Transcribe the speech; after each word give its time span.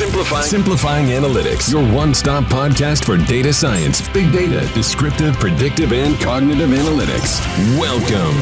Simplifying. 0.00 0.44
Simplifying 0.44 1.06
Analytics, 1.08 1.70
your 1.70 1.84
one 1.94 2.14
stop 2.14 2.44
podcast 2.44 3.04
for 3.04 3.18
data 3.18 3.52
science, 3.52 4.00
big 4.14 4.32
data, 4.32 4.66
descriptive, 4.72 5.34
predictive, 5.38 5.92
and 5.92 6.18
cognitive 6.18 6.70
analytics. 6.70 7.38
Welcome. 7.78 8.34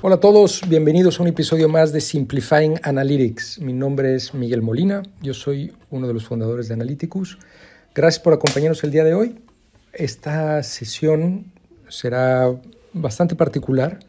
Hola 0.00 0.16
a 0.16 0.18
todos, 0.18 0.62
bienvenidos 0.68 1.20
a 1.20 1.22
un 1.22 1.28
episodio 1.28 1.68
más 1.68 1.92
de 1.92 2.00
Simplifying 2.00 2.80
Analytics. 2.82 3.60
Mi 3.60 3.72
nombre 3.72 4.16
es 4.16 4.34
Miguel 4.34 4.62
Molina, 4.62 5.04
yo 5.20 5.34
soy 5.34 5.72
uno 5.90 6.08
de 6.08 6.14
los 6.14 6.24
fundadores 6.24 6.66
de 6.66 6.74
Analyticus. 6.74 7.38
Gracias 7.94 8.20
por 8.20 8.32
acompañarnos 8.32 8.82
el 8.82 8.90
día 8.90 9.04
de 9.04 9.14
hoy. 9.14 9.38
Esta 9.92 10.60
sesión 10.64 11.52
será 11.86 12.52
bastante 12.92 13.36
particular 13.36 14.00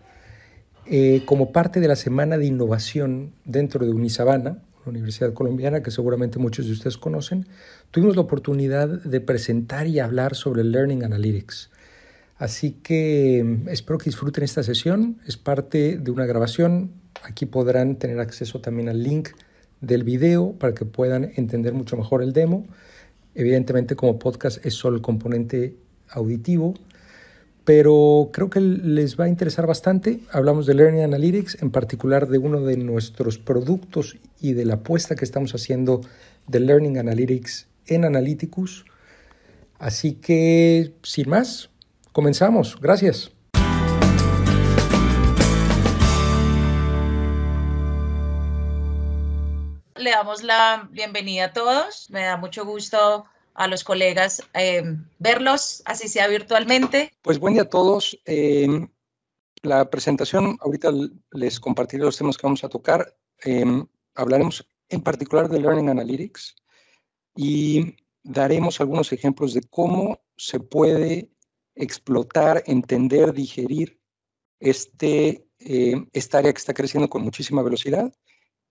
eh, 0.86 1.24
como 1.26 1.52
parte 1.52 1.80
de 1.80 1.88
la 1.88 1.96
Semana 1.96 2.38
de 2.38 2.46
Innovación 2.46 3.32
dentro 3.46 3.86
de 3.86 3.92
Unisabana, 3.92 4.60
la 4.86 4.90
Universidad 4.90 5.34
Colombiana, 5.34 5.82
que 5.82 5.92
seguramente 5.92 6.40
muchos 6.40 6.66
de 6.66 6.74
ustedes 6.74 6.98
conocen, 6.98 7.48
tuvimos 7.92 8.16
la 8.16 8.24
oportunidad 8.24 8.88
de 8.88 9.22
presentar 9.22 9.88
y 9.88 10.00
hablar 10.00 10.36
sobre 10.36 10.64
Learning 10.64 11.04
Analytics. 11.04 11.70
Así 12.38 12.72
que 12.84 13.42
mm, 13.44 13.70
espero 13.70 13.98
que 13.98 14.06
disfruten 14.06 14.44
esta 14.44 14.64
sesión. 14.64 15.20
Es 15.26 15.38
parte 15.38 15.98
de 15.98 16.12
una 16.12 16.26
grabación. 16.26 16.92
Aquí 17.24 17.46
podrán 17.46 17.96
tener 17.98 18.20
acceso 18.20 18.60
también 18.60 18.90
al 18.90 19.02
link 19.02 19.30
del 19.80 20.04
video 20.04 20.54
para 20.54 20.74
que 20.74 20.86
puedan 20.86 21.32
entender 21.36 21.74
mucho 21.74 21.96
mejor 21.96 22.22
el 22.22 22.34
demo. 22.34 22.68
Evidentemente 23.36 23.96
como 23.96 24.20
podcast 24.20 24.66
es 24.66 24.74
solo 24.74 24.98
el 24.98 25.02
componente 25.02 25.76
auditivo 26.10 26.74
pero 27.66 28.30
creo 28.34 28.50
que 28.50 28.60
les 28.60 29.18
va 29.18 29.26
a 29.26 29.30
interesar 29.30 29.68
bastante. 29.68 30.20
Hablamos 30.32 30.66
de 30.66 30.74
Learning 30.74 31.04
Analytics, 31.04 31.62
en 31.62 31.72
particular 31.72 32.28
de 32.28 32.38
uno 32.38 32.62
de 32.62 32.78
nuestros 32.78 33.38
productos 33.38 34.18
y 34.42 34.54
de 34.54 34.66
la 34.66 34.76
apuesta 34.76 35.16
que 35.16 35.26
estamos 35.26 35.56
haciendo 35.56 36.02
de 36.48 36.60
Learning 36.60 36.98
Analytics 36.98 37.68
en 37.88 38.06
Analyticus. 38.06 38.86
Así 39.80 40.14
que, 40.14 40.94
sin 41.04 41.30
más, 41.30 41.70
comenzamos. 42.12 42.78
Gracias. 42.80 43.32
Le 49.96 50.10
damos 50.10 50.44
la 50.44 50.90
bienvenida 50.92 51.46
a 51.46 51.54
todos. 51.54 52.10
Me 52.10 52.24
da 52.24 52.36
mucho 52.36 52.66
gusto 52.66 53.26
a 53.54 53.68
los 53.68 53.84
colegas 53.84 54.44
eh, 54.54 54.84
verlos, 55.20 55.82
así 55.86 56.08
sea 56.08 56.28
virtualmente. 56.28 57.12
Pues 57.22 57.40
buen 57.40 57.54
día 57.54 57.64
a 57.64 57.70
todos. 57.70 58.20
Eh, 58.26 58.68
la 59.62 59.90
presentación, 59.90 60.58
ahorita 60.62 60.92
les 61.32 61.60
compartiré 61.60 62.04
los 62.04 62.18
temas 62.18 62.38
que 62.38 62.48
vamos 62.48 62.64
a 62.64 62.70
tocar. 62.70 63.16
Eh, 63.46 63.66
hablaremos 64.16 64.68
en 64.90 65.02
particular 65.02 65.50
de 65.50 65.60
Learning 65.60 65.90
Analytics 65.90 66.56
y 67.36 67.96
daremos 68.24 68.82
algunos 68.82 69.12
ejemplos 69.12 69.54
de 69.54 69.62
cómo 69.70 70.22
se 70.36 70.60
puede 70.60 71.30
explotar, 71.76 72.64
entender, 72.66 73.34
digerir 73.34 74.00
este, 74.60 75.48
esta 75.58 76.38
área 76.40 76.54
que 76.54 76.60
está 76.60 76.74
creciendo 76.74 77.10
con 77.10 77.24
muchísima 77.24 77.64
velocidad, 77.64 78.14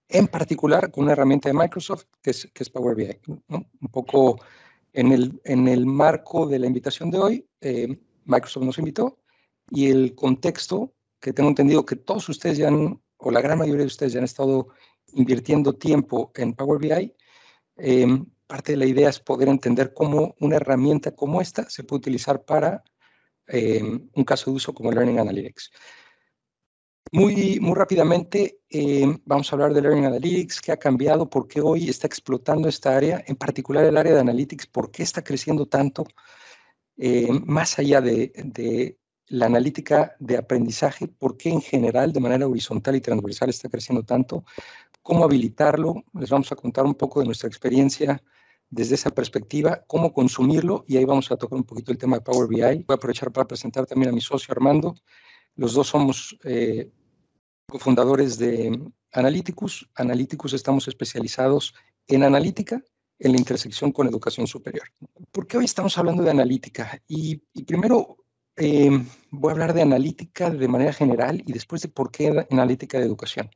en 0.09 0.29
particular 0.29 0.91
con 0.91 1.05
una 1.05 1.13
herramienta 1.13 1.49
de 1.49 1.55
Microsoft 1.55 2.05
que 2.23 2.31
es, 2.31 2.49
que 2.53 2.63
es 2.63 2.71
Power 2.71 2.95
BI. 2.95 3.21
Un 3.49 3.91
poco 3.91 4.39
en 4.93 5.13
el, 5.13 5.41
en 5.45 5.69
el 5.69 5.87
marco 5.87 6.47
de 6.47 6.59
la 6.59 6.67
invitación 6.67 7.11
de 7.11 7.19
hoy, 7.19 7.49
eh, 7.61 7.99
Microsoft 8.25 8.65
nos 8.65 8.79
invitó 8.79 9.19
y 9.71 9.91
el 9.91 10.15
contexto, 10.15 10.95
que 11.21 11.33
tengo 11.33 11.49
entendido 11.49 11.87
que 11.87 11.97
todos 11.97 12.29
ustedes 12.29 12.59
ya 12.59 12.69
han, 12.69 13.01
o 13.17 13.31
la 13.31 13.41
gran 13.41 13.59
mayoría 13.59 13.83
de 13.83 13.87
ustedes 13.87 14.13
ya 14.13 14.19
han 14.19 14.25
estado 14.25 14.69
invirtiendo 15.15 15.75
tiempo 15.75 16.33
en 16.35 16.55
Power 16.55 16.79
BI, 16.79 17.15
eh, 17.77 18.07
parte 18.47 18.73
de 18.73 18.79
la 18.79 18.87
idea 18.87 19.09
es 19.09 19.19
poder 19.19 19.49
entender 19.49 19.95
cómo 19.95 20.35
una 20.41 20.57
herramienta 20.57 21.15
como 21.15 21.41
esta 21.41 21.69
se 21.71 21.85
puede 21.85 22.01
utilizar 22.01 22.45
para 22.45 22.83
eh, 23.47 23.83
un 23.83 24.25
caso 24.25 24.51
de 24.51 24.57
uso 24.57 24.75
como 24.75 24.93
Learning 24.93 25.19
Analytics. 25.19 25.71
Muy, 27.15 27.61
muy 27.61 27.75
rápidamente, 27.75 28.61
eh, 28.71 29.05
vamos 29.27 29.53
a 29.53 29.55
hablar 29.55 29.75
de 29.75 29.83
Learning 29.83 30.07
Analytics, 30.07 30.63
qué 30.63 30.73
ha 30.73 30.79
cambiado, 30.79 31.29
por 31.29 31.47
qué 31.47 31.61
hoy 31.61 31.91
está 31.91 32.07
explotando 32.07 32.71
esta 32.71 32.97
área, 32.97 33.23
en 33.27 33.37
particular 33.37 33.85
el 33.85 33.99
área 33.99 34.15
de 34.15 34.21
Analytics, 34.21 34.67
por 34.69 34.91
qué 34.91 35.03
está 35.03 35.23
creciendo 35.23 35.67
tanto, 35.67 36.07
eh, 36.97 37.29
más 37.45 37.79
allá 37.79 38.01
de, 38.01 38.33
de, 38.35 38.99
la 39.27 39.45
analítica 39.45 40.17
de 40.21 40.39
aprendizaje, 40.39 41.07
por 41.07 41.37
qué 41.37 41.51
en 41.51 41.61
general, 41.61 42.15
de 42.15 42.21
manera 42.21 42.49
horizontal 42.49 42.97
y 42.97 43.03
transversal, 43.03 43.51
está 43.51 43.69
creciendo 43.69 44.05
tanto, 44.05 44.47
cómo 45.03 45.25
habilitarlo, 45.25 46.05
les 46.15 46.31
vamos 46.31 46.51
a 46.51 46.57
contar 46.57 46.87
un 46.87 46.95
poco 46.95 47.21
de 47.21 47.27
nuestra 47.27 47.47
experiencia 47.47 48.23
desde 48.71 48.95
esa 48.95 49.11
perspectiva, 49.11 49.85
cómo 49.87 50.15
consumirlo, 50.15 50.87
y 50.89 50.97
ahí 50.97 51.05
vamos 51.05 51.31
a 51.31 51.37
tocar 51.37 51.59
un 51.59 51.65
poquito 51.65 51.93
el 51.93 51.99
tema 51.99 52.17
de 52.17 52.23
Power 52.23 52.49
BI. 52.49 52.63
Voy 52.63 52.87
a 52.89 52.95
aprovechar 52.95 53.31
para 53.31 53.47
presentar 53.47 53.85
también 53.85 54.09
a 54.09 54.15
mi 54.15 54.23
socio 54.23 54.51
Armando. 54.53 54.95
Los 55.57 55.75
dos 55.75 55.89
somos 55.89 56.39
eh, 56.45 56.91
cofundadores 57.73 58.37
de 58.37 58.79
Analyticus. 59.13 59.89
Analyticus 59.95 60.53
estamos 60.53 60.89
especializados 60.89 61.75
en 62.07 62.23
analítica, 62.23 62.83
en 63.19 63.33
la 63.33 63.39
intersección 63.39 63.93
con 63.93 64.07
educación 64.07 64.47
superior. 64.47 64.87
¿Por 65.31 65.47
qué 65.47 65.57
hoy 65.57 65.65
estamos 65.65 65.97
hablando 65.97 66.23
de 66.23 66.31
analítica? 66.31 67.03
Y, 67.09 67.39
primero 67.65 68.19
eh, 68.57 68.91
voy 69.31 69.49
a 69.49 69.53
hablar 69.53 69.73
de 69.73 69.81
analítica 69.81 70.51
de 70.51 70.69
manera 70.69 70.93
general 70.93 71.43
y 71.47 71.53
después 71.55 71.81
de 71.81 71.89
por 71.89 72.11
qué 72.11 72.47
analítica 72.51 72.99
de 72.99 73.07
educación. 73.07 73.49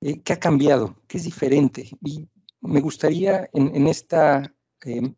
Eh, 0.00 0.20
¿Qué 0.20 0.34
ha 0.34 0.38
cambiado? 0.38 0.94
¿Qué 1.08 1.18
es 1.18 1.24
diferente? 1.24 1.90
Y 2.00 2.28
me 2.60 2.80
gustaría 2.80 3.50
en, 3.52 3.88
esta 3.88 4.54
eh, 4.84 5.12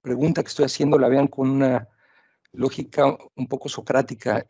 pregunta 0.00 0.44
que 0.44 0.48
estoy 0.48 0.66
haciendo 0.66 0.96
la 0.96 1.08
vean 1.08 1.26
con 1.26 1.50
una 1.50 1.88
lógica 2.52 3.18
un 3.34 3.48
poco 3.48 3.68
socrática. 3.68 4.46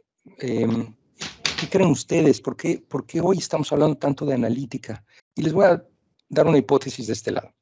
¿Qué 1.58 1.70
creen 1.70 1.90
ustedes? 1.90 2.42
¿Por 2.42 2.54
qué, 2.54 2.84
¿Por 2.86 3.06
qué 3.06 3.22
hoy 3.22 3.38
estamos 3.38 3.72
hablando 3.72 3.96
tanto 3.96 4.26
de 4.26 4.34
analítica? 4.34 5.02
Y 5.34 5.42
les 5.42 5.54
voy 5.54 5.64
a 5.64 5.82
dar 6.28 6.46
una 6.46 6.58
hipótesis 6.58 7.06
de 7.06 7.14
este 7.14 7.32
lado. 7.32 7.54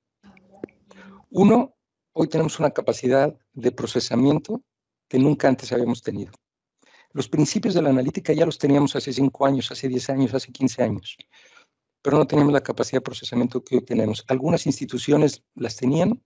Uno, 1.31 1.77
hoy 2.13 2.27
tenemos 2.27 2.59
una 2.59 2.71
capacidad 2.71 3.33
de 3.53 3.71
procesamiento 3.71 4.65
que 5.09 5.19
nunca 5.19 5.47
antes 5.47 5.71
habíamos 5.73 6.03
tenido. 6.03 6.33
Los 7.13 7.29
principios 7.29 7.75
de 7.75 7.83
la 7.83 7.91
analítica 7.91 8.33
ya 8.33 8.45
los 8.45 8.59
teníamos 8.59 8.97
hace 8.97 9.13
5 9.13 9.47
años, 9.47 9.71
hace 9.71 9.87
10 9.89 10.11
años, 10.11 10.35
hace 10.35 10.51
15 10.51 10.83
años, 10.83 11.17
pero 12.03 12.19
no 12.19 12.27
teníamos 12.27 12.53
la 12.53 12.63
capacidad 12.63 12.99
de 12.99 13.05
procesamiento 13.05 13.63
que 13.63 13.77
hoy 13.77 13.85
tenemos. 13.85 14.25
Algunas 14.27 14.67
instituciones 14.67 15.45
las 15.55 15.77
tenían, 15.77 16.21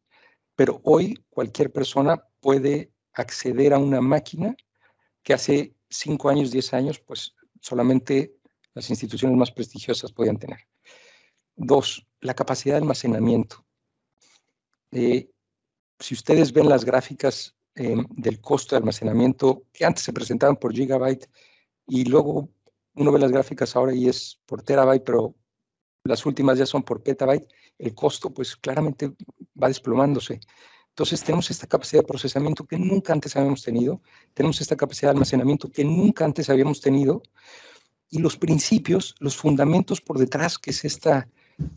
pero 0.57 0.81
hoy 0.85 1.23
cualquier 1.29 1.71
persona 1.71 2.25
puede 2.41 2.93
acceder 3.13 3.75
a 3.75 3.79
una 3.79 4.01
máquina 4.01 4.57
que 5.23 5.35
hace 5.35 5.75
5 5.91 6.31
años, 6.31 6.51
10 6.51 6.73
años, 6.73 6.99
pues 7.01 7.35
solamente 7.61 8.35
las 8.75 8.91
instituciones 8.91 9.37
más 9.37 9.51
prestigiosas 9.51 10.13
podían 10.13 10.39
tener. 10.39 10.61
Dos, 11.57 12.07
la 12.21 12.35
capacidad 12.35 12.75
de 12.75 12.83
almacenamiento. 12.83 13.65
Eh, 14.93 15.31
si 15.99 16.15
ustedes 16.15 16.53
ven 16.53 16.69
las 16.69 16.85
gráficas 16.85 17.57
eh, 17.75 17.97
del 18.11 18.41
costo 18.41 18.75
de 18.75 18.79
almacenamiento 18.79 19.65
que 19.73 19.85
antes 19.85 20.05
se 20.05 20.13
presentaban 20.13 20.57
por 20.57 20.73
gigabyte 20.73 21.29
y 21.87 22.05
luego 22.05 22.49
uno 22.95 23.13
ve 23.13 23.19
las 23.19 23.33
gráficas 23.33 23.77
ahora 23.77 23.95
y 23.95 24.09
es 24.09 24.41
por 24.47 24.63
terabyte, 24.63 25.05
pero 25.05 25.35
las 26.05 26.25
últimas 26.27 26.59
ya 26.59 26.67
son 26.67 26.83
por 26.83 27.03
petabyte, 27.03 27.49
el 27.79 27.95
costo 27.95 28.31
pues 28.31 28.57
claramente 28.57 29.13
va 29.61 29.69
desplomándose. 29.69 30.41
Entonces 30.99 31.23
tenemos 31.23 31.49
esta 31.49 31.69
capacidad 31.69 32.03
de 32.03 32.09
procesamiento 32.09 32.67
que 32.67 32.77
nunca 32.77 33.13
antes 33.13 33.37
habíamos 33.37 33.63
tenido, 33.63 34.03
tenemos 34.35 34.61
esta 34.61 34.75
capacidad 34.75 35.11
de 35.11 35.13
almacenamiento 35.13 35.71
que 35.71 35.85
nunca 35.85 36.25
antes 36.25 36.51
habíamos 36.51 36.81
tenido 36.81 37.23
y 38.11 38.19
los 38.19 38.37
principios, 38.37 39.15
los 39.21 39.37
fundamentos 39.37 40.01
por 40.01 40.19
detrás, 40.19 40.59
que 40.59 40.71
es 40.71 40.85
esta 40.85 41.29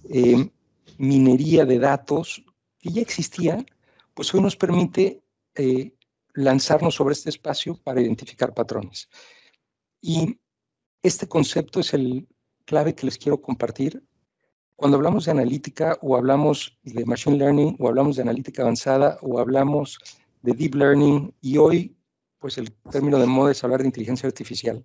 eh, 0.09 0.49
minería 0.97 1.65
de 1.65 1.77
datos 1.77 2.43
que 2.79 2.89
ya 2.89 3.03
existía, 3.03 3.63
pues 4.15 4.33
hoy 4.33 4.41
nos 4.41 4.55
permite 4.55 5.21
eh, 5.53 5.93
lanzarnos 6.33 6.95
sobre 6.95 7.13
este 7.13 7.29
espacio 7.29 7.75
para 7.75 8.01
identificar 8.01 8.55
patrones. 8.55 9.07
Y 10.01 10.39
este 11.03 11.27
concepto 11.27 11.79
es 11.79 11.93
el 11.93 12.27
clave 12.65 12.95
que 12.95 13.05
les 13.05 13.19
quiero 13.19 13.39
compartir 13.39 14.01
cuando 14.81 14.97
hablamos 14.97 15.25
de 15.25 15.31
analítica 15.31 15.95
o 16.01 16.17
hablamos 16.17 16.75
de 16.81 17.05
machine 17.05 17.37
learning 17.37 17.75
o 17.77 17.87
hablamos 17.87 18.15
de 18.15 18.23
analítica 18.23 18.63
avanzada 18.63 19.19
o 19.21 19.37
hablamos 19.37 19.99
de 20.41 20.53
deep 20.53 20.73
learning 20.73 21.31
y 21.39 21.57
hoy, 21.57 21.95
pues 22.39 22.57
el 22.57 22.71
término 22.89 23.19
de 23.19 23.27
moda 23.27 23.51
es 23.51 23.63
hablar 23.63 23.81
de 23.81 23.85
inteligencia 23.85 24.25
artificial. 24.25 24.83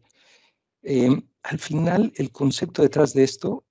Eh, 0.82 1.08
al 1.44 1.58
final, 1.58 2.12
el 2.16 2.31
concepto 2.31 2.82
detrás 2.82 3.14
de 3.14 3.25
esto 3.25 3.64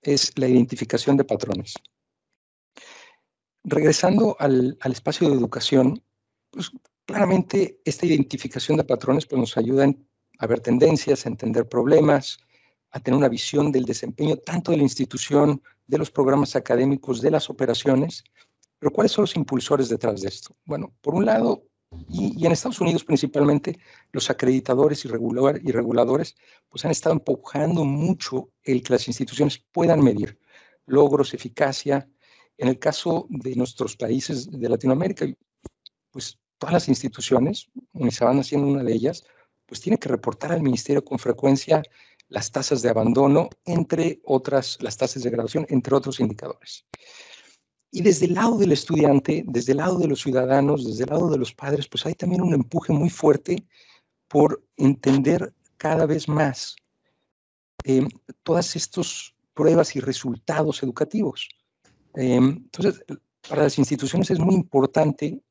es 0.00 0.32
la 0.38 0.48
identificación 0.48 1.18
de 1.18 1.24
patrones. 1.24 1.74
Regresando 3.62 4.34
al, 4.38 4.78
al 4.80 4.92
espacio 4.92 5.28
de 5.28 5.34
educación, 5.34 6.02
pues 6.50 6.70
claramente 7.04 7.78
esta 7.84 8.06
identificación 8.06 8.78
de 8.78 8.84
patrones 8.84 9.26
pues, 9.26 9.38
nos 9.38 9.58
ayuda 9.58 9.92
a 10.38 10.46
ver 10.46 10.60
tendencias, 10.60 11.26
a 11.26 11.28
entender 11.28 11.68
problemas, 11.68 12.38
a 12.92 13.00
tener 13.00 13.18
una 13.18 13.28
visión 13.28 13.72
del 13.72 13.84
desempeño 13.84 14.36
tanto 14.36 14.70
de 14.70 14.76
la 14.76 14.82
institución, 14.82 15.62
de 15.86 15.98
los 15.98 16.10
programas 16.10 16.54
académicos, 16.56 17.20
de 17.20 17.30
las 17.30 17.50
operaciones. 17.50 18.22
Pero 18.78 18.92
¿cuáles 18.92 19.12
son 19.12 19.22
los 19.22 19.36
impulsores 19.36 19.88
detrás 19.88 20.20
de 20.20 20.28
esto? 20.28 20.54
Bueno, 20.64 20.92
por 21.00 21.14
un 21.14 21.24
lado, 21.24 21.64
y, 22.08 22.44
en 22.44 22.52
Estados 22.52 22.80
Unidos 22.80 23.04
principalmente, 23.04 23.78
los 24.12 24.30
acreditadores 24.30 25.04
y, 25.04 25.08
y 25.08 25.72
reguladores 25.72 26.36
pues 26.68 26.84
han 26.84 26.90
estado 26.90 27.14
empujando 27.14 27.84
mucho 27.84 28.50
el 28.62 28.82
que 28.82 28.92
las 28.94 29.08
instituciones 29.08 29.58
puedan 29.72 30.02
medir 30.02 30.38
logros, 30.86 31.34
eficacia. 31.34 32.08
En 32.58 32.68
el 32.68 32.78
caso 32.78 33.26
de 33.30 33.56
nuestros 33.56 33.96
países 33.96 34.50
de 34.50 34.68
Latinoamérica, 34.68 35.26
pues 36.10 36.38
todas 36.58 36.74
las 36.74 36.88
instituciones, 36.88 37.70
van 37.92 38.38
haciendo 38.38 38.68
una 38.68 38.84
de 38.84 38.92
ellas, 38.92 39.24
pues 39.66 39.80
tiene 39.80 39.98
que 39.98 40.08
reportar 40.08 40.52
al 40.52 40.62
ministerio 40.62 41.04
con 41.04 41.18
frecuencia 41.18 41.82
las 42.32 42.50
tasas 42.50 42.80
de 42.80 42.88
abandono, 42.88 43.50
entre 43.66 44.20
otras, 44.24 44.78
las 44.80 44.96
tasas 44.96 45.22
de 45.22 45.30
graduación, 45.30 45.66
entre 45.68 45.94
otros 45.94 46.18
indicadores. 46.18 46.86
Y 47.90 48.00
desde 48.00 48.24
el 48.24 48.34
lado 48.34 48.56
del 48.56 48.72
estudiante, 48.72 49.44
desde 49.46 49.72
el 49.72 49.78
lado 49.78 49.98
de 49.98 50.08
los 50.08 50.22
ciudadanos, 50.22 50.86
desde 50.86 51.04
el 51.04 51.10
lado 51.10 51.28
de 51.28 51.36
los 51.36 51.52
padres, 51.52 51.88
pues 51.88 52.06
hay 52.06 52.14
también 52.14 52.40
un 52.40 52.54
empuje 52.54 52.90
muy 52.92 53.10
fuerte 53.10 53.66
por 54.28 54.64
entender 54.78 55.52
cada 55.76 56.06
vez 56.06 56.26
más 56.26 56.74
eh, 57.84 58.06
todas 58.42 58.76
estas 58.76 59.34
pruebas 59.52 59.94
y 59.94 60.00
resultados 60.00 60.82
educativos. 60.82 61.50
Eh, 62.14 62.36
entonces, 62.36 63.04
para 63.46 63.64
las 63.64 63.76
instituciones 63.76 64.30
es 64.30 64.38
muy 64.38 64.54
importante 64.54 65.42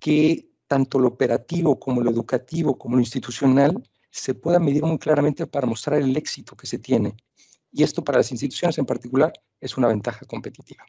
que 0.00 0.48
tanto 0.66 0.98
lo 0.98 1.08
operativo 1.08 1.78
como 1.78 2.00
lo 2.00 2.10
educativo 2.10 2.78
como 2.78 2.96
lo 2.96 3.02
institucional 3.02 3.82
se 4.10 4.34
pueda 4.34 4.58
medir 4.58 4.82
muy 4.84 4.98
claramente 4.98 5.46
para 5.46 5.66
mostrar 5.66 6.00
el 6.00 6.16
éxito 6.16 6.56
que 6.56 6.66
se 6.66 6.78
tiene. 6.78 7.16
Y 7.70 7.82
esto 7.82 8.02
para 8.02 8.18
las 8.18 8.30
instituciones 8.30 8.78
en 8.78 8.86
particular 8.86 9.32
es 9.60 9.76
una 9.76 9.88
ventaja 9.88 10.24
competitiva. 10.26 10.84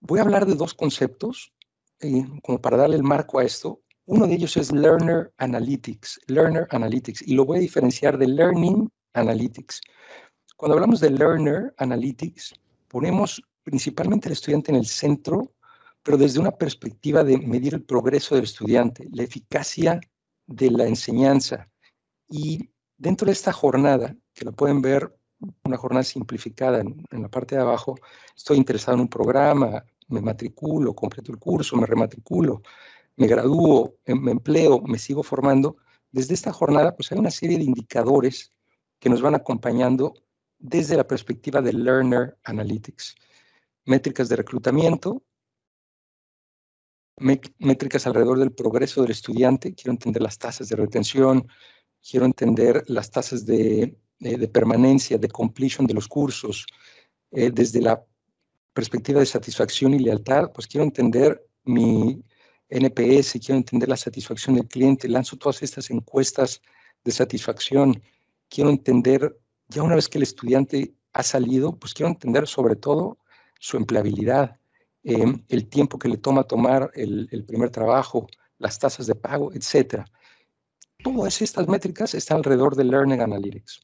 Voy 0.00 0.18
a 0.18 0.22
hablar 0.22 0.44
de 0.44 0.54
dos 0.54 0.74
conceptos, 0.74 1.52
eh, 2.00 2.24
como 2.42 2.60
para 2.60 2.76
darle 2.76 2.96
el 2.96 3.02
marco 3.02 3.38
a 3.38 3.44
esto. 3.44 3.80
Uno 4.04 4.26
de 4.26 4.34
ellos 4.34 4.56
es 4.58 4.70
Learner 4.70 5.32
Analytics, 5.38 6.20
Learner 6.26 6.66
Analytics, 6.70 7.22
y 7.22 7.34
lo 7.34 7.46
voy 7.46 7.58
a 7.58 7.60
diferenciar 7.62 8.18
de 8.18 8.26
Learning 8.26 8.90
Analytics. 9.14 9.80
Cuando 10.56 10.74
hablamos 10.74 11.00
de 11.00 11.10
Learner 11.10 11.74
Analytics, 11.78 12.54
ponemos 12.88 13.42
principalmente 13.62 14.28
al 14.28 14.34
estudiante 14.34 14.70
en 14.70 14.76
el 14.76 14.86
centro, 14.86 15.54
pero 16.02 16.18
desde 16.18 16.38
una 16.38 16.50
perspectiva 16.50 17.24
de 17.24 17.38
medir 17.38 17.72
el 17.74 17.82
progreso 17.82 18.34
del 18.34 18.44
estudiante, 18.44 19.08
la 19.10 19.22
eficacia 19.22 19.98
de 20.46 20.70
la 20.70 20.86
enseñanza. 20.86 21.68
Y 22.28 22.70
dentro 22.96 23.26
de 23.26 23.32
esta 23.32 23.52
jornada, 23.52 24.16
que 24.32 24.44
la 24.44 24.52
pueden 24.52 24.82
ver, 24.82 25.14
una 25.64 25.76
jornada 25.76 26.04
simplificada 26.04 26.80
en, 26.80 27.04
la 27.10 27.28
parte 27.28 27.54
de 27.54 27.62
abajo, 27.62 27.96
estoy 28.36 28.56
interesado 28.56 28.96
en 28.96 29.02
un 29.02 29.08
programa, 29.08 29.84
me 30.08 30.20
matriculo, 30.20 30.94
completo 30.94 31.32
el 31.32 31.38
curso, 31.38 31.76
me 31.76 31.86
rematriculo, 31.86 32.62
me 33.16 33.26
gradúo, 33.26 33.96
em, 34.04 34.20
me 34.20 34.32
empleo, 34.32 34.80
me 34.80 34.98
sigo 34.98 35.22
formando, 35.22 35.76
desde 36.10 36.34
esta 36.34 36.52
jornada 36.52 36.94
pues 36.94 37.10
hay 37.12 37.18
una 37.18 37.30
serie 37.30 37.58
de 37.58 37.64
indicadores 37.64 38.52
que 38.98 39.10
nos 39.10 39.20
van 39.20 39.34
acompañando 39.34 40.14
desde 40.58 40.96
la 40.96 41.06
perspectiva 41.06 41.60
de 41.60 41.72
Learner 41.72 42.38
Analytics. 42.44 43.16
Métricas 43.84 44.28
de 44.28 44.36
reclutamiento, 44.36 45.22
métricas 47.16 48.06
alrededor 48.06 48.38
del 48.38 48.52
progreso 48.52 49.02
del 49.02 49.12
estudiante, 49.12 49.74
quiero 49.74 49.92
entender 49.92 50.22
las 50.22 50.38
tasas 50.38 50.68
de 50.68 50.76
retención, 50.76 51.46
quiero 52.08 52.26
entender 52.26 52.82
las 52.86 53.10
tasas 53.10 53.46
de, 53.46 53.96
permanencia, 54.52 55.18
de 55.18 55.28
completion 55.28 55.86
de 55.86 55.94
los 55.94 56.08
cursos, 56.08 56.66
eh, 57.30 57.50
desde 57.52 57.80
la 57.80 58.04
perspectiva 58.72 59.20
de 59.20 59.26
satisfacción 59.26 59.94
y 59.94 60.00
lealtad, 60.00 60.50
pues 60.52 60.66
quiero 60.66 60.84
entender 60.84 61.46
mi 61.64 62.22
NPS, 62.68 63.38
quiero 63.38 63.56
entender 63.56 63.88
la 63.88 63.96
satisfacción 63.96 64.56
del 64.56 64.66
cliente, 64.66 65.08
lanzo 65.08 65.36
todas 65.36 65.62
estas 65.62 65.90
encuestas 65.90 66.60
de 67.04 67.12
satisfacción, 67.12 68.02
quiero 68.48 68.70
entender, 68.70 69.38
ya 69.68 69.82
una 69.82 69.94
vez 69.94 70.08
que 70.08 70.18
el 70.18 70.24
estudiante 70.24 70.94
ha 71.12 71.22
salido, 71.22 71.78
pues 71.78 71.94
quiero 71.94 72.10
entender 72.10 72.48
sobre 72.48 72.74
todo 72.74 73.18
su 73.60 73.76
empleabilidad, 73.76 74.58
em, 75.04 75.44
el 75.48 75.68
tiempo 75.68 75.98
que 75.98 76.08
le 76.08 76.16
toma 76.16 76.44
tomar 76.44 76.90
el, 76.94 77.28
el 77.30 77.44
primer 77.44 77.70
trabajo, 77.70 78.26
las 78.58 78.78
tasas 78.78 79.06
de 79.06 79.14
pago, 79.14 79.52
etc. 79.52 80.04
Todas 81.02 81.42
estas 81.42 81.68
métricas 81.68 82.14
están 82.14 82.38
alrededor 82.38 82.74
de 82.76 82.84
Learning 82.84 83.20
Analytics. 83.20 83.80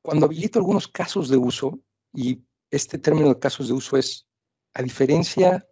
Cuando 0.00 0.26
habilito 0.26 0.58
algunos 0.58 0.86
casos 0.86 1.28
de 1.28 1.36
uso, 1.36 1.80
y 2.12 2.44
este 2.70 2.98
término 2.98 3.28
de 3.28 3.38
casos 3.38 3.68
de 3.68 3.74
uso 3.74 3.96
es, 3.96 4.26
a 4.74 4.82
diferencia, 4.82 5.66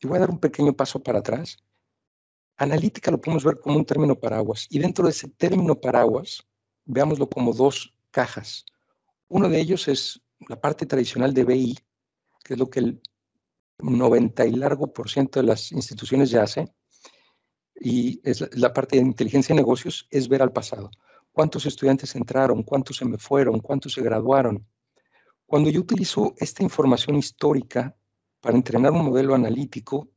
y 0.00 0.06
voy 0.06 0.16
a 0.16 0.20
dar 0.20 0.30
un 0.30 0.38
pequeño 0.38 0.72
paso 0.72 1.02
para 1.02 1.20
atrás, 1.20 1.56
analítica 2.56 3.10
lo 3.10 3.20
podemos 3.20 3.44
ver 3.44 3.60
como 3.60 3.76
un 3.76 3.84
término 3.84 4.18
paraguas, 4.18 4.66
y 4.68 4.78
dentro 4.78 5.04
de 5.04 5.12
ese 5.12 5.28
término 5.28 5.80
paraguas, 5.80 6.46
veámoslo 6.84 7.28
como 7.28 7.52
dos 7.52 7.94
cajas. 8.10 8.66
Uno 9.28 9.48
de 9.48 9.60
ellos 9.60 9.88
es 9.88 10.20
la 10.48 10.60
parte 10.60 10.84
tradicional 10.84 11.32
de 11.32 11.44
BI, 11.44 11.78
que 12.44 12.54
es 12.54 12.58
lo 12.58 12.68
que 12.68 12.80
el 12.80 13.00
90 13.78 14.46
y 14.46 14.52
largo 14.52 14.92
por 14.92 15.10
ciento 15.10 15.40
de 15.40 15.46
las 15.46 15.72
instituciones 15.72 16.30
ya 16.30 16.42
hacen, 16.42 16.72
y 17.74 18.20
es 18.22 18.48
la 18.56 18.72
parte 18.72 18.96
de 18.96 19.02
inteligencia 19.02 19.54
de 19.54 19.60
negocios, 19.60 20.06
es 20.10 20.28
ver 20.28 20.42
al 20.42 20.52
pasado. 20.52 20.90
¿Cuántos 21.32 21.66
estudiantes 21.66 22.14
entraron? 22.14 22.62
¿Cuántos 22.62 22.98
se 22.98 23.04
me 23.04 23.18
fueron? 23.18 23.60
¿Cuántos 23.60 23.94
se 23.94 24.02
graduaron? 24.02 24.66
Cuando 25.46 25.70
yo 25.70 25.80
utilizo 25.80 26.34
esta 26.38 26.62
información 26.62 27.16
histórica 27.16 27.96
para 28.40 28.56
entrenar 28.56 28.92
un 28.92 29.04
modelo 29.04 29.34
analítico, 29.34 30.10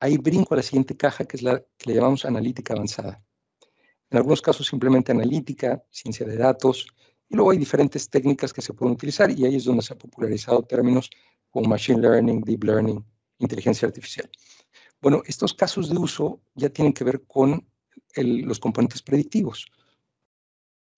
ahí 0.00 0.16
brinco 0.16 0.54
a 0.54 0.58
la 0.58 0.62
siguiente 0.62 0.96
caja, 0.96 1.24
que 1.24 1.36
es 1.36 1.42
la 1.42 1.60
que 1.76 1.90
le 1.90 1.94
llamamos 1.94 2.24
analítica 2.24 2.74
avanzada. 2.74 3.22
En 4.10 4.18
algunos 4.18 4.42
casos 4.42 4.66
simplemente 4.66 5.12
analítica, 5.12 5.84
ciencia 5.90 6.26
de 6.26 6.36
datos, 6.36 6.86
y 7.28 7.36
luego 7.36 7.52
hay 7.52 7.58
diferentes 7.58 8.10
técnicas 8.10 8.52
que 8.52 8.60
se 8.60 8.74
pueden 8.74 8.94
utilizar 8.94 9.30
y 9.30 9.44
ahí 9.44 9.56
es 9.56 9.64
donde 9.64 9.82
se 9.82 9.92
han 9.92 9.98
popularizado 9.98 10.62
términos 10.62 11.10
como 11.50 11.68
machine 11.68 12.00
learning, 12.00 12.42
deep 12.42 12.64
learning, 12.64 13.04
inteligencia 13.38 13.86
artificial. 13.86 14.30
Bueno, 15.00 15.22
estos 15.26 15.54
casos 15.54 15.88
de 15.88 15.98
uso 15.98 16.40
ya 16.54 16.68
tienen 16.68 16.92
que 16.92 17.04
ver 17.04 17.22
con 17.26 17.66
los 18.16 18.58
componentes 18.58 19.02
predictivos. 19.02 19.66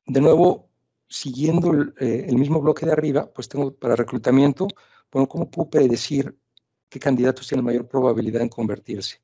De 0.07 0.21
nuevo, 0.21 0.69
siguiendo 1.09 1.73
eh, 2.01 2.27
el, 2.29 2.37
mismo 2.37 2.61
bloque 2.61 2.87
de 2.87 2.93
arriba, 2.93 3.31
pues 3.33 3.49
tengo 3.49 3.75
para 3.75 3.95
reclutamiento, 3.95 4.67
bueno, 5.11 5.29
¿cómo 5.29 5.51
puedo 5.51 5.71
predecir 5.71 6.37
qué 6.89 6.99
candidatos 6.99 7.47
tienen 7.47 7.65
mayor 7.65 7.87
probabilidad 7.87 8.43
en 8.43 8.49
convertirse? 8.49 9.21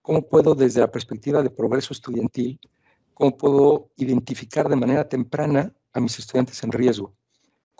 ¿Cómo 0.00 0.22
puedo, 0.22 0.54
desde 0.54 0.80
la 0.80 0.90
perspectiva 0.90 1.42
de 1.42 1.50
progreso 1.50 1.92
estudiantil, 1.92 2.60
cómo 3.14 3.36
puedo 3.36 3.90
identificar 3.96 4.68
de 4.68 4.76
manera 4.76 5.08
temprana 5.08 5.74
a 5.92 6.00
mis 6.00 6.18
estudiantes 6.18 6.62
en 6.62 6.72
riesgo? 6.72 7.17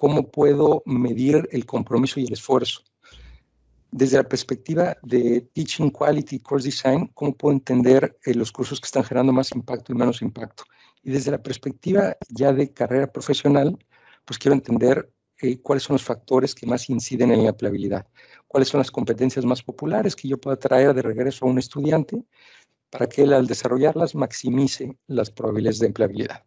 ¿Cómo 0.01 0.31
puedo 0.31 0.85
medir 0.87 1.49
el 1.51 1.67
compromiso 1.67 2.21
y 2.21 2.27
el 2.27 2.35
esfuerzo? 2.35 2.85
Desde 3.91 4.19
la 4.19 4.29
perspectiva 4.29 4.97
de 5.03 5.41
Teaching 5.53 5.91
Quality 5.91 6.39
Course 6.39 6.69
Design, 6.69 7.11
¿cómo 7.15 7.35
puedo 7.35 7.57
entender 7.57 8.17
eh, 8.25 8.33
los 8.33 8.53
cursos 8.53 8.81
que 8.81 8.87
están 8.87 9.03
generando 9.03 9.33
más 9.33 9.51
impacto 9.51 9.91
y 9.91 9.97
menos 9.97 10.23
impacto? 10.23 10.63
Y 11.03 11.11
desde 11.11 11.33
la 11.33 11.43
perspectiva 11.43 12.17
ya 12.29 12.53
de 12.53 12.73
carrera 12.73 13.11
profesional, 13.11 13.77
pues 14.25 14.39
quiero 14.39 14.55
entender 14.55 15.11
eh, 15.43 15.61
cuáles 15.61 15.83
son 15.83 15.95
los 15.95 16.05
factores 16.05 16.55
que 16.55 16.65
más 16.65 16.89
inciden 16.89 17.33
en 17.33 17.43
la 17.43 17.49
empleabilidad, 17.49 18.07
cuáles 18.47 18.69
son 18.69 18.79
las 18.79 18.93
competencias 18.93 19.45
más 19.45 19.65
populares 19.65 20.15
que 20.15 20.29
yo 20.29 20.39
pueda 20.39 20.61
traer 20.61 20.95
de 20.95 21.03
regreso 21.03 21.45
a 21.45 21.49
un 21.49 21.59
estudiante 21.59 22.23
para 22.89 23.09
que 23.09 23.23
él 23.25 23.33
al 23.33 23.49
desarrollarlas 23.49 24.15
maximice 24.15 24.97
las 25.09 25.33
probabilidades 25.33 25.81
de 25.81 25.89
empleabilidad. 25.89 26.45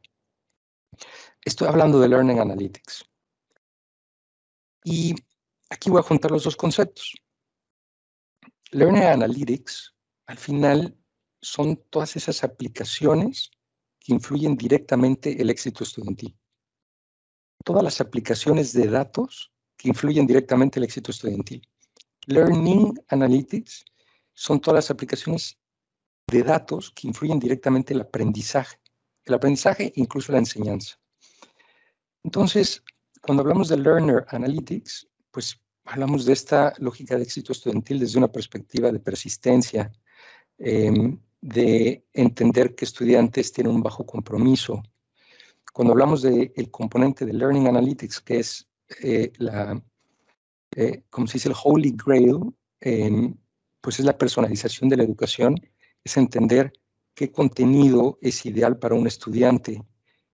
Estoy 1.43 1.67
hablando 1.67 1.99
de 1.99 2.07
Learning 2.07 2.39
Analytics. 2.39 3.10
Y 4.83 5.15
aquí 5.69 5.89
voy 5.89 5.99
a 5.99 6.03
juntar 6.03 6.31
los 6.31 6.43
dos 6.43 6.55
conceptos. 6.55 7.13
Learning 8.71 9.03
Analytics, 9.03 9.93
al 10.27 10.37
final, 10.37 10.97
son 11.41 11.77
todas 11.89 12.15
esas 12.15 12.43
aplicaciones 12.43 13.51
que 13.99 14.13
influyen 14.13 14.55
directamente 14.55 15.41
el 15.41 15.49
éxito 15.49 15.83
estudiantil. 15.83 16.37
Todas 17.63 17.83
las 17.83 18.01
aplicaciones 18.01 18.73
de 18.73 18.87
datos 18.87 19.51
que 19.77 19.89
influyen 19.89 20.25
directamente 20.25 20.79
el 20.79 20.85
éxito 20.85 21.11
estudiantil. 21.11 21.61
Learning 22.27 22.93
Analytics 23.09 23.85
son 24.33 24.59
todas 24.59 24.75
las 24.75 24.91
aplicaciones 24.91 25.59
de 26.27 26.43
datos 26.43 26.91
que 26.91 27.07
influyen 27.07 27.39
directamente 27.39 27.93
el 27.93 28.01
aprendizaje. 28.01 28.79
El 29.25 29.33
aprendizaje 29.35 29.91
incluso 29.95 30.31
la 30.31 30.39
enseñanza. 30.39 30.99
Entonces, 32.23 32.83
cuando 33.21 33.41
hablamos 33.41 33.69
de 33.69 33.77
Learner 33.77 34.25
Analytics, 34.29 35.07
pues 35.31 35.59
hablamos 35.85 36.25
de 36.25 36.33
esta 36.33 36.73
lógica 36.79 37.15
de 37.15 37.23
éxito 37.23 37.51
estudiantil 37.51 37.99
desde 37.99 38.17
una 38.17 38.31
perspectiva 38.31 38.91
de 38.91 38.99
persistencia, 38.99 39.91
em, 40.57 41.19
de 41.39 42.05
entender 42.13 42.75
que 42.75 42.85
estudiantes 42.85 43.51
tienen 43.51 43.73
un 43.73 43.83
bajo 43.83 44.05
compromiso, 44.05 44.83
cuando 45.73 45.93
hablamos 45.93 46.21
del 46.21 46.51
el 46.55 46.69
componente 46.69 47.25
de 47.25 47.33
Learning 47.33 47.67
Analytics, 47.67 48.19
que 48.21 48.39
es 48.39 48.67
eh, 49.01 49.31
la, 49.37 49.81
eh, 50.75 51.03
como 51.09 51.27
se 51.27 51.33
dice, 51.33 51.49
el 51.49 51.55
Holy 51.63 51.95
Grail, 51.95 52.53
pues 53.79 53.99
es 53.99 54.05
la 54.05 54.17
personalización 54.17 54.89
de 54.89 54.97
la 54.97 55.03
educación, 55.03 55.55
es 56.03 56.17
entender 56.17 56.73
qué 57.13 57.31
contenido 57.31 58.17
es 58.21 58.45
ideal 58.45 58.77
para 58.77 58.95
un 58.95 59.07
estudiante, 59.07 59.83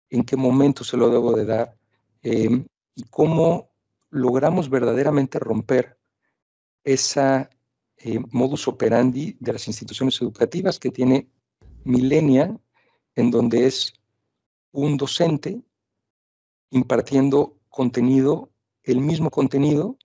en 0.09 0.23
qué 0.23 0.35
momento 0.35 0.83
se 0.83 0.97
lo 0.97 1.09
debo 1.09 1.33
de 1.33 1.45
dar 1.45 1.75
em, 2.21 2.65
y 2.95 3.03
cómo 3.03 3.71
logramos 4.09 4.69
verdaderamente 4.69 5.39
romper 5.39 5.97
esa 6.83 7.49
eh, 7.97 8.19
modus 8.31 8.67
operandi 8.67 9.37
de 9.39 9.53
las 9.53 9.67
instituciones 9.67 10.21
educativas 10.21 10.79
que 10.79 10.91
tiene 10.91 11.29
Milenia, 11.83 12.57
en 13.15 13.31
donde 13.31 13.67
es 13.67 13.93
un 14.71 14.97
docente 14.97 15.61
impartiendo 16.71 17.57
contenido, 17.69 18.51
el 18.83 18.99
mismo 18.99 19.29
contenido, 19.29 19.97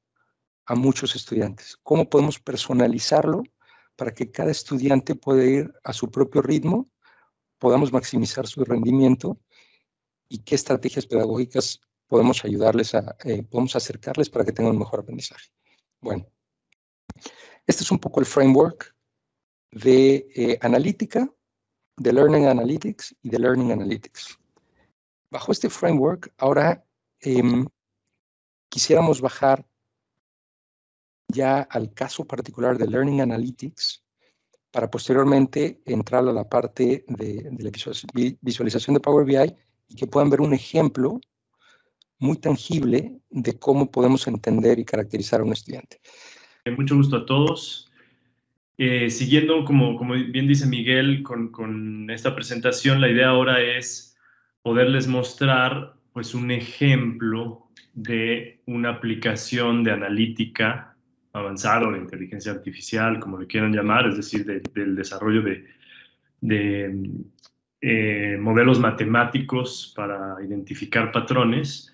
a 0.67 0.75
muchos 0.75 1.17
estudiantes. 1.17 1.77
¿Cómo 1.83 2.09
podemos 2.09 2.39
personalizarlo 2.39 3.43
para 3.97 4.15
que 4.15 4.31
cada 4.31 4.51
estudiante 4.51 5.15
pueda 5.15 5.45
ir 5.45 5.75
a 5.85 5.93
su 5.93 6.11
propio 6.11 6.41
ritmo, 6.41 6.89
podamos 7.59 7.93
maximizar 7.93 8.47
su 8.47 8.65
rendimiento 8.65 9.39
y 10.27 10.39
qué 10.39 10.55
estrategias 10.55 11.07
pedagógicas 11.07 11.81
podemos 12.11 12.45
ayudarles 12.45 12.97
a, 12.97 13.17
eh, 13.25 13.45
podemos 13.45 13.77
acercarles 13.77 14.29
para 14.29 14.45
que 14.45 14.51
tengan 14.51 14.73
un 14.73 14.81
mejor 14.81 14.99
aprendizaje? 14.99 15.49
Bueno, 16.01 16.27
este 17.69 17.85
es 17.85 17.91
un 17.93 18.01
poco 18.01 18.19
el 18.19 18.27
framework 18.27 18.97
de 19.71 20.27
eh, 20.35 20.59
analítica, 20.61 21.33
de 21.97 22.13
Learning 22.13 22.47
Analytics 22.47 23.15
y 23.23 23.31
de 23.31 23.39
Learning 23.39 23.71
Analytics. 23.71 24.37
Bajo 25.31 25.53
este 25.53 25.71
framework, 25.71 26.35
ahora 26.39 26.85
em, 27.21 27.65
quisiéramos 28.69 29.21
bajar 29.21 29.65
ya 31.29 31.61
al 31.61 31.95
caso 31.95 32.25
particular 32.25 32.77
de 32.77 32.89
Learning 32.89 33.21
Analytics 33.21 34.03
para 34.73 34.91
posteriormente 34.91 35.81
entrar 35.85 36.27
a 36.27 36.33
la 36.33 36.49
parte 36.49 37.05
de, 37.07 37.57
la 37.57 37.71
visualización 38.41 38.95
de 38.95 39.01
Power 39.01 39.25
BI 39.25 39.55
y 39.87 39.95
que 39.95 40.09
puedan 40.09 40.29
ver 40.29 40.41
un 40.41 40.55
ejemplo 40.55 41.21
muy 42.21 42.37
tangible 42.37 43.19
de 43.31 43.59
cómo 43.59 43.91
podemos 43.91 44.27
entender 44.29 44.79
y 44.79 44.85
caracterizar 44.85 45.41
a 45.41 45.45
un 45.45 45.53
estudiante. 45.53 45.99
Eh, 46.65 46.71
mucho 46.71 46.97
gusto 46.97 47.17
a 47.17 47.27
todos. 47.27 47.91
Eh, 48.79 49.11
siguiendo, 49.11 49.65
como, 49.65 49.97
como 49.97 50.15
bien 50.15 50.47
dice 50.47 50.67
Miguel, 50.67 51.23
con, 51.23 51.51
con, 51.51 52.09
esta 52.11 52.35
presentación, 52.35 53.01
la 53.01 53.09
idea 53.09 53.29
ahora 53.29 53.61
es 53.61 54.17
poderles 54.63 55.07
mostrar 55.07 55.95
pues, 56.13 56.35
un 56.35 56.51
ejemplo 56.51 57.67
de 57.93 58.61
una 58.67 58.91
aplicación 58.91 59.83
de 59.83 59.93
analítica 59.93 60.97
avanzado, 61.33 61.89
o 61.89 61.93
de 61.93 61.99
inteligencia 61.99 62.53
artificial, 62.53 63.21
como 63.21 63.39
le 63.39 63.47
quieran 63.47 63.73
llamar, 63.73 64.09
es 64.09 64.17
decir, 64.17 64.45
del 64.45 64.97
desarrollo 64.97 65.43
de, 65.43 65.67
eh, 67.83 68.37
modelos 68.41 68.79
matemáticos 68.81 69.93
para 69.97 70.37
identificar 70.45 71.13
patrones, 71.13 71.93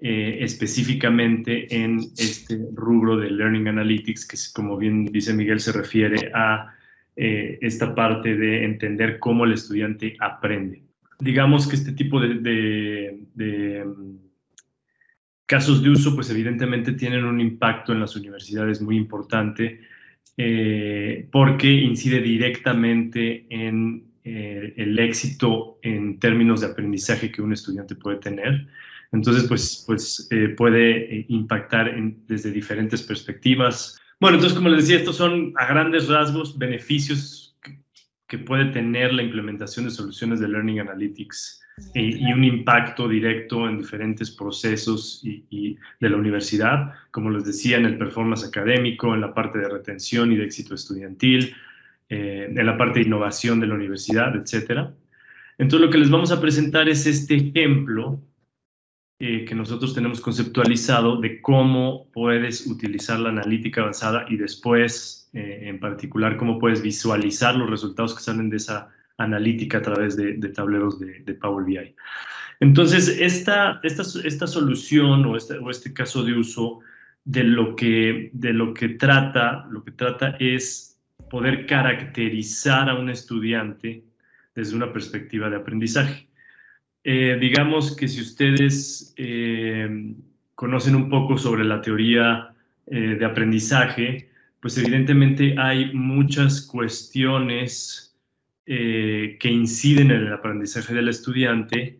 eh, 0.00 0.38
específicamente 0.42 1.74
en 1.74 1.98
este 2.16 2.56
rubro 2.72 3.16
de 3.16 3.30
Learning 3.30 3.66
Analytics, 3.66 4.28
que 4.28 4.36
como 4.54 4.76
bien 4.76 5.06
dice 5.06 5.34
Miguel, 5.34 5.58
se 5.58 5.72
refiere 5.72 6.30
a 6.34 6.72
eh, 7.16 7.58
esta 7.60 7.96
parte 7.96 8.36
de 8.36 8.64
entender 8.64 9.18
cómo 9.18 9.44
el 9.44 9.54
estudiante 9.54 10.16
aprende. 10.20 10.84
Digamos 11.18 11.66
que 11.66 11.74
este 11.74 11.92
tipo 11.92 12.20
de 12.20 13.18
casos 15.46 15.82
de 15.82 15.90
uso, 15.90 16.14
pues 16.14 16.30
evidentemente 16.30 16.92
tienen 16.92 17.24
un 17.24 17.40
impacto 17.40 17.92
en 17.92 17.98
las 17.98 18.14
universidades 18.14 18.80
muy 18.80 18.96
importante 18.96 19.80
eh, 20.36 21.26
porque 21.32 21.72
incide 21.72 22.20
directamente 22.20 23.46
en 23.50 24.04
el 24.22 24.98
éxito 24.98 25.78
en 25.80 26.20
términos 26.20 26.60
de 26.60 26.66
aprendizaje 26.66 27.32
que 27.32 27.40
un 27.40 27.54
estudiante 27.54 27.94
puede 27.94 28.18
tener. 28.18 28.68
Entonces, 29.12 29.44
pues, 29.48 29.84
pues 29.86 30.28
eh, 30.30 30.48
puede 30.56 31.24
impactar 31.28 31.94
desde 32.26 32.50
diferentes 32.50 33.02
perspectivas. 33.02 33.98
Bueno, 34.20 34.36
entonces, 34.36 34.56
como 34.56 34.68
les 34.68 34.84
decía, 34.84 34.98
estos 34.98 35.16
son 35.16 35.54
a 35.56 35.66
grandes 35.66 36.08
rasgos 36.08 36.58
beneficios 36.58 37.56
que, 37.62 37.80
que 38.26 38.38
puede 38.38 38.66
tener 38.66 39.14
la 39.14 39.22
implementación 39.22 39.86
de 39.86 39.90
soluciones 39.90 40.40
de 40.40 40.48
Learning 40.48 40.80
Analytics 40.80 41.62
y, 41.94 42.32
un 42.32 42.44
impacto 42.44 43.08
directo 43.08 43.68
en 43.68 43.78
diferentes 43.78 44.30
procesos 44.30 45.20
y, 45.24 45.76
de 46.00 46.08
la 46.08 46.16
universidad, 46.16 46.92
como 47.10 47.30
les 47.30 47.44
decía, 47.44 47.76
en 47.76 47.86
el 47.86 47.98
performance 47.98 48.44
académico, 48.44 49.14
en 49.14 49.20
la 49.20 49.34
parte 49.34 49.58
de 49.58 49.68
retención 49.68 50.32
y 50.32 50.36
de 50.36 50.44
éxito 50.44 50.74
estudiantil, 50.74 51.54
eh, 52.08 52.52
en 52.54 52.66
la 52.66 52.76
parte 52.76 53.00
de 53.00 53.06
innovación 53.06 53.60
de 53.60 53.66
la 53.66 53.74
universidad, 53.74 54.34
etc. 54.36 54.90
Entonces, 55.58 55.86
lo 55.86 55.90
que 55.90 55.98
les 55.98 56.10
vamos 56.10 56.32
a 56.32 56.40
presentar 56.40 56.88
es 56.88 57.06
este 57.06 57.36
ejemplo 57.36 58.20
eh, 59.20 59.44
que 59.44 59.54
nosotros 59.56 59.94
tenemos 59.94 60.20
conceptualizado 60.20 61.20
de 61.20 61.40
cómo 61.40 62.08
puedes 62.12 62.68
utilizar 62.68 63.18
la 63.18 63.30
analítica 63.30 63.80
avanzada 63.80 64.24
y 64.28 64.36
después, 64.36 65.28
eh, 65.32 65.62
en 65.62 65.80
particular, 65.80 66.36
cómo 66.36 66.60
puedes 66.60 66.82
visualizar 66.82 67.56
los 67.56 67.68
resultados 67.68 68.14
que 68.14 68.22
salen 68.22 68.48
de 68.48 68.58
esa 68.58 68.90
analítica 69.16 69.78
a 69.78 69.82
través 69.82 70.16
de, 70.16 70.34
tableros 70.50 71.00
de, 71.00 71.34
Power 71.34 71.64
BI. 71.64 71.96
Entonces, 72.60 73.08
esta, 73.08 73.80
esta, 73.82 74.02
esta 74.24 74.46
solución 74.46 75.26
o 75.26 75.36
este, 75.36 75.58
o 75.58 75.68
este 75.68 75.92
caso 75.92 76.22
de 76.22 76.34
uso 76.34 76.78
de 77.24 77.42
lo, 77.42 77.74
que, 77.74 78.30
de 78.32 78.52
lo 78.52 78.72
que 78.72 78.90
trata, 78.90 79.66
lo 79.68 79.82
que 79.82 79.90
trata 79.90 80.36
es 80.38 80.96
poder 81.28 81.66
caracterizar 81.66 82.88
a 82.88 82.94
un 82.94 83.10
estudiante 83.10 84.04
desde 84.54 84.76
una 84.76 84.92
perspectiva 84.92 85.50
de 85.50 85.56
aprendizaje. 85.56 86.27
Eh, 87.04 87.38
digamos 87.40 87.96
que 87.96 88.08
si 88.08 88.20
ustedes 88.20 89.14
eh, 89.16 90.14
conocen 90.54 90.96
un 90.96 91.08
poco 91.08 91.38
sobre 91.38 91.64
la 91.64 91.80
teoría 91.80 92.54
eh, 92.86 93.16
de 93.18 93.24
aprendizaje, 93.24 94.30
pues 94.60 94.76
evidentemente 94.78 95.54
hay 95.58 95.92
muchas 95.94 96.62
cuestiones 96.62 98.04
que 98.66 99.38
inciden 99.50 100.10
en 100.10 100.26
el 100.26 100.32
aprendizaje 100.34 100.92
del 100.92 101.08
estudiante 101.08 101.98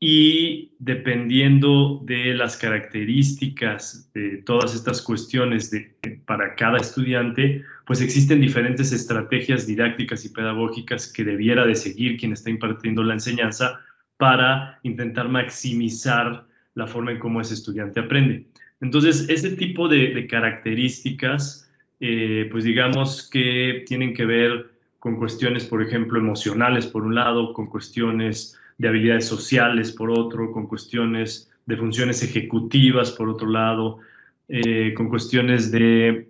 y 0.00 0.72
dependiendo 0.80 2.00
de 2.04 2.34
las 2.34 2.56
características 2.56 4.10
de 4.12 4.38
todas 4.38 4.74
estas 4.74 5.02
cuestiones 5.02 5.70
de, 5.70 5.94
para 6.24 6.56
cada 6.56 6.78
estudiante, 6.78 7.62
pues 7.86 8.00
existen 8.00 8.40
diferentes 8.40 8.90
estrategias 8.92 9.68
didácticas 9.68 10.24
y 10.24 10.30
pedagógicas 10.30 11.12
que 11.12 11.22
debiera 11.22 11.64
de 11.64 11.76
seguir 11.76 12.18
quien 12.18 12.32
está 12.32 12.50
impartiendo 12.50 13.04
la 13.04 13.14
enseñanza 13.14 13.78
para 14.20 14.78
intentar 14.82 15.30
maximizar 15.30 16.44
la 16.74 16.86
forma 16.86 17.12
en 17.12 17.18
cómo 17.18 17.40
ese 17.40 17.54
estudiante 17.54 18.00
aprende. 18.00 18.44
Entonces, 18.82 19.26
este 19.30 19.52
tipo 19.56 19.88
de, 19.88 20.26
características, 20.26 21.72
eh, 22.00 22.46
pues 22.52 22.64
digamos 22.64 23.28
que 23.30 23.82
tienen 23.86 24.12
que 24.12 24.26
ver 24.26 24.72
con 24.98 25.16
cuestiones, 25.16 25.64
por 25.64 25.82
ejemplo, 25.82 26.18
emocionales 26.18 26.86
por 26.86 27.02
un 27.02 27.14
lado, 27.14 27.54
con 27.54 27.66
cuestiones 27.68 28.58
de 28.76 28.88
habilidades 28.88 29.26
sociales 29.26 29.90
por 29.90 30.10
otro, 30.10 30.52
con 30.52 30.66
cuestiones 30.66 31.50
de 31.64 31.78
funciones 31.78 32.22
ejecutivas 32.22 33.12
por 33.12 33.30
otro 33.30 33.48
lado, 33.48 34.00
eh, 34.48 34.92
con 34.94 35.08
cuestiones 35.08 35.70
de 35.70 36.28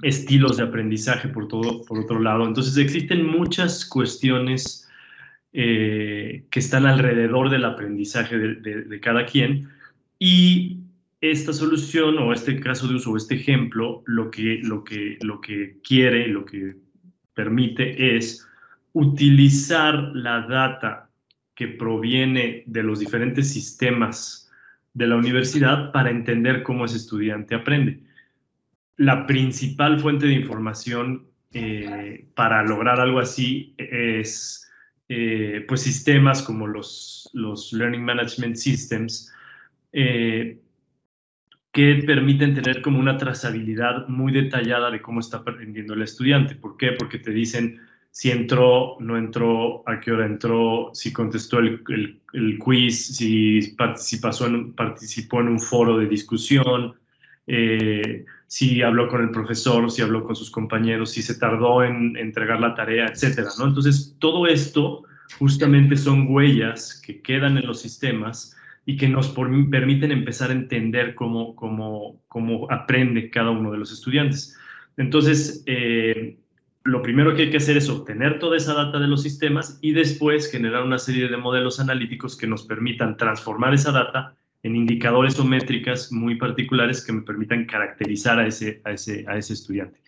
estilos 0.00 0.56
de 0.56 0.62
aprendizaje 0.62 1.28
por, 1.28 1.46
todo, 1.46 1.82
por 1.82 1.98
otro 1.98 2.20
lado. 2.20 2.46
Entonces 2.46 2.78
existen 2.78 3.26
muchas 3.26 3.84
cuestiones 3.84 4.87
eh, 5.52 6.44
que 6.50 6.60
están 6.60 6.84
alrededor 6.84 7.48
del 7.48 7.64
aprendizaje 7.64 8.36
de, 8.36 9.00
cada 9.00 9.24
quien 9.24 9.70
y 10.18 10.80
esta 11.20 11.52
solución 11.52 12.18
o 12.18 12.32
este 12.32 12.60
caso 12.60 12.86
de 12.86 12.96
uso 12.96 13.12
o 13.12 13.16
este 13.16 13.36
ejemplo 13.36 14.02
lo 14.04 14.30
que, 14.30 14.60
lo 14.62 14.84
que, 14.84 15.18
lo 15.22 15.40
que 15.40 15.78
quiere, 15.82 16.28
lo 16.28 16.44
que 16.44 16.76
permite 17.34 18.16
es 18.16 18.46
utilizar 18.92 20.10
la 20.14 20.42
data 20.42 21.08
que 21.54 21.68
proviene 21.68 22.62
de 22.66 22.82
los 22.82 23.00
diferentes 23.00 23.52
sistemas 23.52 24.50
de 24.92 25.06
la 25.06 25.16
universidad 25.16 25.92
para 25.92 26.10
entender 26.10 26.62
cómo 26.62 26.84
ese 26.84 26.98
estudiante 26.98 27.54
aprende. 27.54 28.00
La 28.96 29.26
principal 29.26 29.98
fuente 29.98 30.26
de 30.26 30.34
información 30.34 31.26
eh, 31.52 32.26
para 32.34 32.62
lograr 32.64 33.00
algo 33.00 33.20
así 33.20 33.74
es 33.78 34.67
eh, 35.08 35.64
pues 35.66 35.82
sistemas 35.82 36.42
como 36.42 36.66
los, 36.66 37.30
los 37.32 37.72
Learning 37.72 38.04
Management 38.04 38.56
Systems, 38.56 39.32
eh, 39.92 40.58
que 41.72 42.02
permiten 42.06 42.54
tener 42.54 42.82
como 42.82 42.98
una 42.98 43.16
trazabilidad 43.16 44.08
muy 44.08 44.32
detallada 44.32 44.90
de 44.90 45.00
cómo 45.00 45.20
está 45.20 45.38
aprendiendo 45.38 45.94
el 45.94 46.02
estudiante. 46.02 46.54
¿Por 46.54 46.76
qué? 46.76 46.92
Porque 46.92 47.18
te 47.18 47.30
dicen 47.30 47.80
si 48.10 48.30
entró, 48.30 48.96
no 49.00 49.16
entró, 49.16 49.88
a 49.88 50.00
qué 50.00 50.10
hora 50.10 50.26
entró, 50.26 50.90
si 50.92 51.12
contestó 51.12 51.58
el, 51.60 51.84
quiz, 52.58 53.16
si 53.16 53.74
participó 53.76 54.30
en, 54.44 54.72
participó 54.72 55.40
en 55.40 55.48
un 55.48 55.60
foro 55.60 55.98
de 55.98 56.06
discusión, 56.06 56.96
eh, 57.48 58.26
si 58.46 58.82
habló 58.82 59.08
con 59.08 59.22
el 59.22 59.30
profesor, 59.30 59.90
si 59.90 60.02
habló 60.02 60.22
con 60.22 60.36
sus 60.36 60.50
compañeros, 60.50 61.10
si 61.12 61.22
se 61.22 61.38
tardó 61.38 61.82
en 61.82 62.16
entregar 62.16 62.60
la 62.60 62.74
tarea, 62.74 63.06
etcétera, 63.06 63.48
¿no? 63.58 63.66
Entonces, 63.66 64.14
todo 64.18 64.46
esto 64.46 65.04
justamente 65.38 65.96
son 65.96 66.26
huellas 66.28 67.00
que 67.04 67.20
quedan 67.22 67.56
en 67.56 67.66
los 67.66 67.80
sistemas 67.80 68.54
y 68.84 68.96
que 68.96 69.08
nos 69.08 69.28
permiten 69.30 70.12
empezar 70.12 70.50
a 70.50 70.54
entender 70.54 71.14
cómo, 71.14 72.20
aprende 72.70 73.30
cada 73.30 73.50
uno 73.50 73.72
de 73.72 73.78
los 73.78 73.92
estudiantes. 73.92 74.58
Entonces, 74.96 75.62
eh, 75.66 76.38
lo 76.84 77.02
primero 77.02 77.34
que 77.34 77.42
hay 77.42 77.50
que 77.50 77.58
hacer 77.58 77.76
es 77.76 77.88
obtener 77.88 78.38
toda 78.38 78.56
esa 78.56 78.74
data 78.74 78.98
de 78.98 79.06
los 79.06 79.22
sistemas 79.22 79.78
y 79.82 79.92
después 79.92 80.50
generar 80.50 80.84
una 80.84 80.98
serie 80.98 81.28
de 81.28 81.36
modelos 81.36 81.80
analíticos 81.80 82.36
que 82.36 82.46
nos 82.46 82.64
permitan 82.64 83.16
transformar 83.16 83.74
esa 83.74 83.92
data 83.92 84.37
en 84.62 84.76
indicadores 84.76 85.38
o 85.38 85.44
métricas 85.44 86.10
muy 86.12 86.36
particulares 86.36 87.04
que 87.04 87.12
me 87.12 87.22
permitan 87.22 87.66
caracterizar 87.66 88.38
a 88.38 88.46
ese, 88.46 88.80
a 88.84 88.92
ese, 88.92 89.24
a 89.28 89.36
ese 89.36 89.52
estudiante. 89.52 90.00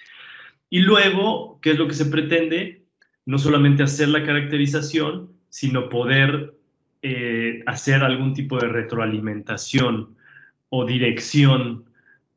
Y 0.69 0.81
luego, 0.81 1.59
¿qué 1.61 1.73
es 1.73 1.79
lo 1.79 1.89
que 1.89 1.95
se 1.95 2.07
pretende? 2.07 2.85
No 3.27 3.39
solamente 3.39 3.83
hacer 3.83 4.09
la 4.09 4.25
caracterización, 4.25 5.31
sino 5.49 5.89
poder 5.89 6.55
eh, 7.03 7.63
hacer 7.67 8.03
algún 8.03 8.35
tipo 8.35 8.59
de 8.59 8.69
retroalimentación 8.69 10.17
o 10.69 10.85
dirección 10.85 11.85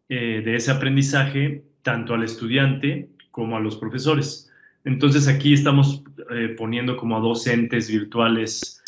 eh, 0.10 0.41
de 0.43 0.55
ese 0.55 0.72
aprendizaje 0.72 1.63
tanto 1.82 2.13
al 2.13 2.24
estudiante 2.24 3.10
como 3.32 3.58
a 3.58 3.60
los 3.60 3.77
profesores. 3.77 4.51
Entonces 4.86 5.27
aquí 5.27 5.53
estamos 5.53 6.03
eh, 6.32 6.55
poniendo 6.58 6.98
como 6.98 7.17
a 7.17 7.20
dos 7.20 7.46
entes 7.48 7.89
virtuales 7.89 8.84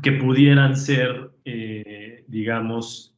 que 0.00 0.12
pudieran 0.12 0.76
ser, 0.76 1.30
digamos, 2.28 3.14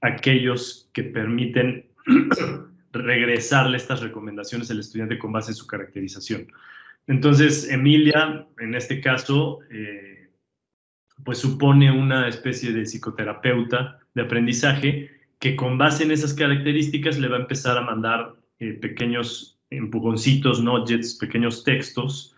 aquellos 0.00 0.90
que 0.92 1.04
permiten 1.04 1.86
regresarle 2.92 3.76
estas 3.76 4.00
recomendaciones 4.00 4.70
al 4.70 4.80
estudiante 4.80 5.18
con 5.18 5.32
base 5.32 5.52
en 5.52 5.56
su 5.56 5.66
caracterización. 5.66 6.46
Entonces, 7.06 7.68
Emilia, 7.70 8.46
en 8.58 8.74
este 8.74 9.00
caso, 9.00 9.60
eh, 9.70 10.30
pues 11.24 11.38
supone 11.38 11.90
una 11.90 12.28
especie 12.28 12.72
de 12.72 12.86
psicoterapeuta 12.86 14.00
de 14.14 14.22
aprendizaje 14.22 15.10
que 15.38 15.56
con 15.56 15.76
base 15.76 16.04
en 16.04 16.12
esas 16.12 16.32
características 16.32 17.18
le 17.18 17.28
va 17.28 17.36
a 17.36 17.40
empezar 17.40 17.76
a 17.76 17.82
mandar 17.82 18.34
eh, 18.58 18.72
pequeños 18.72 19.58
empujoncitos, 19.70 20.62
nudgets, 20.62 21.14
pequeños 21.16 21.64
textos, 21.64 22.33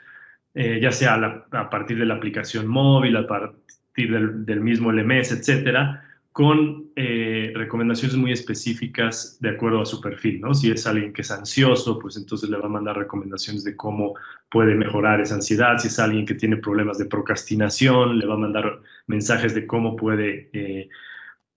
eh, 0.58 0.80
ya 0.80 0.90
sea 0.90 1.44
a, 1.52 1.68
partir 1.68 1.98
de 1.98 2.06
la 2.06 2.14
aplicación 2.14 2.66
móvil, 2.66 3.14
a 3.18 3.26
partir 3.26 4.10
del, 4.10 4.60
mismo 4.62 4.90
LMS, 4.90 5.32
etcétera, 5.32 6.02
con 6.32 6.86
eh, 6.96 7.52
recomendaciones 7.54 8.16
muy 8.16 8.32
específicas 8.32 9.36
de 9.40 9.50
acuerdo 9.50 9.82
a 9.82 9.84
su 9.84 10.00
perfil, 10.00 10.40
¿no? 10.40 10.54
Si 10.54 10.70
es 10.70 10.86
alguien 10.86 11.12
que 11.12 11.20
es 11.20 11.30
ansioso, 11.30 11.98
pues 11.98 12.16
entonces 12.16 12.48
le 12.48 12.56
va 12.56 12.64
a 12.64 12.70
mandar 12.70 12.96
recomendaciones 12.96 13.64
de 13.64 13.76
cómo 13.76 14.14
puede 14.50 14.74
mejorar 14.74 15.20
esa 15.20 15.34
ansiedad. 15.34 15.76
Si 15.76 15.88
es 15.88 15.98
alguien 15.98 16.24
que 16.24 16.34
tiene 16.34 16.56
problemas 16.56 16.96
de 16.96 17.04
procrastinación, 17.04 18.18
le 18.18 18.24
va 18.24 18.32
a 18.32 18.38
mandar 18.38 18.80
mensajes 19.08 19.54
de 19.54 19.66
cómo 19.66 19.94
puede 19.94 20.48
eh, 20.54 20.88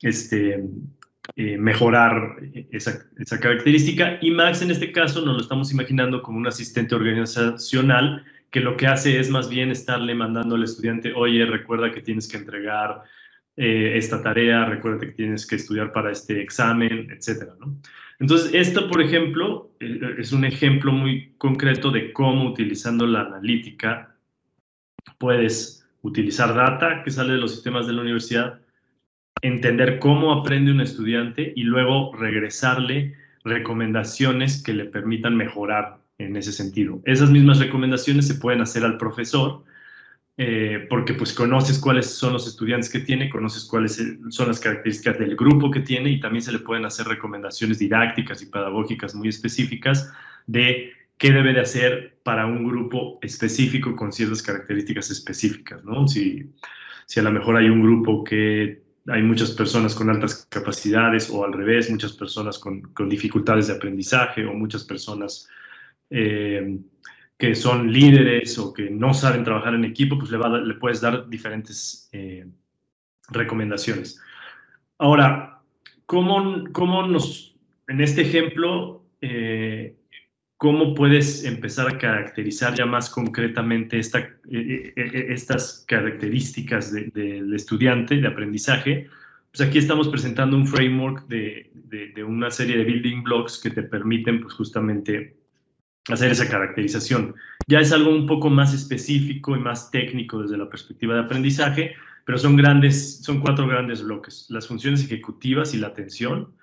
este, 0.01 0.61
mejorar 1.37 2.35
esa, 2.71 3.01
esa, 3.17 3.39
característica. 3.39 4.19
Y 4.21 4.31
Max 4.31 4.61
en 4.61 4.71
este 4.71 4.91
caso 4.91 5.23
nos 5.23 5.37
lo 5.37 5.41
estamos 5.41 5.71
imaginando 5.71 6.21
como 6.21 6.37
un 6.37 6.47
asistente 6.47 6.95
organizacional 6.95 8.25
que 8.51 8.59
lo 8.59 8.77
que 8.77 8.87
hace 8.87 9.19
es 9.19 9.29
más 9.29 9.49
bien 9.49 9.71
estarle 9.71 10.15
mandando 10.15 10.55
al 10.55 10.63
estudiante, 10.63 11.13
oye, 11.13 11.45
recuerda 11.45 11.91
que 11.91 12.01
tienes 12.01 12.27
que 12.27 12.37
entregar 12.37 13.03
eh, 13.55 13.97
esta 13.97 14.21
tarea, 14.21 14.65
recuerda 14.65 15.01
que 15.01 15.11
tienes 15.13 15.45
que 15.45 15.55
estudiar 15.55 15.91
para 15.91 16.11
este 16.11 16.41
examen, 16.41 17.09
etcétera. 17.11 17.53
Entonces, 18.19 18.51
esto, 18.53 18.89
por 18.89 19.01
ejemplo, 19.01 19.71
eh, 19.79 20.15
es 20.17 20.31
un 20.31 20.45
ejemplo 20.45 20.91
muy 20.91 21.33
concreto 21.37 21.91
de 21.91 22.11
cómo 22.11 22.49
utilizando 22.49 23.05
la 23.05 23.21
analítica 23.21 24.15
puedes 25.17 25.87
utilizar 26.01 26.53
data 26.55 27.03
que 27.03 27.11
sale 27.11 27.33
de 27.33 27.39
los 27.39 27.51
sistemas 27.51 27.87
de 27.87 27.93
la 27.93 28.01
universidad, 28.01 28.61
entender 29.41 29.99
cómo 29.99 30.33
aprende 30.33 30.71
un 30.71 30.81
estudiante 30.81 31.53
y 31.55 31.63
luego 31.63 32.13
regresarle 32.15 33.15
recomendaciones 33.43 34.63
que 34.63 34.73
le 34.73 34.85
permitan 34.85 35.35
mejorar 35.35 35.99
en 36.19 36.35
ese 36.35 36.51
sentido. 36.51 37.01
Esas 37.05 37.31
mismas 37.31 37.59
recomendaciones 37.59 38.27
se 38.27 38.35
pueden 38.35 38.61
hacer 38.61 38.83
al 38.83 38.97
profesor 38.97 39.63
eh, 40.37 40.85
porque 40.89 41.13
pues 41.13 41.33
conoces 41.33 41.79
cuáles 41.79 42.05
son 42.13 42.33
los 42.33 42.47
estudiantes 42.47 42.89
que 42.89 42.99
tiene, 42.99 43.29
conoces 43.29 43.65
cuáles 43.65 44.01
son 44.29 44.47
las 44.47 44.59
características 44.59 45.17
del 45.17 45.35
grupo 45.35 45.71
que 45.71 45.81
tiene 45.81 46.11
y 46.11 46.19
también 46.19 46.41
se 46.41 46.51
le 46.51 46.59
pueden 46.59 46.85
hacer 46.85 47.07
recomendaciones 47.07 47.79
didácticas 47.79 48.41
y 48.41 48.45
pedagógicas 48.45 49.15
muy 49.15 49.29
específicas 49.29 50.11
de 50.45 50.91
qué 51.17 51.31
debe 51.31 51.53
de 51.53 51.61
hacer 51.61 52.19
para 52.23 52.45
un 52.45 52.65
grupo 52.65 53.19
específico 53.21 53.95
con 53.95 54.13
ciertas 54.13 54.41
características 54.41 55.11
específicas, 55.11 55.83
¿no? 55.83 56.07
Si, 56.07 56.49
si 57.05 57.19
a 57.19 57.23
lo 57.23 57.31
mejor 57.31 57.57
hay 57.57 57.69
un 57.69 57.81
grupo 57.81 58.23
que 58.23 58.81
hay 59.07 59.21
muchas 59.23 59.51
personas 59.51 59.95
con 59.95 60.09
altas 60.09 60.47
capacidades 60.49 61.29
o 61.29 61.43
al 61.43 61.51
revés, 61.51 61.89
muchas 61.89 62.13
personas 62.13 62.59
con, 62.59 62.81
con 62.93 63.09
dificultades 63.09 63.67
de 63.67 63.73
aprendizaje 63.73 64.45
o 64.45 64.53
muchas 64.53 64.83
personas... 64.83 65.49
Eh, 66.09 66.79
que 67.39 67.55
son 67.55 67.91
líderes 67.91 68.59
o 68.59 68.73
que 68.73 68.89
no 68.89 69.13
saben 69.13 69.45
trabajar 69.45 69.73
en 69.73 69.85
equipo, 69.85 70.19
pues 70.19 70.29
le, 70.29 70.37
le 70.65 70.73
puedes 70.73 70.99
dar 70.99 71.29
diferentes 71.29 72.09
eh, 72.11 72.45
recomendaciones. 73.29 74.21
Ahora, 74.97 75.61
¿cómo, 76.05 76.65
¿cómo, 76.73 77.07
nos, 77.07 77.55
en 77.87 78.01
este 78.01 78.23
ejemplo, 78.23 79.05
eh, 79.21 79.95
cómo 80.57 80.93
puedes 80.93 81.45
empezar 81.45 81.87
a 81.87 81.97
caracterizar 81.97 82.75
ya 82.75 82.85
más 82.85 83.09
concretamente 83.09 83.99
esta, 83.99 84.19
eh, 84.51 84.93
estas 85.29 85.85
características 85.87 86.91
del 86.91 87.53
estudiante 87.53 88.17
de 88.17 88.27
aprendizaje? 88.27 89.07
Pues 89.51 89.65
aquí 89.65 89.77
estamos 89.77 90.09
presentando 90.09 90.57
un 90.57 90.67
framework 90.67 91.25
de, 91.29 91.71
de, 91.73 92.09
de, 92.09 92.23
una 92.25 92.51
serie 92.51 92.77
de 92.77 92.83
building 92.83 93.23
blocks 93.23 93.57
que 93.57 93.69
te 93.69 93.83
permiten 93.83 94.41
pues 94.41 94.53
justamente 94.55 95.38
hacer 96.13 96.31
esa 96.31 96.49
caracterización. 96.49 97.35
Ya 97.67 97.79
es 97.79 97.91
algo 97.91 98.09
un 98.11 98.25
poco 98.25 98.49
más 98.49 98.73
específico 98.73 99.55
y 99.55 99.59
más 99.59 99.91
técnico 99.91 100.41
desde 100.41 100.57
la 100.57 100.69
perspectiva 100.69 101.13
de 101.15 101.21
aprendizaje, 101.21 101.95
pero 102.25 102.37
son 102.37 102.55
grandes, 102.55 103.23
son 103.23 103.39
cuatro 103.39 103.67
grandes 103.67 104.03
bloques. 104.03 104.47
Las 104.49 104.67
funciones 104.67 105.03
ejecutivas 105.03 105.73
y 105.73 105.77
la 105.77 105.87
atención, 105.87 106.53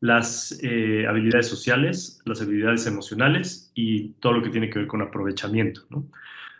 las 0.00 0.58
eh, 0.62 1.06
habilidades 1.08 1.48
sociales, 1.48 2.20
las 2.24 2.42
habilidades 2.42 2.86
emocionales 2.86 3.70
y 3.74 4.10
todo 4.20 4.34
lo 4.34 4.42
que 4.42 4.50
tiene 4.50 4.70
que 4.70 4.80
ver 4.80 4.88
con 4.88 5.02
aprovechamiento. 5.02 5.82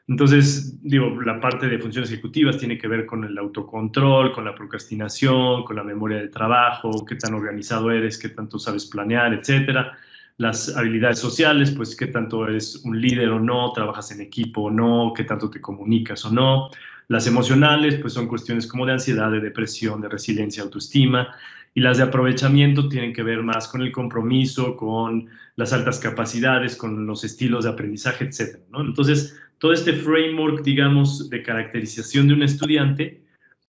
Entonces, 0.07 0.79
digo, 0.83 1.21
la 1.23 1.41
parte 1.41 1.67
de 1.67 1.79
funciones 1.79 2.11
ejecutivas 2.11 2.59
tiene 2.59 2.77
que 2.77 2.89
ver 2.89 3.07
con 3.07 3.25
el 3.25 3.37
autocontrol, 3.39 4.33
con 4.33 4.45
la 4.45 4.55
procrastinación, 4.55 5.65
con 5.65 5.77
la 5.77 5.83
memoria 5.83 6.19
de 6.19 6.29
trabajo, 6.29 7.05
qué 7.07 7.17
tan 7.17 7.35
organizado 7.35 7.91
eres, 7.91 8.19
qué 8.19 8.29
tanto 8.29 8.59
sabes 8.59 8.87
planear, 8.87 9.33
etcétera 9.33 9.97
las 10.37 10.77
habilidades 10.77 11.19
sociales, 11.19 11.71
pues 11.71 11.95
qué 11.95 12.07
tanto 12.07 12.47
eres 12.49 12.77
un 12.85 13.01
líder 13.01 13.29
o 13.29 13.39
no, 13.39 13.73
trabajas 13.73 14.11
en 14.11 14.21
equipo 14.21 14.63
o 14.63 14.71
no, 14.71 15.13
qué 15.17 15.25
tanto 15.25 15.49
te 15.51 15.61
comunicas 15.61 16.25
o 16.25 16.33
no. 16.33 16.71
Las 17.09 17.27
emocionales, 17.27 17.97
pues 17.97 18.15
son 18.15 18.27
cuestiones 18.27 18.67
como 18.67 18.87
de 18.87 18.93
ansiedad, 18.93 19.31
de 19.31 19.41
depresión, 19.41 20.01
de 20.01 20.09
resiliencia, 20.09 20.63
autoestima. 20.63 21.35
Y 21.75 21.81
las 21.81 21.99
de 21.99 22.05
aprovechamiento 22.05 22.89
tienen 22.89 23.13
que 23.13 23.23
ver 23.23 23.43
más 23.43 23.69
con 23.69 23.83
el 23.83 23.93
compromiso, 23.93 24.77
con 24.77 25.29
las 25.57 25.73
altas 25.73 25.99
capacidades, 25.99 26.77
con 26.77 27.07
los 27.07 27.25
estilos 27.25 27.65
de 27.65 27.71
aprendizaje, 27.71 28.25
etc. 28.25 28.61
Entonces, 28.75 29.39
todo 29.59 29.73
este 29.73 29.93
framework, 29.93 30.63
digamos, 30.63 31.31
de 31.31 31.43
caracterización 31.43 32.29
de 32.29 32.35
un 32.35 32.43
estudiante 32.43 33.23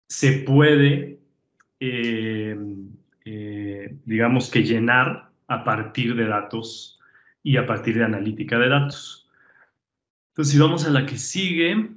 se 0.08 0.32
puede, 0.40 1.18
eh, 1.80 2.56
eh, 3.24 3.96
digamos 4.04 4.50
que 4.50 4.62
llenar 4.62 5.25
a 5.48 5.64
partir 5.64 6.14
de 6.14 6.26
datos 6.26 6.98
y 7.42 7.56
a 7.56 7.66
partir 7.66 7.96
de 7.96 8.04
analítica 8.04 8.58
de 8.58 8.68
datos. 8.68 9.30
Entonces, 10.30 10.54
si 10.54 10.60
vamos 10.60 10.86
a 10.86 10.90
la 10.90 11.06
que 11.06 11.16
sigue, 11.16 11.90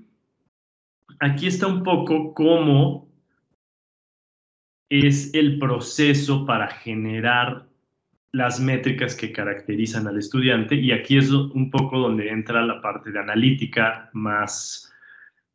aquí 1.20 1.48
está 1.48 1.68
un 1.68 1.84
poco 1.84 2.34
cómo 2.34 3.10
es 4.90 5.34
el 5.34 5.60
proceso 5.60 6.46
para 6.46 6.68
generar 6.68 7.68
las 8.32 8.60
métricas 8.60 9.16
que 9.16 9.32
caracterizan 9.32 10.08
al 10.08 10.18
estudiante 10.18 10.76
y 10.76 10.92
aquí 10.92 11.18
es 11.18 11.32
un 11.32 11.72
poco 11.72 12.00
donde 12.00 12.30
entra 12.30 12.62
la 12.62 12.82
parte 12.82 13.12
de 13.12 13.20
analítica 13.20 14.10
más 14.14 14.94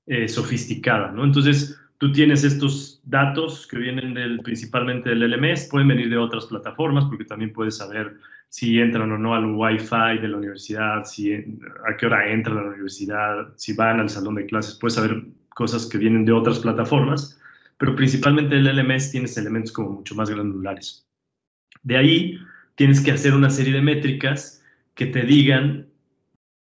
eh, 0.06 0.28
sofisticada, 0.28 1.12
¿no? 1.12 1.24
Entonces, 1.24 1.80
Tú 1.98 2.12
tienes 2.12 2.44
estos 2.44 3.00
datos 3.04 3.66
que 3.66 3.78
vienen 3.78 4.38
principalmente 4.42 5.10
del 5.10 5.30
LMS, 5.30 5.68
pueden 5.70 5.88
venir 5.88 6.10
de 6.10 6.16
otras 6.16 6.46
plataformas 6.46 7.04
porque 7.04 7.24
también 7.24 7.52
puedes 7.52 7.76
saber 7.76 8.16
si 8.48 8.78
entran 8.78 9.10
o 9.10 9.18
no 9.18 9.34
al 9.34 9.46
Wi-Fi 9.46 10.18
de 10.20 10.28
la 10.28 10.36
universidad, 10.36 11.04
si, 11.04 11.32
a 11.32 11.96
qué 11.98 12.06
hora 12.06 12.30
entran 12.30 12.58
a 12.58 12.62
la 12.62 12.68
universidad, 12.68 13.52
si 13.56 13.72
van 13.72 14.00
al 14.00 14.10
salón 14.10 14.36
de 14.36 14.46
clases, 14.46 14.76
puedes 14.76 14.94
saber 14.94 15.24
cosas 15.50 15.86
que 15.86 15.98
vienen 15.98 16.24
de 16.24 16.32
otras 16.32 16.60
plataformas, 16.60 17.40
pero 17.78 17.96
principalmente 17.96 18.56
el 18.56 18.66
LMS 18.66 19.10
tienes 19.10 19.36
elementos 19.36 19.72
como 19.72 19.90
mucho 19.90 20.14
más 20.14 20.30
granulares. 20.30 21.06
De 21.82 21.96
ahí 21.96 22.38
tienes 22.76 23.00
que 23.00 23.12
hacer 23.12 23.34
una 23.34 23.50
serie 23.50 23.72
de 23.72 23.82
métricas 23.82 24.62
que 24.94 25.06
te 25.06 25.22
digan 25.22 25.88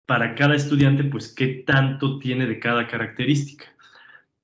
para 0.06 0.36
cada 0.36 0.56
estudiante, 0.56 1.04
pues, 1.04 1.34
qué 1.34 1.64
tanto 1.66 2.20
tiene 2.20 2.46
de 2.48 2.60
cada 2.60 2.88
característica. 2.88 3.66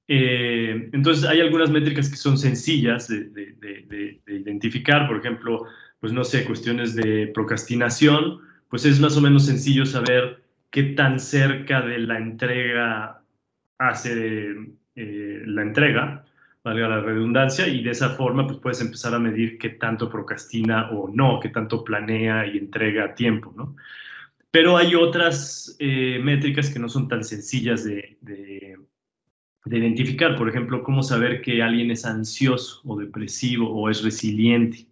Eh, 0.08 0.90
entonces, 0.92 1.26
hay 1.26 1.40
algunas 1.40 1.70
métricas 1.70 2.10
que 2.10 2.18
son 2.18 2.38
sencillas 2.38 3.08
de, 3.08 3.26
de, 3.30 4.22
identificar, 4.28 5.08
por 5.08 5.18
ejemplo, 5.18 5.66
pues 6.00 6.12
no 6.12 6.24
sé, 6.24 6.44
cuestiones 6.46 6.96
de 6.96 7.28
procrastinación, 7.28 8.42
pues 8.70 8.86
es 8.86 9.00
más 9.00 9.16
o 9.16 9.22
menos 9.22 9.46
sencillo 9.46 9.86
saber 9.86 10.44
qué 10.70 10.84
tan 10.84 11.20
cerca 11.20 11.82
de 11.82 12.00
la 12.00 12.18
entrega 12.18 13.22
hace 13.78 14.56
eh, 14.96 15.44
la 15.46 15.62
entrega, 15.62 16.26
valga 16.64 16.88
la 16.88 17.02
redundancia, 17.02 17.68
y 17.68 17.84
de 17.84 17.92
esa 17.92 18.12
forma 18.12 18.48
pues 18.48 18.60
puedes 18.60 18.82
empezar 18.82 19.14
a 19.14 19.20
medir 19.20 19.58
qué 19.58 19.70
tanto 19.70 20.10
procrastina 20.10 20.90
o 20.92 21.10
no, 21.10 21.40
qué 21.40 21.50
tanto 21.50 21.84
planea 21.84 22.48
y 22.48 22.58
entrega 22.58 23.06
a 23.06 23.16
tiempo, 23.16 23.54
¿no? 23.56 23.76
Pero 24.52 24.78
hay 24.78 24.94
otras 24.94 25.76
eh, 25.80 26.20
métricas 26.22 26.70
que 26.70 26.80
no 26.80 26.88
son 26.88 27.08
tan 27.08 27.24
sencillas 27.24 27.84
de, 27.84 28.18
de, 28.22 28.78
identificar. 29.66 30.36
Por 30.36 30.50
ejemplo, 30.50 30.84
cómo 30.84 31.04
saber 31.04 31.42
que 31.42 31.62
alguien 31.62 31.92
es 31.92 32.06
ansioso 32.06 32.82
o 32.86 32.98
depresivo 32.98 33.70
o 33.70 33.90
es 33.90 34.04
resiliente. 34.04 34.88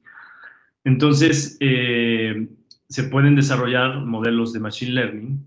Entonces, 0.83 1.57
eh, 1.59 2.47
se 2.89 3.03
pueden 3.03 3.35
desarrollar 3.35 4.01
modelos 4.05 4.53
de 4.53 4.59
Machine 4.59 4.91
Learning 4.93 5.45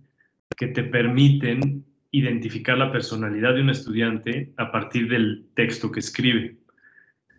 que 0.57 0.69
te 0.69 0.85
permiten 0.85 1.85
identificar 2.11 2.79
la 2.79 2.93
personalidad 2.93 3.55
de 3.55 3.63
un 3.63 3.71
estudiante 3.71 4.53
a 4.57 4.71
partir 4.71 5.09
del 5.09 5.47
texto 5.55 5.91
que 5.91 6.01
escribe. 6.01 6.57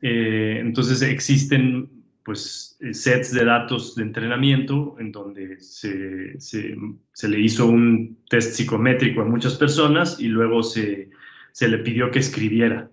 Eh, 0.02 0.58
entonces, 0.60 1.02
existen 1.02 1.90
pues 2.24 2.76
eh, 2.82 2.94
sets 2.94 3.32
de 3.32 3.46
datos 3.46 3.96
de 3.96 4.04
entrenamiento 4.04 4.96
en 5.00 5.12
donde 5.12 5.60
se, 5.60 6.36
le 7.28 7.40
hizo 7.40 7.68
un 7.68 8.18
test 8.28 8.54
psicométrico 8.54 9.22
a 9.22 9.26
muchas 9.26 9.56
personas 9.56 10.20
y 10.20 10.28
luego 10.28 10.64
se, 10.64 11.12
le 11.62 11.78
pidió 11.80 12.12
que 12.12 12.20
escribiera. 12.20 12.90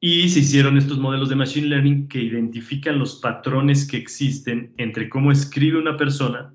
Y 0.00 0.28
se 0.28 0.40
hicieron 0.40 0.76
estos 0.76 0.98
modelos 0.98 1.28
de 1.28 1.36
Machine 1.36 1.68
Learning 1.68 2.08
que 2.08 2.20
identifican 2.20 2.98
los 2.98 3.20
patrones 3.20 3.86
que 3.86 3.96
existen 3.96 4.72
entre 4.76 5.08
cómo 5.08 5.30
escribe 5.30 5.78
una 5.78 5.96
persona 5.96 6.52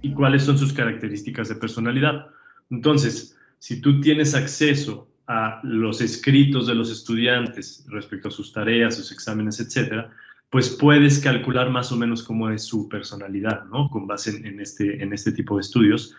y 0.00 0.12
cuáles 0.12 0.44
son 0.44 0.56
sus 0.56 0.72
características 0.72 1.50
de 1.50 1.56
personalidad. 1.56 2.28
Entonces, 2.70 3.36
si 3.58 3.82
tú 3.82 4.00
tienes 4.00 4.34
acceso 4.34 5.10
a 5.26 5.60
los 5.62 6.00
escritos 6.00 6.66
de 6.66 6.74
los 6.74 6.90
estudiantes 6.90 7.84
respecto 7.90 8.28
a 8.28 8.30
sus 8.30 8.52
tareas, 8.52 8.94
sus 8.94 9.12
exámenes, 9.12 9.60
etcétera, 9.60 10.10
pues 10.48 10.70
puedes 10.70 11.18
calcular 11.18 11.68
más 11.68 11.92
o 11.92 11.96
menos 11.96 12.22
cómo 12.22 12.48
es 12.48 12.64
su 12.64 12.88
personalidad, 12.88 13.64
¿no? 13.66 13.90
Con 13.90 14.06
base 14.06 14.30
en, 14.30 14.58
este, 14.58 15.02
en 15.02 15.12
este 15.12 15.32
tipo 15.32 15.56
de 15.56 15.60
estudios. 15.60 16.14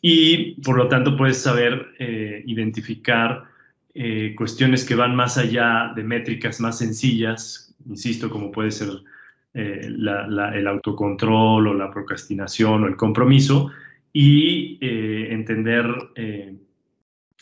Y 0.00 0.60
por 0.62 0.76
lo 0.76 0.86
tanto 0.86 1.16
puedes 1.16 1.38
saber 1.38 1.88
eh, 1.98 2.44
identificar 2.46 3.49
eh, 3.94 4.34
cuestiones 4.36 4.84
que 4.84 4.94
van 4.94 5.16
más 5.16 5.38
allá 5.38 5.92
de 5.94 6.02
métricas 6.02 6.60
más 6.60 6.78
sencillas, 6.78 7.74
insisto, 7.86 8.30
como 8.30 8.50
puede 8.50 8.70
ser 8.70 8.90
eh, 9.54 9.80
el 9.84 10.66
autocontrol 10.66 11.68
o 11.68 11.74
la 11.74 11.90
procrastinación 11.90 12.84
o 12.84 12.86
el 12.86 12.96
compromiso, 12.96 13.70
y 14.12 14.78
entender 14.80 15.86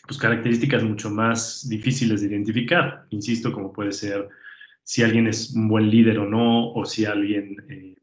pues, 0.09 0.17
características 0.19 0.83
mucho 0.83 1.11
más 1.11 1.69
difíciles 1.69 2.21
de 2.21 2.27
identificar, 2.27 3.05
insisto, 3.11 3.51
como 3.51 3.71
puede 3.71 3.91
ser 3.91 4.27
si 4.89 5.03
alguien 5.03 5.27
es 5.27 5.51
un 5.51 5.67
buen 5.67 5.87
líder 5.87 6.17
o 6.17 6.27
no, 6.27 6.71
o 6.73 6.83
si 6.83 7.05
alguien 7.05 7.57
eh, 7.69 7.95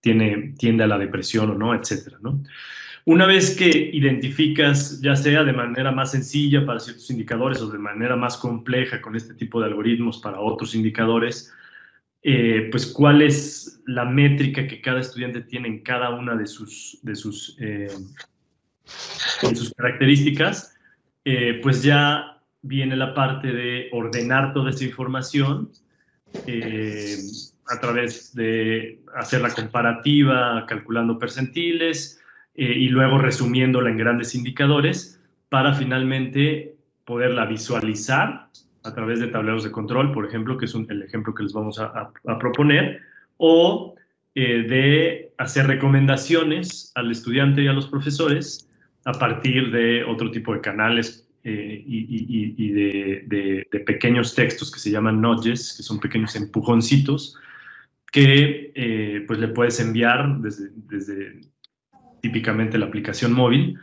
tiene, 0.00 0.54
tiende 0.56 0.84
a 0.84 0.86
la 0.86 0.96
depresión 0.96 1.50
o 1.50 1.54
no, 1.54 1.74
etcétera, 1.74 2.18
¿no? 2.20 2.40
Una 3.08 3.24
vez 3.24 3.56
que 3.56 3.70
identificas, 3.70 5.00
ya 5.00 5.16
sea 5.16 5.42
de 5.42 5.54
manera 5.54 5.90
más 5.90 6.10
sencilla 6.10 6.66
para 6.66 6.78
ciertos 6.78 7.08
indicadores 7.10 7.62
o 7.62 7.70
de 7.70 7.78
manera 7.78 8.16
más 8.16 8.36
compleja 8.36 9.00
con 9.00 9.16
este 9.16 9.32
tipo 9.32 9.60
de 9.60 9.68
algoritmos 9.68 10.18
para 10.18 10.38
otros 10.38 10.74
indicadores, 10.74 11.50
eh, 12.22 12.68
pues 12.70 12.84
cuál 12.84 13.22
es 13.22 13.80
la 13.86 14.04
métrica 14.04 14.66
que 14.66 14.82
cada 14.82 15.00
estudiante 15.00 15.40
tiene 15.40 15.68
en 15.68 15.82
cada 15.82 16.10
una 16.10 16.36
de 16.36 16.46
sus, 16.46 16.98
de 17.00 17.16
sus, 17.16 17.56
eh, 17.60 17.88
sus 18.84 19.72
características, 19.72 20.76
pues 21.62 21.82
ya 21.82 22.42
viene 22.60 22.94
la 22.94 23.14
parte 23.14 23.50
de 23.50 23.88
ordenar 23.90 24.52
toda 24.52 24.68
esa 24.68 24.84
información 24.84 25.70
eh, 26.46 27.16
a 27.68 27.80
través 27.80 28.34
de 28.34 29.00
hacer 29.16 29.40
la 29.40 29.48
comparativa, 29.48 30.66
calculando 30.68 31.18
percentiles 31.18 32.17
eh, 32.58 32.76
y 32.76 32.88
luego 32.88 33.18
resumiéndola 33.18 33.88
en 33.88 33.98
grandes 33.98 34.34
indicadores 34.34 35.22
para 35.48 35.74
finalmente 35.74 36.74
poderla 37.04 37.46
visualizar 37.46 38.48
a 38.82 38.94
través 38.94 39.20
de 39.20 39.28
tableros 39.28 39.62
de 39.62 39.70
control, 39.70 40.10
por 40.12 40.26
ejemplo, 40.26 40.58
que 40.58 40.64
es 40.64 40.74
el 40.74 41.02
ejemplo 41.02 41.32
que 41.36 41.44
les 41.44 41.52
vamos 41.52 41.78
a, 41.78 42.10
proponer, 42.40 43.00
o 43.36 43.94
eh, 44.34 44.64
de 44.68 45.32
hacer 45.38 45.68
recomendaciones 45.68 46.90
al 46.96 47.12
estudiante 47.12 47.62
y 47.62 47.68
a 47.68 47.72
los 47.72 47.86
profesores 47.86 48.68
a 49.04 49.12
partir 49.12 49.70
de 49.70 50.02
otro 50.02 50.32
tipo 50.32 50.52
de 50.52 50.60
canales 50.60 51.28
eh, 51.44 51.80
y, 51.86 52.72
de, 52.72 53.68
pequeños 53.86 54.34
textos 54.34 54.72
que 54.72 54.80
se 54.80 54.90
llaman 54.90 55.20
nudges, 55.20 55.74
que 55.76 55.84
son 55.84 56.00
pequeños 56.00 56.34
empujoncitos, 56.34 57.36
que 58.10 59.22
pues 59.28 59.38
le 59.38 59.46
puedes 59.46 59.78
enviar 59.78 60.40
desde 60.40 61.38
típicamente 62.20 62.78
la 62.78 62.86
aplicación 62.86 63.32
móvil 63.32 63.78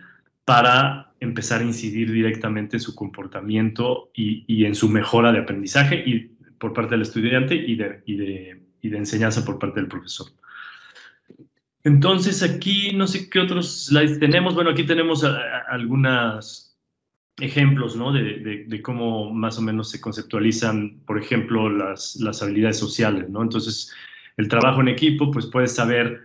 para 0.45 1.13
empezar 1.19 1.61
a 1.61 1.65
incidir 1.65 2.11
directamente 2.11 2.77
en 2.77 2.81
su 2.81 2.95
comportamiento 2.95 4.11
y, 4.13 4.65
en 4.65 4.75
su 4.75 4.89
mejora 4.89 5.31
de 5.31 5.39
aprendizaje 5.39 6.03
y 6.05 6.31
por 6.59 6.73
parte 6.73 6.91
del 6.91 7.01
estudiante 7.01 7.55
y 7.55 7.75
de, 7.75 8.01
y 8.05 8.15
de, 8.15 8.61
y 8.81 8.89
de 8.89 8.97
enseñanza 8.97 9.43
por 9.43 9.59
parte 9.59 9.79
del 9.79 9.89
profesor. 9.89 10.27
Entonces 11.83 12.41
aquí 12.41 12.93
no 12.93 13.07
sé 13.07 13.29
qué 13.29 13.39
otros 13.39 13.85
slides 13.85 14.19
tenemos. 14.19 14.55
Bueno, 14.55 14.71
aquí 14.71 14.83
tenemos 14.83 15.23
algunas 15.67 16.75
ejemplos 17.37 17.95
¿no? 17.95 18.11
de, 18.11 18.65
de, 18.67 18.81
cómo 18.81 19.31
más 19.31 19.57
o 19.59 19.61
menos 19.61 19.91
se 19.91 19.99
conceptualizan, 19.99 21.01
por 21.05 21.19
ejemplo, 21.19 21.69
las, 21.69 22.15
las, 22.15 22.41
habilidades 22.41 22.79
sociales. 22.79 23.29
¿no? 23.29 23.43
Entonces, 23.43 23.93
el 24.37 24.47
trabajo 24.47 24.81
en 24.81 24.87
equipo, 24.87 25.31
pues 25.31 25.45
puedes 25.45 25.75
saber 25.75 26.21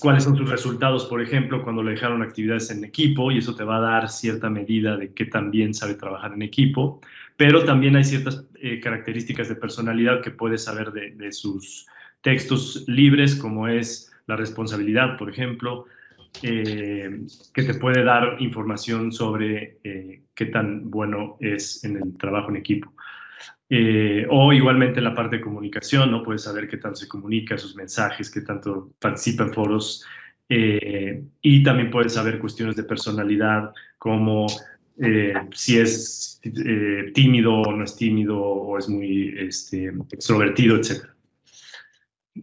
cuáles 0.00 0.24
son 0.24 0.36
sus 0.36 0.50
resultados, 0.50 1.06
por 1.06 1.20
ejemplo, 1.20 1.62
cuando 1.62 1.82
le 1.82 1.92
dejaron 1.92 2.22
actividades 2.22 2.70
en 2.70 2.84
equipo, 2.84 3.30
y 3.30 3.38
eso 3.38 3.54
te 3.54 3.64
va 3.64 3.76
a 3.76 3.80
dar 3.80 4.08
cierta 4.08 4.50
medida 4.50 4.96
de 4.96 5.12
qué 5.12 5.26
tan 5.26 5.50
bien 5.50 5.74
sabe 5.74 5.94
trabajar 5.94 6.32
en 6.32 6.42
equipo, 6.42 7.00
pero 7.36 7.64
también 7.64 7.96
hay 7.96 8.04
ciertas 8.04 8.44
eh, 8.54 8.80
características 8.80 9.48
de 9.48 9.56
personalidad 9.56 10.22
que 10.22 10.30
puedes 10.30 10.64
saber 10.64 10.92
de, 10.92 11.12
de 11.12 11.32
sus 11.32 11.86
textos 12.20 12.84
libres, 12.86 13.34
como 13.36 13.68
es 13.68 14.12
la 14.26 14.36
responsabilidad, 14.36 15.18
por 15.18 15.28
ejemplo, 15.28 15.86
eh, 16.42 17.20
que 17.52 17.62
te 17.62 17.74
puede 17.74 18.02
dar 18.02 18.40
información 18.40 19.12
sobre 19.12 19.76
eh, 19.84 20.22
qué 20.34 20.46
tan 20.46 20.90
bueno 20.90 21.36
es 21.40 21.84
en 21.84 21.96
el 21.96 22.16
trabajo 22.16 22.50
en 22.50 22.56
equipo. 22.56 22.92
Eh, 23.74 24.26
o 24.28 24.52
igualmente 24.52 24.98
en 24.98 25.04
la 25.04 25.14
parte 25.14 25.36
de 25.36 25.42
comunicación, 25.42 26.10
¿no? 26.10 26.22
Puedes 26.22 26.42
saber 26.42 26.68
qué 26.68 26.76
tanto 26.76 26.96
se 26.96 27.08
comunica, 27.08 27.56
sus 27.56 27.74
mensajes, 27.74 28.30
qué 28.30 28.42
tanto 28.42 28.92
participa 28.98 29.44
en 29.44 29.54
foros. 29.54 30.04
y 30.46 31.62
también 31.62 31.90
puedes 31.90 32.12
saber 32.12 32.38
cuestiones 32.38 32.76
de 32.76 32.84
personalidad, 32.84 33.72
como 33.96 34.46
si 35.52 35.78
es 35.78 36.38
tímido 37.14 37.62
o 37.62 37.72
no 37.72 37.84
es 37.84 37.96
tímido, 37.96 38.38
o 38.38 38.76
es 38.76 38.90
muy 38.90 39.34
este, 39.38 39.90
extrovertido, 40.10 40.76
etc. 40.76 41.06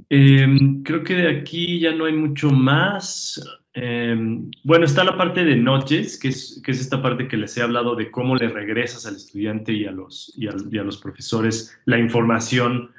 creo 0.07 1.03
que 1.03 1.13
de 1.13 1.29
aquí 1.29 1.79
ya 1.79 1.93
no 1.93 2.05
hay 2.05 2.13
mucho 2.13 2.49
más. 2.49 3.39
Em, 3.81 4.51
bueno, 4.65 4.83
está 4.83 5.05
la 5.05 5.15
parte 5.15 5.45
de 5.45 5.55
noches, 5.55 6.19
que 6.19 6.27
es, 6.27 6.61
que 6.65 6.71
es 6.71 6.81
esta 6.81 7.01
parte 7.01 7.29
que 7.29 7.37
les 7.37 7.55
he 7.55 7.61
hablado 7.61 7.95
de 7.95 8.11
cómo 8.11 8.35
le 8.35 8.49
regresas 8.49 9.05
al 9.05 9.15
estudiante 9.15 9.71
y 9.71 9.85
a 9.85 9.91
los, 9.91 10.33
y 10.35 10.47
a, 10.47 10.83
los 10.83 10.97
profesores 10.97 11.79
la 11.85 11.97
información 11.97 12.91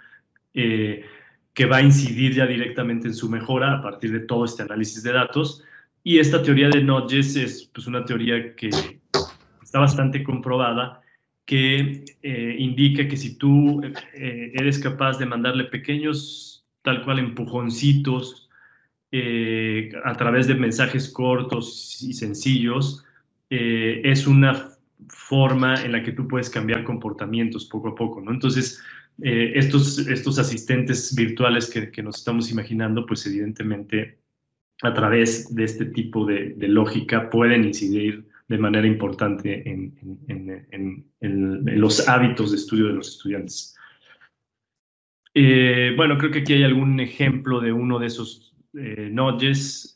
eh, 0.54 1.04
que 1.52 1.66
va 1.66 1.78
a 1.78 1.82
incidir 1.82 2.32
ya 2.34 2.46
directamente 2.46 3.08
en 3.08 3.14
su 3.14 3.28
mejora 3.28 3.74
a 3.74 3.82
partir 3.82 4.10
de 4.10 4.20
todo 4.20 4.46
este 4.46 4.62
análisis 4.62 5.02
de 5.02 5.12
datos. 5.12 5.62
Y 6.02 6.18
esta 6.18 6.42
teoría 6.42 6.70
de 6.70 6.82
notches 6.82 7.36
es 7.36 7.70
pues, 7.74 7.86
una 7.86 8.06
teoría 8.06 8.56
que 8.56 8.70
está 9.62 9.80
bastante 9.80 10.22
comprobada, 10.22 11.02
que 11.44 12.06
eh, 12.22 12.56
indica 12.58 13.06
que 13.06 13.18
si 13.18 13.36
tú 13.36 13.82
eh, 14.14 14.52
eres 14.54 14.78
capaz 14.78 15.18
de 15.18 15.26
mandarle 15.26 15.64
pequeños, 15.64 16.64
tal 16.80 17.04
cual, 17.04 17.18
empujoncitos, 17.18 18.48
eh, 19.12 19.90
a 20.04 20.16
través 20.16 20.46
de 20.46 20.54
mensajes 20.54 21.08
cortos 21.08 22.00
y 22.00 22.12
sencillos, 22.12 23.04
eh, 23.50 24.02
es 24.04 24.24
una 24.28 24.70
forma 25.08 25.82
en 25.82 25.92
la 25.92 26.04
que 26.04 26.12
tú 26.12 26.28
puedes 26.28 26.48
cambiar 26.48 26.84
comportamientos 26.84 27.64
poco 27.64 27.88
a 27.88 27.94
poco, 27.96 28.20
¿no? 28.20 28.30
Entonces, 28.30 28.80
eh, 29.22 29.52
estos, 29.56 29.98
estos 29.98 30.38
asistentes 30.38 31.12
virtuales 31.16 31.68
que, 31.68 31.90
que, 31.90 32.04
nos 32.04 32.18
estamos 32.18 32.52
imaginando, 32.52 33.04
pues 33.04 33.26
evidentemente 33.26 34.18
a 34.82 34.94
través 34.94 35.52
de 35.54 35.64
este 35.64 35.86
tipo 35.86 36.24
de, 36.24 36.54
de 36.54 36.68
lógica 36.68 37.30
pueden 37.30 37.64
incidir 37.64 38.28
de 38.46 38.58
manera 38.58 38.86
importante 38.86 39.68
en, 39.68 39.92
en, 40.28 40.66
en, 40.70 41.04
en, 41.20 41.80
los 41.80 42.08
hábitos 42.08 42.52
de 42.52 42.58
estudio 42.58 42.86
de 42.86 42.92
los 42.94 43.08
estudiantes. 43.08 43.76
Bueno, 45.34 46.16
creo 46.18 46.30
que 46.30 46.40
aquí 46.40 46.52
hay 46.54 46.64
algún 46.64 46.98
ejemplo 47.00 47.60
de 47.60 47.72
uno 47.72 47.98
de 47.98 48.06
esos 48.06 48.49
eh, 48.74 49.12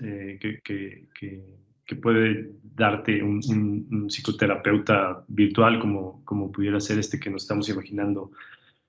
eh, 0.00 0.38
que, 0.40 1.08
que, 1.86 1.96
puede 1.96 2.50
darte 2.74 3.22
un, 3.22 4.08
psicoterapeuta 4.08 5.24
virtual, 5.28 5.78
como, 5.78 6.24
como 6.24 6.50
pudiera 6.50 6.80
ser 6.80 6.98
este 6.98 7.20
que 7.20 7.30
nos 7.30 7.42
estamos 7.42 7.68
imaginando, 7.68 8.32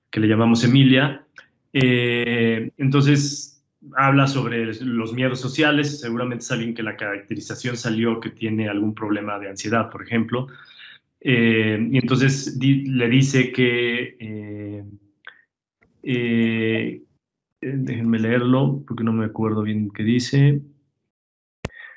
que 0.09 0.19
le 0.19 0.27
llamamos 0.27 0.63
Emilia. 0.63 1.25
Eh, 1.71 2.71
entonces, 2.77 3.63
habla 3.95 4.27
sobre 4.27 4.73
los 4.83 5.13
miedos 5.13 5.39
sociales, 5.39 5.99
seguramente 5.99 6.43
es 6.43 6.51
alguien 6.51 6.73
que 6.73 6.83
la 6.83 6.97
caracterización 6.97 7.77
salió 7.77 8.19
que 8.19 8.31
tiene 8.31 8.69
algún 8.69 8.95
problema 8.95 9.37
de 9.39 9.49
ansiedad, 9.49 9.89
por 9.91 10.01
ejemplo, 10.01 10.47
eh, 11.27 11.87
y 11.91 11.97
entonces 11.97 12.55
le 12.57 13.09
dice 13.09 13.51
que, 13.51 14.85
déjenme 17.73 18.19
leerlo 18.19 18.83
porque 18.87 19.03
no 19.03 19.13
me 19.13 19.25
acuerdo 19.25 19.63
bien 19.63 19.89
qué 19.91 20.03
dice. 20.03 20.61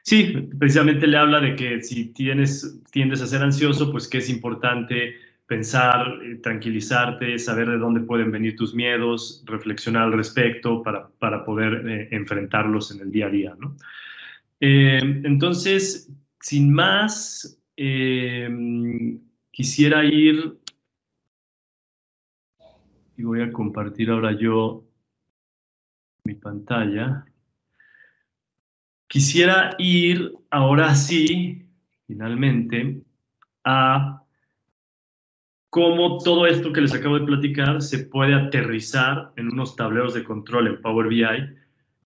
Sí, 0.02 0.48
precisamente 0.58 1.06
le 1.06 1.18
habla 1.18 1.40
de 1.40 1.54
que 1.54 1.82
si 1.82 2.06
tienes, 2.12 2.80
tiendes 2.90 3.20
a 3.20 3.26
ser 3.26 3.42
ansioso, 3.42 3.92
pues 3.92 4.08
que 4.08 4.18
es 4.18 4.30
importante 4.30 5.16
pensar, 5.46 6.18
eh, 6.22 6.36
tranquilizarte, 6.36 7.38
saber 7.38 7.68
de 7.68 7.78
dónde 7.78 8.00
pueden 8.00 8.30
venir 8.30 8.56
tus 8.56 8.74
miedos, 8.74 9.42
reflexionar 9.46 10.04
al 10.04 10.12
respecto 10.12 10.82
para, 10.82 11.08
para 11.18 11.44
poder 11.44 11.88
eh, 11.88 12.08
enfrentarlos 12.12 12.90
en 12.90 13.00
el 13.00 13.10
día 13.10 13.26
a 13.26 13.30
día. 13.30 13.56
¿no? 13.58 13.76
Eh, 14.60 15.00
entonces, 15.24 16.10
sin 16.40 16.72
más, 16.72 17.58
quisiera 19.50 20.04
ir, 20.04 20.58
y 23.16 23.22
voy 23.22 23.42
a 23.42 23.52
compartir 23.52 24.10
ahora 24.10 24.32
yo 24.32 24.87
mi 26.28 26.34
pantalla. 26.34 27.24
Quisiera 29.08 29.74
ir 29.78 30.34
ahora 30.50 30.94
sí, 30.94 31.66
finalmente, 32.06 33.00
a 33.64 34.22
cómo 35.70 36.18
todo 36.18 36.46
esto 36.46 36.70
que 36.72 36.82
les 36.82 36.94
acabo 36.94 37.18
de 37.18 37.24
platicar 37.24 37.80
se 37.80 38.00
puede 38.00 38.34
aterrizar 38.34 39.32
en 39.36 39.48
unos 39.48 39.74
tableros 39.74 40.12
de 40.12 40.24
control 40.24 40.66
en 40.66 40.82
Power 40.82 41.08
BI 41.08 41.24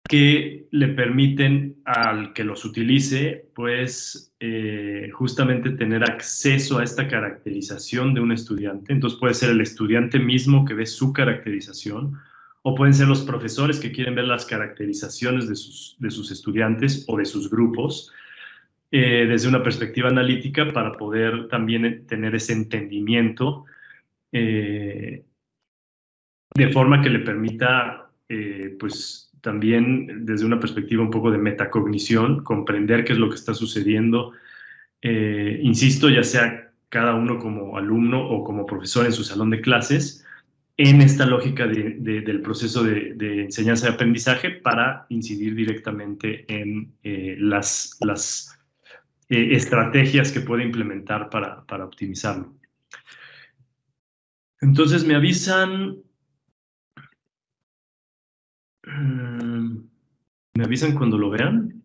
que 0.08 0.66
le 0.72 0.88
permiten 0.88 1.76
al 1.84 2.32
que 2.32 2.42
los 2.42 2.64
utilice, 2.64 3.48
pues 3.54 4.34
eh, 4.40 5.08
justamente 5.12 5.70
tener 5.70 6.02
acceso 6.02 6.78
a 6.78 6.82
esta 6.82 7.06
caracterización 7.06 8.12
de 8.14 8.20
un 8.20 8.32
estudiante. 8.32 8.92
Entonces 8.92 9.20
puede 9.20 9.34
ser 9.34 9.50
el 9.50 9.60
estudiante 9.60 10.18
mismo 10.18 10.64
que 10.64 10.74
ve 10.74 10.86
su 10.86 11.12
caracterización, 11.12 12.18
o 12.62 12.74
pueden 12.74 12.94
ser 12.94 13.08
los 13.08 13.22
profesores 13.22 13.80
que 13.80 13.92
quieren 13.92 14.14
ver 14.14 14.26
las 14.26 14.44
caracterizaciones 14.44 15.48
de 15.48 15.54
sus, 15.54 15.96
de 15.98 16.10
sus 16.10 16.30
estudiantes 16.30 17.04
o 17.08 17.16
de 17.16 17.24
sus 17.24 17.50
grupos. 17.50 18.12
Eh, 18.92 19.26
desde 19.28 19.48
una 19.48 19.62
perspectiva 19.62 20.08
analítica 20.08 20.72
para 20.72 20.96
poder 20.96 21.46
también 21.46 22.06
tener 22.06 22.34
ese 22.34 22.52
entendimiento 22.52 23.64
eh, 24.32 25.24
de 26.54 26.68
forma 26.72 27.00
que 27.00 27.08
le 27.08 27.20
permita, 27.20 28.10
eh, 28.28 28.76
pues 28.80 29.32
también 29.40 30.26
desde 30.26 30.44
una 30.44 30.58
perspectiva 30.58 31.04
un 31.04 31.10
poco 31.10 31.30
de 31.30 31.38
metacognición, 31.38 32.42
comprender 32.42 33.04
qué 33.04 33.12
es 33.12 33.18
lo 33.18 33.28
que 33.28 33.36
está 33.36 33.54
sucediendo, 33.54 34.32
insisto, 35.02 36.10
ya 36.10 36.22
sea 36.22 36.72
cada 36.90 37.14
uno 37.14 37.38
como 37.38 37.78
alumno 37.78 38.22
o 38.22 38.44
como 38.44 38.66
profesor 38.66 39.06
en 39.06 39.12
su 39.12 39.24
salón 39.24 39.48
de 39.48 39.62
clases, 39.62 40.26
en 40.82 41.02
esta 41.02 41.26
lógica 41.26 41.66
del 41.66 42.40
proceso 42.40 42.82
de, 42.82 43.42
enseñanza 43.42 43.86
y 43.86 43.92
aprendizaje 43.92 44.50
para 44.50 45.04
incidir 45.10 45.54
directamente 45.54 46.46
en 46.48 46.96
las, 47.02 47.98
las 48.00 48.58
eh, 49.28 49.54
estrategias 49.54 50.32
que 50.32 50.40
puede 50.40 50.64
implementar 50.64 51.28
para, 51.28 51.66
para 51.66 51.84
optimizarlo. 51.84 52.54
Entonces 54.62 55.04
me 55.04 55.14
avisan, 55.14 55.98
mm, 58.86 59.76
me 60.54 60.64
avisan 60.64 60.94
cuando 60.94 61.18
lo 61.18 61.28
vean. 61.28 61.82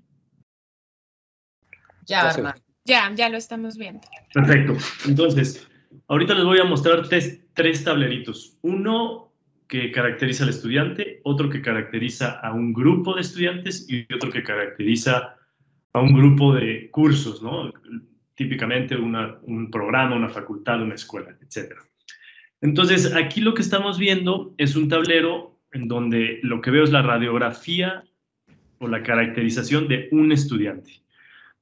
Ya, 2.06 2.56
Ya, 2.86 3.14
ya 3.14 3.28
lo 3.28 3.38
estamos 3.38 3.78
viendo. 3.78 4.08
Perfecto. 4.34 4.78
Entonces, 5.06 5.68
ahorita 6.08 6.34
les 6.34 6.44
voy 6.44 6.60
a 6.60 6.64
mostrar 6.64 7.08
tres, 7.08 7.84
tableritos. 7.84 8.58
Uno 8.62 9.32
que 9.68 9.92
caracteriza 9.92 10.44
al 10.44 10.52
estudiante, 10.52 11.22
otro 11.24 11.50
que 11.50 11.62
caracteriza 11.62 12.40
a 12.40 12.54
un 12.54 12.74
grupo 12.74 13.16
de 13.16 13.22
estudiantes 13.22 13.88
y 13.90 14.06
otro 14.14 14.32
que 14.32 14.44
caracteriza 14.44 15.36
a 15.94 16.00
un 16.02 16.14
grupo 16.14 16.54
de 16.54 16.90
cursos, 16.92 17.42
¿no? 17.42 17.74
Típicamente 18.36 18.96
un 18.96 19.70
programa, 19.72 20.16
una 20.16 20.30
facultad, 20.30 20.82
una 20.82 20.96
escuela, 20.96 21.36
etc. 21.42 21.74
Entonces, 22.62 23.14
aquí 23.16 23.42
lo 23.42 23.54
que 23.54 23.62
estamos 23.62 23.98
viendo 23.98 24.54
es 24.58 24.76
un 24.76 24.90
tablero 24.90 25.60
en 25.72 25.88
donde 25.88 26.40
lo 26.44 26.62
que 26.62 26.72
veo 26.72 26.84
es 26.84 26.92
la 26.92 27.02
radiografía 27.02 28.04
o 28.80 28.88
la 28.88 29.04
caracterización 29.04 29.88
de 29.88 30.10
un 30.12 30.32
estudiante. 30.32 31.05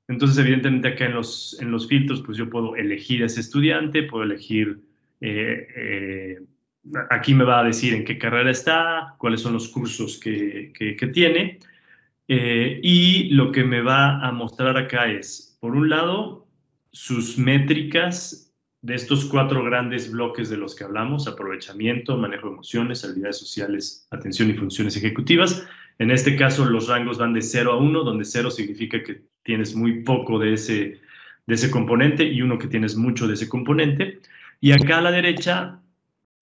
Entonces, 0.07 0.37
evidentemente 0.37 0.89
acá 0.89 1.05
en 1.05 1.13
los, 1.13 1.57
en 1.61 1.71
los 1.71 1.87
filtros, 1.87 2.21
pues 2.21 2.37
yo 2.37 2.49
puedo 2.49 2.75
elegir 2.75 3.23
a 3.23 3.27
ese 3.27 3.39
estudiante, 3.39 4.03
puedo 4.03 4.23
elegir, 4.23 4.81
eh, 5.21 5.67
eh, 5.75 6.41
aquí 7.09 7.33
me 7.33 7.45
va 7.45 7.61
a 7.61 7.63
decir 7.63 7.93
en 7.93 8.03
qué 8.03 8.17
carrera 8.17 8.51
está, 8.51 9.15
cuáles 9.17 9.41
son 9.41 9.53
los 9.53 9.69
cursos 9.69 10.19
que, 10.19 10.73
que, 10.77 11.07
tiene, 11.07 11.59
eh, 12.27 12.79
y 12.83 13.29
lo 13.29 13.51
que 13.51 13.63
me 13.63 13.81
va 13.81 14.19
a 14.19 14.31
mostrar 14.31 14.77
acá 14.77 15.09
es, 15.09 15.57
por 15.61 15.73
un 15.75 15.89
lado, 15.89 16.47
sus 16.91 17.37
métricas 17.37 18.53
de 18.81 18.95
estos 18.95 19.25
cuatro 19.25 19.63
grandes 19.63 20.11
bloques 20.11 20.49
de 20.49 20.57
los 20.57 20.75
que 20.75 20.83
hablamos, 20.83 21.27
aprovechamiento, 21.27 22.17
manejo 22.17 22.47
de 22.47 22.53
emociones, 22.55 23.05
habilidades 23.05 23.37
sociales, 23.39 24.05
atención 24.11 24.49
y 24.49 24.53
funciones 24.53 24.97
ejecutivas. 24.97 25.65
En 25.99 26.11
este 26.11 26.35
caso, 26.35 26.65
los 26.65 26.87
rangos 26.87 27.17
van 27.17 27.33
de 27.33 27.41
0 27.41 27.73
a 27.73 27.77
1, 27.77 28.03
donde 28.03 28.25
0 28.25 28.51
significa 28.51 29.03
que 29.03 29.21
tienes 29.43 29.75
muy 29.75 30.03
poco 30.03 30.39
de 30.39 30.53
ese, 30.53 30.99
de 31.45 31.55
ese 31.55 31.69
componente 31.69 32.23
y 32.23 32.41
uno 32.41 32.57
que 32.57 32.67
tienes 32.67 32.95
mucho 32.95 33.27
de 33.27 33.35
ese 33.35 33.49
componente. 33.49 34.19
Y 34.59 34.71
acá 34.71 34.97
a 34.97 35.01
la 35.01 35.11
derecha 35.11 35.79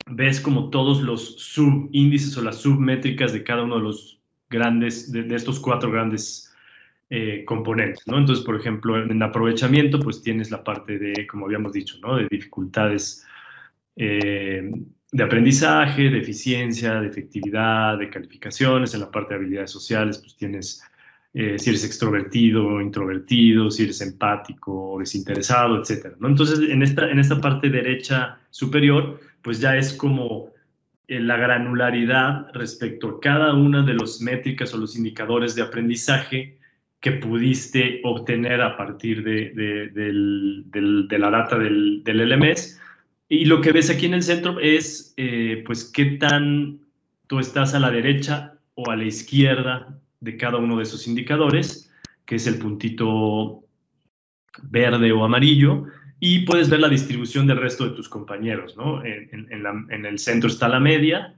ves 0.05 0.39
como 0.39 0.69
todos 0.69 1.01
los 1.01 1.35
subíndices 1.39 2.37
o 2.37 2.41
las 2.41 2.61
submétricas 2.61 3.33
de 3.33 3.43
cada 3.43 3.63
uno 3.63 3.77
de 3.77 3.83
los 3.83 4.19
grandes, 4.49 5.11
de, 5.11 5.35
estos 5.35 5.59
cuatro 5.59 5.91
grandes 5.91 6.53
eh, 7.09 7.43
componentes, 7.45 8.05
¿no? 8.07 8.17
Entonces, 8.17 8.45
por 8.45 8.55
ejemplo, 8.55 9.01
en 9.01 9.21
aprovechamiento, 9.21 9.99
pues 9.99 10.21
tienes 10.21 10.51
la 10.51 10.63
parte 10.63 10.97
de, 10.97 11.27
como 11.27 11.45
habíamos 11.45 11.73
dicho, 11.73 11.97
¿no? 12.01 12.17
De 12.17 12.27
dificultades 12.29 13.25
eh, 13.95 14.71
de 15.11 15.23
aprendizaje, 15.23 16.09
de 16.09 16.19
eficiencia, 16.19 17.01
de 17.01 17.07
efectividad, 17.07 17.97
de 17.97 18.09
calificaciones. 18.09 18.93
En 18.93 19.01
la 19.01 19.11
parte 19.11 19.33
de 19.33 19.39
habilidades 19.39 19.71
sociales, 19.71 20.17
pues 20.19 20.35
tienes 20.35 20.83
eh, 21.33 21.57
si 21.57 21.69
eres 21.69 21.85
extrovertido, 21.85 22.81
introvertido, 22.81 23.71
si 23.71 23.83
eres 23.83 24.01
empático, 24.01 24.97
desinteresado, 24.99 25.79
etcétera, 25.79 26.15
¿no? 26.19 26.27
Entonces, 26.27 26.59
en 26.69 26.83
esta, 26.83 27.09
en 27.09 27.19
esta 27.19 27.39
parte 27.39 27.69
derecha 27.69 28.37
superior, 28.49 29.19
pues 29.41 29.61
ya 29.61 29.77
es 29.77 29.93
como 29.93 30.51
la 31.07 31.37
granularidad 31.37 32.47
respecto 32.53 33.09
a 33.09 33.19
cada 33.19 33.53
una 33.53 33.83
de 33.83 33.93
las 33.93 34.21
métricas 34.21 34.73
o 34.73 34.77
los 34.77 34.95
indicadores 34.95 35.55
de 35.55 35.61
aprendizaje 35.61 36.57
que 37.01 37.13
pudiste 37.13 37.99
obtener 38.03 38.61
a 38.61 38.77
partir 38.77 39.23
de, 39.23 39.51
la 41.17 41.29
data 41.29 41.57
del, 41.57 42.03
LMS. 42.05 42.79
Y 43.33 43.45
lo 43.45 43.61
que 43.61 43.71
ves 43.71 43.89
aquí 43.89 44.07
en 44.07 44.13
el 44.13 44.23
centro 44.23 44.59
es, 44.59 45.13
eh, 45.15 45.63
pues, 45.65 45.85
qué 45.85 46.17
tan 46.17 46.81
tú 47.27 47.39
estás 47.39 47.73
a 47.73 47.79
la 47.79 47.89
derecha 47.89 48.59
o 48.75 48.91
a 48.91 48.97
la 48.97 49.05
izquierda 49.05 49.97
de 50.19 50.35
cada 50.35 50.57
uno 50.57 50.75
de 50.75 50.83
esos 50.83 51.07
indicadores, 51.07 51.89
que 52.25 52.35
es 52.35 52.45
el 52.45 52.57
puntito 52.57 53.63
verde 54.63 55.13
o 55.13 55.23
amarillo, 55.23 55.85
y 56.19 56.39
puedes 56.39 56.69
ver 56.69 56.81
la 56.81 56.89
distribución 56.89 57.47
del 57.47 57.55
resto 57.55 57.85
de 57.85 57.95
tus 57.95 58.09
compañeros, 58.09 58.75
¿no? 58.75 59.01
En, 59.05 60.05
el 60.05 60.19
centro 60.19 60.49
está 60.49 60.67
la 60.67 60.81
media, 60.81 61.33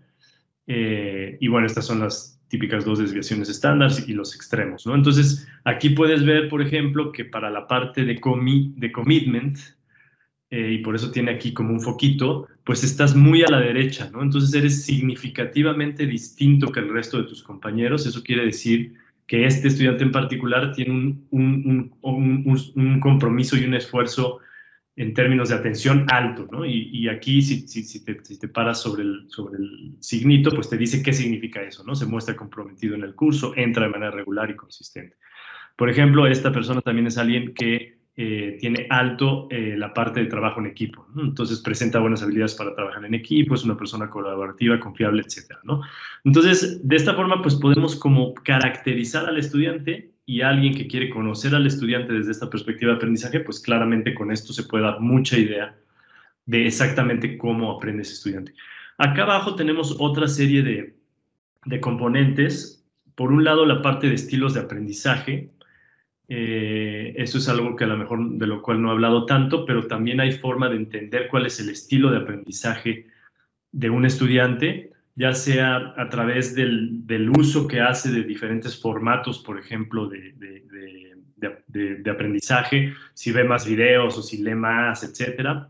eh, 0.66 1.38
y 1.40 1.48
bueno, 1.48 1.68
estas 1.68 1.86
son 1.86 2.00
las 2.00 2.42
típicas 2.48 2.86
dos 2.86 2.98
desviaciones 2.98 3.50
estándar 3.50 3.92
y 4.08 4.14
los 4.14 4.34
extremos, 4.36 4.88
¿no? 4.88 4.96
Entonces, 4.96 5.48
aquí 5.64 5.92
puedes 5.92 6.26
ver, 6.26 6.50
por 6.50 6.64
ejemplo, 6.64 7.12
que 7.12 7.24
para 7.24 7.52
la 7.52 7.68
parte 7.68 8.04
de, 8.04 8.16
de 8.16 8.92
commitment, 8.92 9.60
eh, 10.54 10.74
y 10.74 10.78
por 10.84 10.94
eso 10.94 11.10
tiene 11.10 11.32
aquí 11.32 11.52
como 11.52 11.74
un 11.74 11.82
foquito, 11.82 12.48
pues 12.64 12.84
estás 12.84 13.16
muy 13.16 13.42
a 13.42 13.50
la 13.50 13.60
derecha, 13.60 14.12
¿no? 14.12 14.22
Entonces 14.22 14.54
eres 14.54 14.84
significativamente 14.86 16.06
distinto 16.06 16.72
que 16.72 16.80
el 16.80 16.94
resto 16.94 17.18
de 17.18 17.24
tus 17.24 17.42
compañeros. 17.42 18.06
Eso 18.06 18.22
quiere 18.22 18.46
decir 18.46 18.94
que 19.26 19.48
este 19.48 19.68
estudiante 19.68 20.04
en 20.04 20.12
particular 20.12 20.72
tiene 20.74 20.92
un, 20.92 21.28
un, 21.32 21.92
un, 22.02 22.60
un 22.76 23.00
compromiso 23.00 23.58
y 23.58 23.64
un 23.64 23.74
esfuerzo 23.74 24.42
en 24.96 25.16
términos 25.16 25.50
de 25.50 25.56
atención 25.56 26.06
alto, 26.12 26.48
¿no? 26.52 26.68
Y, 26.68 26.88
y 26.94 27.08
aquí, 27.08 27.42
si, 27.42 27.68
si, 27.68 27.82
si, 27.82 28.06
te, 28.06 28.24
si, 28.24 28.38
te, 28.38 28.48
paras 28.48 28.80
sobre 28.80 29.02
el, 29.02 29.26
sobre 29.30 29.58
el 29.58 29.96
signito, 30.02 30.52
pues 30.52 30.70
te 30.70 30.78
dice 30.78 31.02
qué 31.02 31.14
significa 31.14 31.64
eso, 31.64 31.84
¿no? 31.84 31.96
Se 31.96 32.06
muestra 32.06 32.36
comprometido 32.36 32.94
en 32.94 33.02
el 33.02 33.16
curso, 33.16 33.54
entra 33.56 33.86
de 33.86 33.90
manera 33.90 34.12
regular 34.12 34.52
y 34.52 34.56
consistente. 34.56 35.16
Por 35.76 35.90
ejemplo, 35.90 36.28
esta 36.28 36.52
persona 36.52 36.82
también 36.82 37.08
es 37.08 37.18
alguien 37.18 37.56
que 37.56 38.03
eh, 38.16 38.58
tiene 38.60 38.86
alto 38.92 39.48
eh, 39.50 39.76
la 39.76 39.92
parte 39.92 40.20
de 40.20 40.28
trabajo 40.28 40.60
en 40.60 40.68
equipo. 40.68 41.08
Entonces 41.18 41.60
presenta 41.62 42.00
buenas 42.00 42.22
habilidades 42.22 42.54
para 42.54 42.76
trabajar 42.76 43.04
en 43.06 43.16
equipo, 43.16 43.56
es 43.56 43.64
una 43.64 43.76
persona 43.76 44.10
colaborativa, 44.10 44.80
confiable, 44.80 45.24
etcétera, 45.26 45.60
¿no? 45.64 45.82
Entonces, 46.24 46.88
de 46.88 46.96
esta 46.96 47.16
forma, 47.16 47.42
pues 47.42 47.56
podemos 47.56 47.96
como 47.96 48.36
caracterizar 48.36 49.26
al 49.26 49.38
estudiante 49.38 50.12
y 50.26 50.42
alguien 50.42 50.76
que 50.76 50.88
quiere 50.88 51.10
conocer 51.10 51.56
al 51.56 51.66
estudiante 51.66 52.14
desde 52.14 52.32
esta 52.32 52.50
perspectiva 52.50 52.92
de 52.92 52.98
aprendizaje, 52.98 53.40
pues 53.40 53.60
claramente 53.60 54.14
con 54.14 54.32
esto 54.32 54.54
se 54.54 54.64
puede 54.64 54.84
dar 54.84 55.00
mucha 55.00 55.38
idea 55.38 55.76
de 56.46 56.68
exactamente 56.68 57.38
cómo 57.38 57.72
aprende 57.72 58.04
ese 58.04 58.14
estudiante. 58.14 58.54
Acá 58.98 59.24
abajo 59.24 59.56
tenemos 59.56 59.96
otra 60.00 60.28
serie 60.28 60.62
de, 60.62 60.96
de 61.66 61.82
componentes. 61.82 62.86
Por 63.16 63.32
un 63.32 63.44
lado, 63.44 63.66
la 63.66 63.82
parte 63.82 64.08
de 64.08 64.16
estilos 64.16 64.54
de 64.54 64.62
aprendizaje, 64.62 65.50
eh, 66.30 67.14
eso 67.18 67.38
es 67.38 67.50
algo 67.50 67.76
que 67.76 67.84
a 67.84 67.88
lo 67.88 67.98
mejor 67.98 68.38
de 68.38 68.48
lo 68.48 68.62
cual 68.62 68.82
no 68.82 68.90
he 68.90 68.92
hablado 68.92 69.26
tanto, 69.26 69.66
pero 69.66 69.88
también 69.88 70.20
hay 70.20 70.32
forma 70.32 70.70
de 70.70 70.78
entender 70.78 71.28
cuál 71.30 71.46
es 71.46 71.60
el 71.60 71.70
estilo 71.70 72.12
de 72.12 72.18
aprendizaje 72.18 73.08
de 73.72 73.90
un 73.90 74.06
estudiante, 74.06 74.92
ya 75.16 75.34
sea 75.34 75.94
a 75.98 76.10
través 76.10 76.56
del, 76.56 77.06
del 77.06 77.30
uso 77.30 77.68
que 77.68 77.82
hace 77.82 78.12
de 78.12 78.24
diferentes 78.24 78.80
formatos, 78.80 79.40
por 79.40 79.60
ejemplo, 79.60 80.08
de, 80.08 80.34
de, 81.68 82.12
aprendizaje, 82.12 82.94
si 83.14 83.32
ve 83.32 83.44
más 83.44 83.68
videos 83.68 84.18
o 84.18 84.22
si 84.22 84.38
lee 84.38 84.56
más, 84.56 85.04
etcétera, 85.04 85.68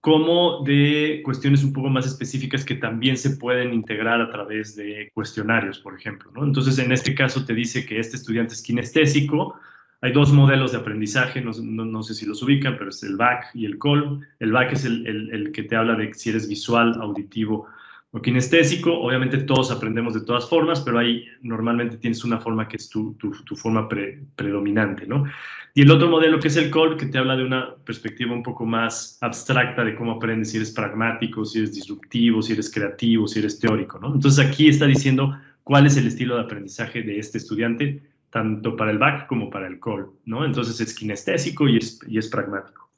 como 0.00 0.64
de 0.64 1.20
cuestiones 1.24 1.62
un 1.62 1.72
poco 1.72 1.88
más 1.88 2.06
específicas 2.06 2.64
que 2.64 2.74
también 2.74 3.16
se 3.16 3.36
pueden 3.36 3.72
integrar 3.72 4.20
a 4.20 4.30
través 4.30 4.74
de 4.74 5.10
cuestionarios, 5.14 5.78
por 5.78 5.96
ejemplo. 5.96 6.32
Entonces, 6.44 6.78
en 6.78 6.90
este 6.90 7.14
caso 7.14 7.44
te 7.44 7.54
dice 7.54 7.86
que 7.86 8.00
este 8.00 8.16
estudiante 8.16 8.54
es 8.54 8.62
kinestésico, 8.62 9.54
hay 10.02 10.10
dos 10.10 10.32
modelos 10.32 10.72
de 10.72 10.78
aprendizaje, 10.78 11.40
no, 11.40 11.52
no, 11.52 12.02
sé 12.02 12.14
si 12.14 12.26
los 12.26 12.42
ubican, 12.42 12.76
pero 12.76 12.90
es 12.90 13.04
el 13.04 13.16
BAC 13.16 13.54
y 13.54 13.64
el 13.66 13.78
COL. 13.78 14.26
El 14.40 14.50
BAC 14.50 14.72
es 14.72 14.84
el, 14.84 15.06
el, 15.06 15.30
el, 15.30 15.52
que 15.52 15.62
te 15.62 15.76
habla 15.76 15.94
de 15.94 16.12
si 16.12 16.30
eres 16.30 16.48
visual, 16.48 16.98
auditivo 17.00 17.68
o 18.10 18.20
kinestésico. 18.20 18.92
Obviamente 18.92 19.38
todos 19.38 19.70
aprendemos 19.70 20.14
de 20.14 20.22
todas 20.22 20.48
formas, 20.48 20.80
pero 20.80 20.98
ahí 20.98 21.24
normalmente 21.42 21.98
tienes 21.98 22.24
una 22.24 22.38
forma 22.38 22.66
que 22.66 22.78
es 22.78 22.88
tu, 22.88 23.14
tu, 23.14 23.30
tu 23.44 23.54
forma 23.54 23.88
pre, 23.88 24.20
predominante, 24.34 25.06
¿no? 25.06 25.24
Y 25.72 25.82
el 25.82 25.90
otro 25.92 26.08
modelo 26.08 26.40
que 26.40 26.48
es 26.48 26.56
el 26.56 26.68
COL, 26.68 26.96
que 26.96 27.06
te 27.06 27.18
habla 27.18 27.36
de 27.36 27.44
una 27.44 27.72
perspectiva 27.84 28.34
un 28.34 28.42
poco 28.42 28.66
más 28.66 29.18
abstracta 29.20 29.84
de 29.84 29.94
cómo 29.94 30.12
aprendes, 30.12 30.50
si 30.50 30.56
eres 30.56 30.72
pragmático, 30.72 31.44
si 31.44 31.58
eres 31.58 31.76
disruptivo, 31.76 32.42
si 32.42 32.54
eres 32.54 32.72
creativo, 32.72 33.28
si 33.28 33.38
eres 33.38 33.60
teórico, 33.60 34.00
¿no? 34.00 34.12
Entonces 34.12 34.44
aquí 34.44 34.68
está 34.68 34.86
diciendo 34.86 35.38
cuál 35.62 35.86
es 35.86 35.96
el 35.96 36.08
estilo 36.08 36.34
de 36.34 36.42
aprendizaje 36.42 37.02
de 37.02 37.20
este 37.20 37.38
estudiante 37.38 38.02
tanto 38.32 38.74
para 38.76 38.90
el 38.90 38.98
back 38.98 39.26
como 39.28 39.50
para 39.50 39.68
el 39.68 39.78
call, 39.78 40.06
¿no? 40.24 40.44
Entonces 40.44 40.80
es 40.80 40.94
kinestésico 40.94 41.68
y 41.68 41.76
es, 41.76 42.00
y 42.08 42.16
es 42.16 42.28
pragmático. 42.28 42.90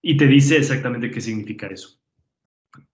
Y 0.00 0.16
te 0.16 0.26
dice 0.26 0.56
exactamente 0.56 1.10
qué 1.10 1.20
significa 1.20 1.66
eso. 1.66 2.00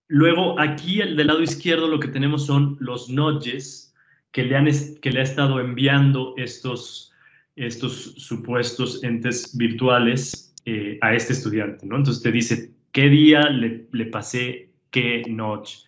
Luego, 0.09 0.59
aquí 0.59 0.99
del 0.99 1.27
lado 1.27 1.41
izquierdo 1.41 1.87
lo 1.87 2.01
que 2.01 2.09
tenemos 2.09 2.47
son 2.47 2.77
los 2.81 3.09
nudges 3.09 3.95
que 4.33 4.43
le, 4.43 4.57
han, 4.57 4.67
que 5.01 5.11
le 5.11 5.21
ha 5.21 5.23
estado 5.23 5.61
enviando 5.61 6.35
estos, 6.37 7.13
estos 7.55 8.15
supuestos 8.17 9.05
entes 9.05 9.57
virtuales 9.57 10.53
eh, 10.67 10.99
a 11.01 11.15
este 11.15 11.33
estudiante, 11.33 11.87
¿no? 11.87 11.97
Entonces 11.97 12.23
te 12.23 12.33
dice 12.33 12.73
qué 12.91 13.09
día 13.09 13.49
le, 13.51 13.87
le 13.93 14.07
pasé 14.07 14.71
qué 14.91 15.23
nudge 15.29 15.87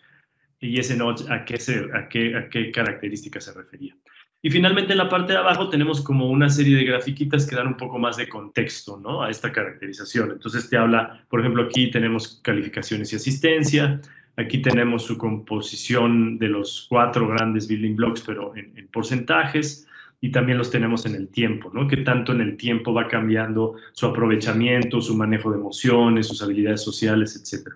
y 0.61 0.79
ese 0.79 0.97
nudge 0.97 1.29
a 1.31 1.45
qué, 1.45 1.59
se, 1.59 1.89
a 1.93 2.09
qué, 2.09 2.37
a 2.37 2.49
qué 2.49 2.71
característica 2.71 3.41
se 3.41 3.53
refería. 3.53 3.97
Y 4.45 4.51
finalmente 4.51 4.93
en 4.93 4.99
la 4.99 5.09
parte 5.09 5.33
de 5.33 5.39
abajo 5.39 5.71
tenemos 5.71 6.03
como 6.03 6.29
una 6.29 6.51
serie 6.51 6.77
de 6.77 6.85
grafiquitas 6.85 7.47
que 7.47 7.57
dan 7.57 7.69
un 7.69 7.79
poco 7.79 7.99
más 7.99 8.19
de 8.19 8.29
contexto 8.29 9.01
¿no? 9.03 9.23
a 9.23 9.31
esta 9.31 9.51
caracterización. 9.51 10.33
Entonces 10.33 10.69
te 10.69 10.77
habla, 10.77 11.25
por 11.31 11.41
ejemplo, 11.41 11.63
aquí 11.63 11.91
tenemos 11.91 12.43
calificaciones 12.43 13.11
y 13.11 13.17
asistencia, 13.17 14.03
aquí 14.37 14.59
tenemos 14.59 15.07
su 15.07 15.17
composición 15.17 16.37
de 16.37 16.49
los 16.49 16.85
cuatro 16.91 17.27
grandes 17.27 17.67
building 17.69 17.97
blocks, 17.97 18.21
pero 18.21 18.55
en, 18.55 18.77
en 18.77 18.87
porcentajes, 18.89 19.89
y 20.21 20.31
también 20.31 20.59
los 20.59 20.71
tenemos 20.71 21.07
en 21.07 21.15
el 21.15 21.29
tiempo, 21.29 21.71
¿no? 21.73 21.89
Que 21.89 21.97
tanto 21.99 22.33
en 22.33 22.43
el 22.43 22.59
tiempo 22.59 22.93
va 22.93 23.09
cambiando 23.09 23.77
su 23.93 24.05
aprovechamiento, 24.05 25.01
su 25.01 25.17
manejo 25.17 25.53
de 25.53 25.57
emociones, 25.57 26.29
sus 26.29 26.43
habilidades 26.43 26.83
sociales, 26.83 27.35
etc. 27.35 27.71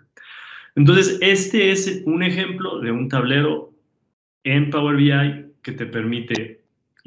Entonces, 0.76 1.16
este 1.22 1.70
es 1.70 2.02
un 2.04 2.22
ejemplo 2.22 2.78
de 2.80 2.90
un 2.90 3.08
tablero 3.08 3.72
en 4.44 4.68
Power 4.68 4.96
BI 4.96 5.48
que 5.62 5.72
te 5.72 5.86
permite 5.86 6.57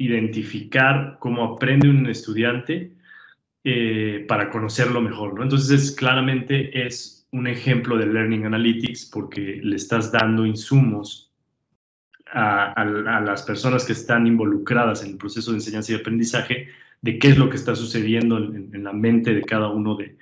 identificar 0.04 1.16
cómo 1.20 1.44
aprende 1.44 1.88
un 1.88 2.06
estudiante 2.06 2.92
eh, 3.64 4.24
para 4.28 4.50
conocerlo 4.50 5.00
mejor. 5.00 5.34
¿no? 5.34 5.42
Entonces, 5.42 5.70
es, 5.70 5.92
claramente 5.92 6.86
es 6.86 7.26
un 7.30 7.46
ejemplo 7.46 7.96
de 7.96 8.06
Learning 8.06 8.44
Analytics 8.44 9.06
porque 9.06 9.60
le 9.62 9.76
estás 9.76 10.12
dando 10.12 10.44
insumos 10.44 11.30
a, 12.34 12.84
las 12.84 13.42
personas 13.42 13.84
que 13.84 13.92
están 13.92 14.26
involucradas 14.26 15.04
en 15.04 15.10
el 15.10 15.16
proceso 15.18 15.50
de 15.50 15.58
enseñanza 15.58 15.92
y 15.92 15.96
aprendizaje 15.96 16.68
de 17.02 17.18
qué 17.18 17.28
es 17.28 17.38
lo 17.38 17.50
que 17.50 17.56
está 17.56 17.74
sucediendo 17.74 18.38
en, 18.38 18.84
la 18.84 18.92
mente 18.92 19.34
de 19.34 19.42
cada 19.42 19.68
uno 19.68 19.96
de, 19.96 20.16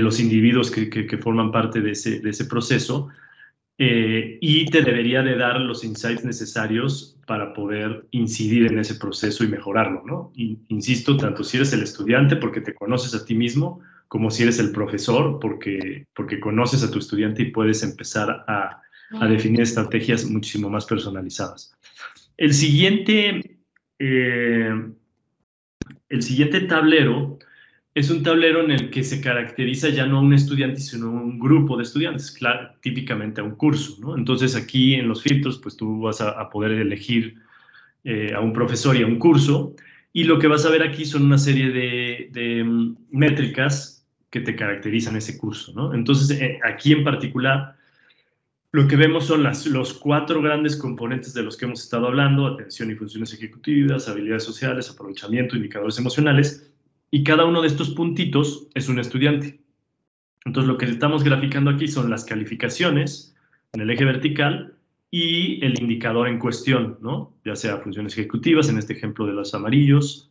los 0.00 0.20
individuos 0.20 0.70
que, 0.70 1.18
forman 1.18 1.52
parte 1.52 1.80
de 1.80 1.90
ese 1.92 2.44
proceso 2.46 3.10
eh, 3.76 4.38
y 4.40 4.66
te 4.66 4.82
debería 4.82 5.22
de 5.22 5.36
dar 5.36 5.60
los 5.60 5.82
insights 5.82 6.24
necesarios 6.24 7.18
para 7.26 7.52
poder 7.52 8.06
incidir 8.12 8.66
en 8.66 8.78
ese 8.78 8.94
proceso 8.94 9.42
y 9.42 9.48
mejorarlo, 9.48 10.02
¿no? 10.06 10.32
Insisto, 10.68 11.16
tanto 11.16 11.42
si 11.42 11.56
eres 11.56 11.72
el 11.72 11.82
estudiante 11.82 12.36
porque 12.36 12.60
te 12.60 12.74
conoces 12.74 13.14
a 13.20 13.24
ti 13.24 13.34
mismo, 13.34 13.80
como 14.06 14.30
si 14.30 14.44
eres 14.44 14.60
el 14.60 14.70
profesor 14.70 15.40
porque, 15.40 16.06
porque 16.14 16.38
conoces 16.38 16.84
a 16.84 16.90
tu 16.90 17.00
estudiante 17.00 17.42
y 17.42 17.50
puedes 17.50 17.82
empezar 17.82 18.44
a, 18.46 18.80
a 19.20 19.26
definir 19.26 19.62
estrategias 19.62 20.24
muchísimo 20.24 20.70
más 20.70 20.86
personalizadas. 20.86 21.76
El 22.36 22.54
siguiente, 22.54 23.58
eh, 23.98 24.72
el 26.08 26.22
siguiente 26.22 26.60
tablero 26.60 27.33
es 27.94 28.10
un 28.10 28.24
tablero 28.24 28.64
en 28.64 28.72
el 28.72 28.90
que 28.90 29.04
se 29.04 29.20
caracteriza 29.20 29.88
ya 29.88 30.04
no 30.04 30.18
a 30.18 30.20
un 30.20 30.34
estudiante, 30.34 30.80
sino 30.80 31.06
a 31.06 31.10
un 31.10 31.38
grupo 31.38 31.76
de 31.76 31.84
estudiantes, 31.84 32.36
típicamente 32.80 33.40
a 33.40 33.44
un 33.44 33.54
curso. 33.54 34.16
Entonces 34.16 34.56
aquí 34.56 34.94
en 34.94 35.06
los 35.06 35.22
filtros, 35.22 35.58
pues 35.58 35.76
tú 35.76 36.00
vas 36.00 36.20
a, 36.20 36.50
poder 36.50 36.72
elegir 36.72 37.36
eh, 38.02 38.32
a 38.34 38.40
un 38.40 38.52
profesor 38.52 38.96
y 38.96 39.02
a 39.02 39.06
un 39.06 39.18
curso, 39.18 39.74
y 40.12 40.24
lo 40.24 40.38
que 40.38 40.48
vas 40.48 40.66
a 40.66 40.70
ver 40.70 40.82
aquí 40.82 41.04
son 41.04 41.24
una 41.24 41.38
serie 41.38 41.70
de, 41.70 42.62
um, 42.62 42.96
métricas 43.10 44.04
que 44.30 44.40
te 44.40 44.56
caracterizan 44.56 45.16
ese 45.16 45.38
curso. 45.38 45.94
Entonces 45.94 46.40
eh, 46.40 46.58
aquí 46.64 46.92
en 46.92 47.04
particular, 47.04 47.76
lo 48.72 48.88
que 48.88 48.96
vemos 48.96 49.26
son 49.26 49.44
las, 49.44 49.66
los 49.66 49.94
cuatro 49.94 50.42
grandes 50.42 50.76
componentes 50.76 51.32
de 51.32 51.44
los 51.44 51.56
que 51.56 51.66
hemos 51.66 51.84
estado 51.84 52.08
hablando, 52.08 52.46
atención 52.48 52.90
y 52.90 52.96
funciones 52.96 53.32
ejecutivas, 53.32 54.08
habilidades 54.08 54.42
sociales, 54.42 54.90
aprovechamiento, 54.90 55.54
indicadores 55.54 55.96
emocionales, 55.96 56.73
y 57.10 57.24
cada 57.24 57.44
uno 57.44 57.62
de 57.62 57.68
estos 57.68 57.90
puntitos 57.90 58.68
es 58.74 58.88
un 58.88 58.98
estudiante. 58.98 59.60
Entonces 60.44 60.68
lo 60.68 60.78
que 60.78 60.86
estamos 60.86 61.24
graficando 61.24 61.70
aquí 61.70 61.88
son 61.88 62.10
las 62.10 62.24
calificaciones 62.24 63.34
en 63.72 63.80
el 63.80 63.90
eje 63.90 64.04
vertical 64.04 64.74
y 65.10 65.64
el 65.64 65.80
indicador 65.80 66.28
en 66.28 66.38
cuestión, 66.38 66.98
¿no? 67.00 67.32
ya 67.44 67.56
sea 67.56 67.78
funciones 67.78 68.14
ejecutivas, 68.18 68.68
en 68.68 68.78
este 68.78 68.94
ejemplo 68.94 69.26
de 69.26 69.32
los 69.32 69.54
amarillos, 69.54 70.30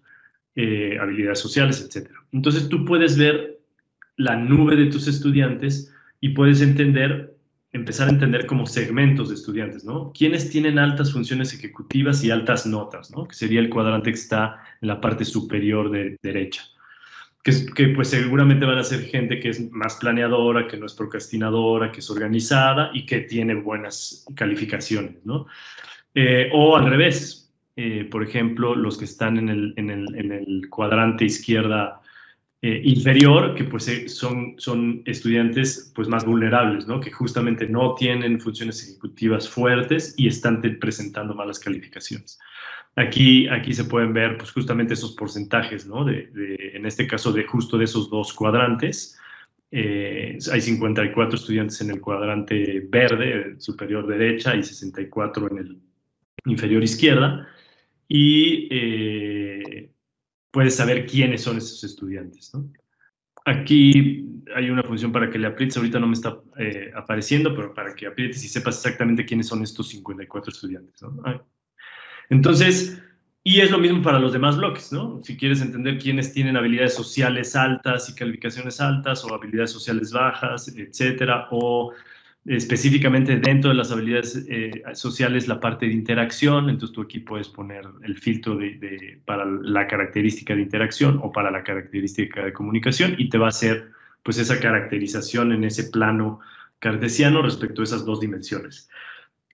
eh, 0.55 0.97
habilidades 0.99 1.39
sociales, 1.39 1.81
etc. 1.81 2.09
Entonces 2.31 2.69
tú 2.69 2.85
puedes 2.85 3.17
ver 3.17 3.59
la 4.17 4.35
nube 4.35 4.75
de 4.75 4.87
tus 4.87 5.07
estudiantes 5.07 5.91
y 6.19 6.29
puedes 6.29 6.61
entender, 6.61 7.32
empezar 7.73 8.07
a 8.07 8.11
entender 8.11 8.45
como 8.45 8.65
segmentos 8.65 9.29
de 9.29 9.35
estudiantes, 9.35 9.83
¿no? 9.83 10.11
¿Quiénes 10.13 10.49
tienen 10.49 10.79
altas 10.79 11.11
funciones 11.11 11.53
ejecutivas 11.53 12.23
y 12.23 12.31
altas 12.31 12.65
notas, 12.65 13.11
¿no? 13.11 13.27
Que 13.27 13.35
sería 13.35 13.59
el 13.59 13.69
cuadrante 13.69 14.11
que 14.11 14.19
está 14.19 14.63
en 14.81 14.87
la 14.87 15.01
parte 15.01 15.25
superior 15.25 15.89
de 15.89 16.17
derecha 16.21 16.63
que, 17.43 17.89
pues 17.89 18.09
seguramente 18.09 18.65
van 18.65 18.77
a 18.77 18.83
ser 18.83 19.01
gente 19.01 19.39
que 19.39 19.49
es 19.49 19.71
más 19.71 19.97
planeadora, 19.97 20.65
que 20.65 20.77
no 20.77 20.85
es 20.85 20.93
procrastinadora, 20.93 21.91
que 21.91 21.99
es 21.99 22.09
organizada 22.09 22.89
y 22.93 23.05
que 23.05 23.19
tiene 23.21 23.53
buenas 23.55 24.25
calificaciones, 24.35 25.25
¿no? 25.25 25.47
Eh, 26.15 26.49
o 26.53 26.77
al 26.77 26.89
revés, 26.89 27.53
eh, 27.75 28.07
por 28.09 28.23
ejemplo, 28.23 28.75
los 28.75 28.97
que 28.97 29.05
están 29.05 29.37
en 29.37 29.49
el, 29.49 29.73
en 29.75 29.89
el, 29.89 30.15
en 30.15 30.31
el 30.31 30.69
cuadrante 30.69 31.25
izquierda 31.25 31.99
eh, 32.65 32.79
inferior, 32.85 33.55
que 33.55 33.65
pues 33.65 33.89
eh, 33.89 34.07
son, 34.07 34.55
son 34.57 35.01
estudiantes 35.05 35.91
pues 35.93 36.07
más 36.07 36.23
vulnerables, 36.23 36.87
¿no? 36.87 37.01
que 37.01 37.11
justamente 37.11 37.67
no 37.67 37.93
tienen 37.93 38.39
funciones 38.39 38.81
ejecutivas 38.87 39.49
fuertes 39.49 40.13
y 40.15 40.29
están 40.29 40.61
presentando 40.79 41.35
malas 41.35 41.59
calificaciones. 41.59 42.39
Aquí, 42.95 43.49
aquí 43.49 43.73
se 43.73 43.83
pueden 43.83 44.13
ver 44.13 44.37
pues 44.37 44.53
justamente 44.53 44.93
esos 44.93 45.11
porcentajes, 45.11 45.85
¿no? 45.85 46.05
de, 46.05 46.29
en 46.73 46.85
este 46.85 47.05
caso 47.05 47.33
de 47.33 47.43
justo 47.43 47.77
de 47.77 47.83
esos 47.83 48.09
dos 48.09 48.31
cuadrantes. 48.31 49.19
Eh, 49.69 50.37
hay 50.49 50.61
54 50.61 51.35
estudiantes 51.35 51.81
en 51.81 51.89
el 51.89 51.99
cuadrante 51.99 52.81
verde, 52.87 53.59
superior 53.59 54.07
derecha, 54.07 54.55
y 54.55 54.63
64 54.63 55.51
en 55.51 55.57
el 55.57 55.77
inferior 56.45 56.81
izquierda. 56.81 57.45
Y 58.07 58.69
puedes 60.53 60.75
saber 60.75 61.07
quiénes 61.07 61.41
son 61.41 61.57
esos 61.57 61.83
estudiantes. 61.83 62.53
¿no? 62.53 62.71
Aquí 63.43 64.29
hay 64.55 64.69
una 64.69 64.83
función 64.83 65.11
para 65.11 65.31
que 65.31 65.39
le 65.39 65.47
aprietes, 65.47 65.75
ahorita 65.75 65.99
no 65.99 66.05
me 66.05 66.13
está 66.13 66.37
eh, 66.59 66.91
apareciendo, 66.95 67.55
pero 67.55 67.73
para 67.73 67.95
que 67.95 68.05
aprietes 68.05 68.45
y 68.45 68.47
sepas 68.47 68.77
exactamente 68.77 69.25
quiénes 69.25 69.47
son 69.47 69.63
estos 69.63 69.89
54 69.89 70.51
estudiantes. 70.51 71.01
¿no? 71.01 71.43
Entonces, 72.29 73.01
y 73.43 73.61
es 73.61 73.71
lo 73.71 73.79
mismo 73.79 74.03
para 74.03 74.19
los 74.19 74.31
demás 74.31 74.55
bloques, 74.55 74.93
¿no? 74.93 75.19
Si 75.23 75.35
quieres 75.35 75.61
entender 75.61 75.97
quiénes 75.97 76.31
tienen 76.31 76.55
habilidades 76.55 76.93
sociales 76.93 77.55
altas 77.55 78.07
y 78.09 78.15
calificaciones 78.15 78.79
altas 78.79 79.25
o 79.25 79.33
habilidades 79.33 79.71
sociales 79.71 80.13
bajas, 80.13 80.69
etcétera, 80.69 81.47
o 81.51 81.91
específicamente 82.45 83.37
dentro 83.37 83.69
de 83.69 83.77
las 83.77 83.91
habilidades 83.91 84.45
eh, 84.49 84.83
sociales 84.93 85.47
la 85.47 85.59
parte 85.59 85.85
de 85.85 85.93
interacción, 85.93 86.69
entonces 86.69 86.93
tú 86.93 87.01
aquí 87.01 87.19
puedes 87.19 87.47
poner 87.47 87.85
el 88.03 88.17
filtro 88.17 88.57
de, 88.57 89.21
para 89.25 89.45
la 89.45 89.87
característica 89.87 90.53
de 90.53 90.61
interacción 90.61 91.19
o 91.23 91.31
para 91.31 91.51
la 91.51 91.63
característica 91.63 92.43
de 92.43 92.53
comunicación 92.53 93.15
y 93.17 93.29
te 93.29 93.37
va 93.37 93.45
a 93.47 93.49
hacer 93.49 93.91
pues 94.23 94.37
esa 94.37 94.59
caracterización 94.59 95.53
en 95.53 95.63
ese 95.63 95.85
plano 95.85 96.41
cartesiano 96.79 97.41
respecto 97.41 97.81
a 97.81 97.85
esas 97.85 98.05
dos 98.05 98.19
dimensiones. 98.19 98.89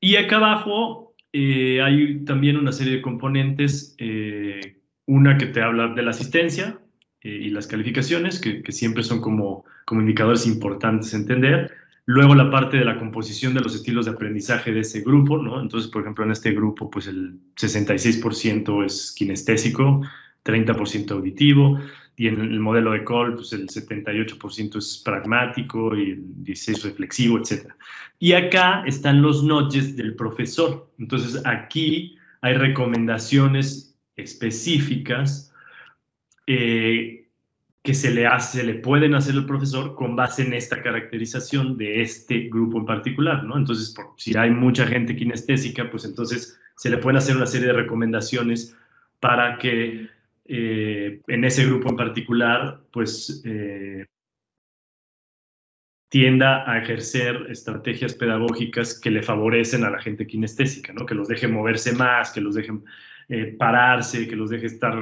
Y 0.02 0.16
acá 0.16 0.38
abajo 0.38 1.14
eh, 1.32 1.82
hay 1.82 2.24
también 2.26 2.58
una 2.58 2.72
serie 2.72 2.98
de 2.98 3.02
componentes, 3.02 3.96
eh, 4.00 4.78
una 5.06 5.38
que 5.38 5.48
te 5.48 5.62
habla 5.62 5.90
de 5.90 6.02
la 6.02 6.12
asistencia 6.12 6.80
y 7.22 7.50
las 7.50 7.68
calificaciones, 7.68 8.40
que, 8.40 8.64
siempre 8.72 9.04
son 9.04 9.20
como, 9.20 9.66
como 9.84 10.00
indicadores 10.00 10.48
importantes 10.48 11.14
entender. 11.14 11.79
Luego 12.12 12.34
la 12.34 12.50
parte 12.50 12.78
de 12.78 12.86
la 12.86 12.98
composición 12.98 13.54
de 13.54 13.60
los 13.62 13.76
estilos 13.76 14.06
de 14.06 14.14
aprendizaje 14.14 14.72
de 14.72 14.80
ese 14.80 15.02
grupo, 15.02 15.38
¿no? 15.38 15.62
Entonces, 15.62 15.92
por 15.92 16.02
ejemplo, 16.02 16.26
en 16.26 16.32
este 16.32 16.54
grupo, 16.54 16.90
pues 16.90 17.06
el 17.06 17.40
66% 17.56 18.84
es 18.84 19.14
kinestésico, 19.16 20.02
30% 20.44 21.12
auditivo, 21.12 21.80
y 22.16 22.28
en 22.28 22.42
el 22.42 22.60
modelo 22.62 22.94
de 22.94 23.04
Cole, 23.04 23.36
pues 23.36 23.54
el 23.54 23.68
78% 23.68 24.78
es 24.80 25.04
pragmático 25.06 25.96
y 25.96 26.14
el 26.14 26.24
16% 26.44 26.82
reflexivo, 26.82 27.38
etc. 27.38 27.68
Y 28.18 28.34
acá 28.34 28.82
están 28.88 29.22
los 29.22 29.44
notches 29.44 29.96
del 29.96 30.16
profesor. 30.16 30.92
Entonces 30.98 31.40
aquí 31.46 32.18
hay 32.42 32.56
recomendaciones 32.56 33.96
específicas 34.16 35.54
eh, 36.48 37.19
que 37.84 37.94
se 37.94 38.12
le, 38.12 38.28
hace, 38.28 38.60
se 38.60 38.64
le 38.66 38.76
pueden 38.76 39.16
hacer 39.16 39.36
al 39.36 39.46
profesor 39.46 39.96
con 39.96 40.16
base 40.16 40.44
en 40.44 40.54
esta 40.54 40.82
caracterización 40.82 41.78
de 41.78 42.02
este 42.02 42.50
grupo 42.50 42.80
en 42.80 42.86
particular, 42.86 43.44
¿no? 43.44 43.58
Entonces, 43.58 43.96
si 44.18 44.38
hay 44.38 44.52
mucha 44.52 44.86
gente 44.86 45.16
kinestésica, 45.16 45.90
pues 45.90 46.06
entonces 46.06 46.60
se 46.76 46.90
le 46.90 46.98
pueden 46.98 47.18
hacer 47.18 47.38
una 47.38 47.46
serie 47.46 47.68
de 47.68 47.74
recomendaciones 47.74 48.76
para 49.20 49.58
que 49.58 50.10
eh, 50.46 51.22
en 51.28 51.44
ese 51.44 51.66
grupo 51.66 51.90
en 51.90 51.96
particular, 51.96 52.82
pues 52.92 53.42
eh, 53.46 54.06
tienda 56.10 56.70
a 56.70 56.80
ejercer 56.80 57.48
estrategias 57.50 58.16
pedagógicas 58.16 59.00
que 59.00 59.12
le 59.12 59.22
favorecen 59.22 59.84
a 59.84 59.92
la 59.92 60.02
gente 60.02 60.26
kinestésica, 60.26 60.92
¿no? 60.92 61.06
que 61.06 61.14
los 61.14 61.28
deje 61.28 61.48
moverse 61.48 61.94
más, 61.94 62.32
que 62.32 62.42
los 62.42 62.56
dejen 62.56 62.84
eh, 63.30 63.56
pararse, 63.58 64.28
que 64.28 64.36
los 64.36 64.50
deje 64.50 64.66
estar 64.66 64.96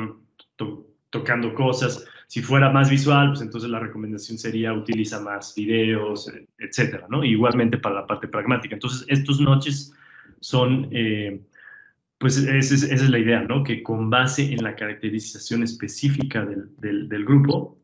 tocando 1.09 1.53
cosas. 1.53 2.05
Si 2.27 2.41
fuera 2.41 2.69
más 2.69 2.89
visual, 2.89 3.29
pues 3.29 3.41
entonces 3.41 3.69
la 3.69 3.79
recomendación 3.79 4.37
sería 4.37 4.73
utiliza 4.73 5.21
más 5.21 5.55
videos, 5.55 6.31
etcétera, 6.59 7.07
¿no? 7.09 7.23
Igualmente 7.23 7.77
para 7.77 7.95
la 7.95 8.07
parte 8.07 8.27
pragmática. 8.27 8.75
Entonces, 8.75 9.05
estos 9.07 9.39
noches 9.39 9.93
son 10.41 10.89
pues 12.17 12.37
esa 12.37 12.93
es, 12.93 13.09
la 13.09 13.19
idea, 13.19 13.41
¿no? 13.41 13.63
Que 13.63 13.83
con 13.83 14.09
base 14.09 14.51
en 14.51 14.63
la 14.63 14.75
caracterización 14.75 15.63
específica 15.63 16.45
del, 16.45 17.07
del, 17.07 17.25
grupo, 17.25 17.79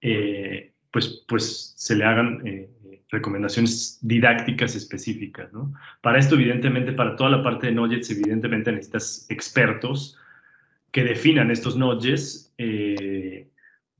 eh, 0.00 0.72
pues, 0.90 1.24
pues 1.28 1.74
se 1.76 1.94
le 1.94 2.04
hagan 2.04 2.44
eh, 2.44 2.68
recomendaciones 3.10 3.98
didácticas 4.02 4.74
específicas, 4.74 5.52
¿no? 5.52 5.72
Para 6.00 6.18
esto, 6.18 6.34
evidentemente, 6.34 6.92
para 6.92 7.14
toda 7.14 7.30
la 7.30 7.42
parte 7.44 7.68
de 7.68 7.74
Nodgets, 7.74 8.10
evidentemente 8.10 8.72
necesitas 8.72 9.26
expertos 9.28 10.18
que 10.90 11.04
definan 11.04 11.50
estos 11.52 11.76
Nodgets, 11.76 12.52
eh, 12.58 13.48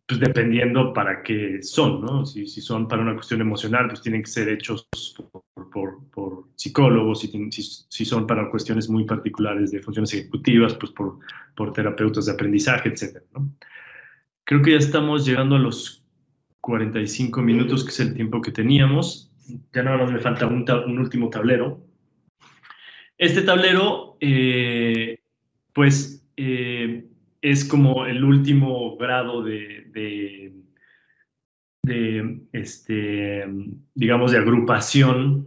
pues 0.07 0.21
dependiendo 0.21 0.93
para 0.93 1.23
qué 1.23 1.63
son, 1.63 2.03
¿no? 2.03 2.27
Si, 2.27 2.47
si, 2.47 2.61
son 2.61 2.87
para 2.87 3.03
una 3.03 3.15
cuestión 3.15 3.41
emocional, 3.41 3.89
pues 3.89 4.03
tienen 4.03 4.23
que 4.23 4.31
ser 4.31 4.49
hechos 4.51 4.87
por, 5.73 5.99
por, 6.11 6.45
psicólogos, 6.57 7.21
si, 7.21 7.51
si, 7.89 8.05
son 8.05 8.27
para 8.27 8.51
cuestiones 8.51 8.89
muy 8.89 9.05
particulares 9.05 9.71
de 9.71 9.81
funciones 9.81 10.13
ejecutivas, 10.13 10.75
pues 10.75 10.93
por, 10.93 11.19
por 11.57 11.73
terapeutas 11.73 12.27
de 12.27 12.33
aprendizaje, 12.33 12.91
etc. 12.91 13.23
Creo 14.45 14.63
que 14.63 14.73
ya 14.73 14.79
estamos 14.79 15.25
llegando 15.25 15.57
a 15.57 15.59
los 15.59 16.05
45 16.61 17.43
minutos, 17.43 17.83
que 17.85 17.91
es 17.91 18.01
el 18.01 18.15
tiempo 18.15 18.41
que 18.41 18.53
teníamos. 18.53 19.33
Ya 19.73 19.83
nada 19.83 19.99
más 19.99 20.13
me 20.13 20.21
falta 20.21 20.47
un, 20.47 20.65
un 20.87 20.99
último 20.99 21.31
tablero. 21.31 21.83
Este 23.17 23.43
tablero, 23.43 24.17
eh, 24.21 25.19
pues, 25.73 26.27
eh, 26.37 27.07
es 27.45 27.63
como 27.63 28.07
el 28.07 28.25
último 28.25 28.97
grado 28.97 29.43
de, 29.43 30.55
este, 32.53 33.45
digamos, 33.95 34.33
de 34.33 34.39
agrupación 34.39 35.47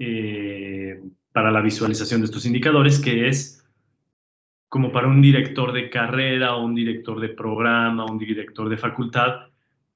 eh, 0.00 1.00
para 1.30 1.52
la 1.52 1.60
visualización 1.60 2.22
de 2.22 2.24
estos 2.24 2.44
indicadores, 2.44 2.98
que 2.98 3.28
es 3.28 3.64
como 4.68 4.90
para 4.90 5.06
un 5.06 5.22
director 5.22 5.72
de 5.72 5.90
carrera 5.90 6.56
un 6.56 6.74
director 6.74 7.20
de 7.20 7.28
programa, 7.28 8.04
un 8.06 8.18
director 8.18 8.68
de 8.68 8.76
facultad, 8.76 9.46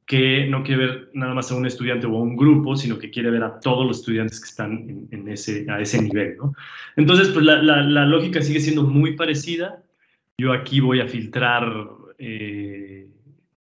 que 0.06 0.46
no 0.46 0.62
quiere 0.62 0.86
ver 0.86 1.10
nada 1.12 1.34
más 1.34 1.50
a 1.50 1.56
un 1.56 1.66
estudiante 1.66 2.06
o 2.06 2.16
a 2.16 2.22
un 2.22 2.36
grupo, 2.36 2.76
sino 2.76 3.00
que 3.00 3.10
quiere 3.10 3.32
ver 3.32 3.42
a 3.42 3.58
todos 3.58 3.84
los 3.84 3.98
estudiantes 3.98 4.38
que 4.38 4.48
están 4.48 5.08
a 5.68 5.80
ese 5.80 6.02
nivel. 6.02 6.36
Entonces, 6.94 7.30
pues 7.30 7.44
la 7.44 8.06
lógica 8.06 8.40
sigue 8.42 8.60
siendo 8.60 8.84
muy 8.84 9.16
parecida, 9.16 9.81
yo 10.42 10.52
aquí 10.52 10.80
voy 10.80 11.00
a 11.00 11.06
filtrar, 11.06 11.88
eh, 12.18 13.08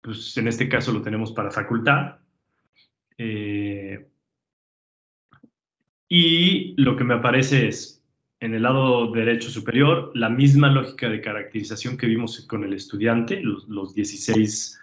pues 0.01 0.35
en 0.39 0.49
este 0.49 0.67
caso 0.67 0.93
lo 0.93 1.03
tenemos 1.03 1.33
para 1.33 1.51
facultad. 1.51 2.17
Eh, 3.19 4.09
y 6.09 6.75
lo 6.83 6.97
que 6.97 7.05
me 7.05 7.15
aparece 7.15 7.69
es, 7.69 8.03
en 8.41 8.55
el 8.55 8.63
lado 8.63 9.13
derecho 9.13 9.51
superior, 9.51 10.11
la 10.15 10.31
misma 10.31 10.71
lógica 10.71 11.11
de 11.11 11.21
caracterización 11.21 11.99
que 11.99 12.07
vimos 12.07 12.47
con 12.47 12.65
el 12.65 12.73
estudiante, 12.73 13.43
los, 13.43 13.95
16, 13.95 14.81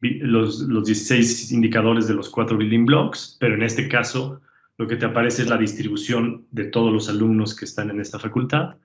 los, 0.00 0.60
los 0.60 0.84
16 0.86 1.50
indicadores 1.50 2.06
de 2.06 2.14
los 2.14 2.30
cuatro 2.30 2.56
building 2.56 2.86
blocks, 2.86 3.36
pero 3.40 3.54
en 3.56 3.64
este 3.64 3.88
caso 3.88 4.40
lo 4.78 4.86
que 4.86 4.96
te 4.96 5.06
aparece 5.06 5.42
es 5.42 5.48
la 5.48 5.58
distribución 5.58 6.46
de 6.52 6.66
todos 6.66 6.92
los 6.92 7.08
alumnos 7.08 7.56
que 7.56 7.64
están 7.64 7.90
en 7.90 8.00
esta 8.00 8.20
facultad 8.20 8.76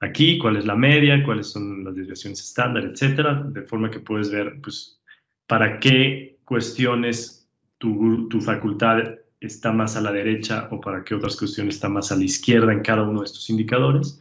aquí, 0.00 0.38
cuál 0.38 0.56
es 0.56 0.66
la 0.66 0.74
media, 0.74 1.22
cuáles 1.24 1.50
son 1.52 1.84
las 1.84 1.94
desviaciones 1.94 2.40
estándar, 2.40 2.84
etcétera, 2.84 3.42
de 3.48 3.62
forma 3.62 3.90
que 3.90 4.00
puedes 4.00 4.30
ver, 4.30 4.58
pues, 4.62 5.00
para 5.46 5.78
qué 5.78 6.38
cuestiones 6.44 7.48
tu, 7.78 8.28
tu 8.28 8.40
facultad 8.40 9.14
está 9.40 9.72
más 9.72 9.96
a 9.96 10.00
la 10.00 10.12
derecha 10.12 10.68
o 10.70 10.80
para 10.80 11.02
qué 11.02 11.14
otras 11.14 11.36
cuestiones 11.36 11.76
está 11.76 11.88
más 11.88 12.12
a 12.12 12.16
la 12.16 12.24
izquierda 12.24 12.72
en 12.72 12.80
cada 12.80 13.02
uno 13.02 13.20
de 13.20 13.26
estos 13.26 13.48
indicadores. 13.50 14.20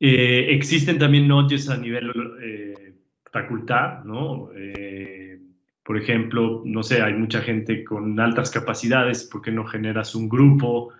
Eh, 0.00 0.48
existen 0.50 0.98
también 0.98 1.28
notches 1.28 1.70
a 1.70 1.76
nivel 1.76 2.12
eh, 2.42 2.94
facultad, 3.32 4.04
¿no? 4.04 4.50
Eh, 4.54 5.40
por 5.82 5.96
ejemplo, 5.96 6.62
no 6.64 6.82
sé, 6.82 7.00
hay 7.00 7.14
mucha 7.14 7.40
gente 7.40 7.84
con 7.84 8.18
altas 8.18 8.50
capacidades, 8.50 9.24
¿por 9.24 9.40
qué 9.40 9.52
no 9.52 9.64
generas 9.64 10.14
un 10.14 10.28
grupo 10.28 10.92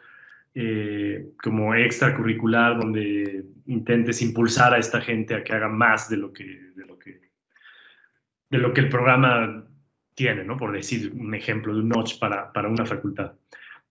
como 1.42 1.74
extracurricular 1.74 2.78
donde 2.78 3.44
intentes 3.66 4.22
impulsar 4.22 4.72
a 4.72 4.78
esta 4.78 5.00
gente 5.00 5.34
a 5.34 5.44
que 5.44 5.52
haga 5.52 5.68
más 5.68 6.08
de 6.08 6.16
lo 6.16 6.32
que, 6.32 6.44
de 6.44 6.86
lo 6.86 6.98
que, 6.98 7.20
de 8.48 8.58
lo 8.58 8.72
que 8.72 8.80
el 8.80 8.88
programa 8.88 9.66
tiene, 10.14 10.44
¿no? 10.44 10.56
Por 10.56 10.72
decir 10.72 11.12
un 11.14 11.34
ejemplo 11.34 11.74
de 11.74 11.80
un 11.80 11.90
notch 11.90 12.18
para, 12.18 12.52
para 12.52 12.68
una 12.68 12.86
facultad. 12.86 13.32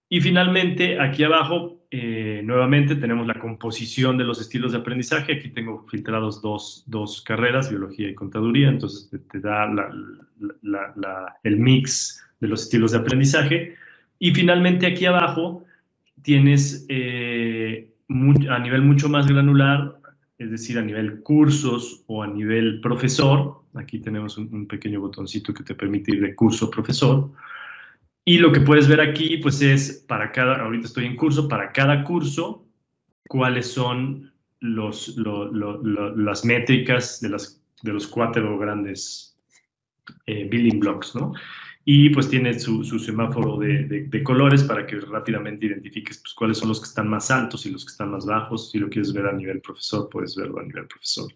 Y 0.08 0.22
finalmente, 0.22 1.00
aquí 1.00 1.24
abajo, 1.24 1.86
eh, 1.92 2.42
nuevamente 2.44 2.96
tenemos 2.96 3.26
la 3.28 3.40
composición 3.40 4.18
de 4.18 4.24
los 4.24 4.40
estilos 4.40 4.72
de 4.72 4.80
aprendizaje. 4.80 5.34
Aquí 5.34 5.50
tengo 5.50 5.86
filtrados 5.90 6.42
dos, 6.42 6.84
dos 6.88 7.22
carreras, 7.22 7.70
biología 7.70 8.10
y 8.10 8.16
contaduría, 8.16 8.70
entonces 8.70 9.10
te, 9.32 9.40
da 9.40 9.68
el 11.44 11.58
mix 11.58 12.24
de 12.40 12.48
los 12.48 12.64
estilos 12.64 12.92
de 12.92 13.00
aprendizaje. 13.00 13.76
Y 14.20 14.34
finalmente 14.34 14.88
aquí 14.88 15.06
abajo 15.06 15.65
tienes 16.26 16.86
eh, 16.90 17.94
a 18.50 18.60
nivel 18.60 18.82
mucho 18.82 19.08
más 19.08 19.28
granular, 19.28 20.00
es 20.40 20.50
decir, 20.50 20.80
a 20.80 20.82
nivel 20.82 21.22
cursos 21.22 22.04
o 22.08 22.24
a 22.24 22.28
nivel 22.28 22.82
profesor. 22.82 23.62
Aquí 23.76 24.00
tenemos 24.00 24.38
un, 24.38 24.68
pequeño 24.68 25.00
botoncito 25.02 25.54
que 25.54 25.64
te 25.64 25.76
permite 25.76 26.16
ir 26.16 26.22
de 26.22 26.34
curso 26.34 26.66
a 26.66 26.72
profesor 26.72 27.30
y 28.26 28.40
lo 28.40 28.52
que 28.52 28.62
puedes 28.62 28.88
ver 28.88 29.02
aquí, 29.02 29.38
pues 29.38 29.62
es 29.62 30.04
para 30.08 30.32
cada, 30.32 30.64
ahorita 30.64 30.88
estoy 30.88 31.06
en 31.06 31.16
curso, 31.16 31.48
para 31.48 31.72
cada 31.72 32.04
curso, 32.04 32.66
cuáles 33.28 33.72
son 33.72 34.34
las 34.62 36.44
métricas 36.44 37.22
de 37.22 37.30
los 37.94 38.08
cuatro 38.08 38.58
grandes 38.58 39.38
eh, 40.26 40.48
building 40.50 40.80
blocks, 40.80 41.14
¿no? 41.14 41.34
Y 41.88 42.10
pues 42.10 42.28
tiene 42.30 42.60
su, 42.60 42.84
semáforo 42.98 43.60
de, 43.60 44.08
de, 44.10 44.24
colores 44.24 44.64
para 44.64 44.88
que 44.88 45.00
rápidamente 45.00 45.68
identifiques 45.68 46.18
pues, 46.18 46.34
cuáles 46.34 46.58
son 46.58 46.70
los 46.70 46.80
que 46.80 46.88
están 46.88 47.08
más 47.08 47.30
altos 47.30 47.66
y 47.68 47.70
los 47.70 47.86
que 47.86 47.92
están 47.92 48.10
más 48.10 48.26
bajos. 48.26 48.72
Si 48.72 48.80
lo 48.80 48.90
quieres 48.90 49.14
ver 49.14 49.28
a 49.28 49.34
nivel 49.34 49.62
profesor, 49.62 50.10
puedes 50.10 50.36
verlo 50.36 50.60
a 50.60 50.64
nivel 50.64 50.88
profesor. 50.88 51.32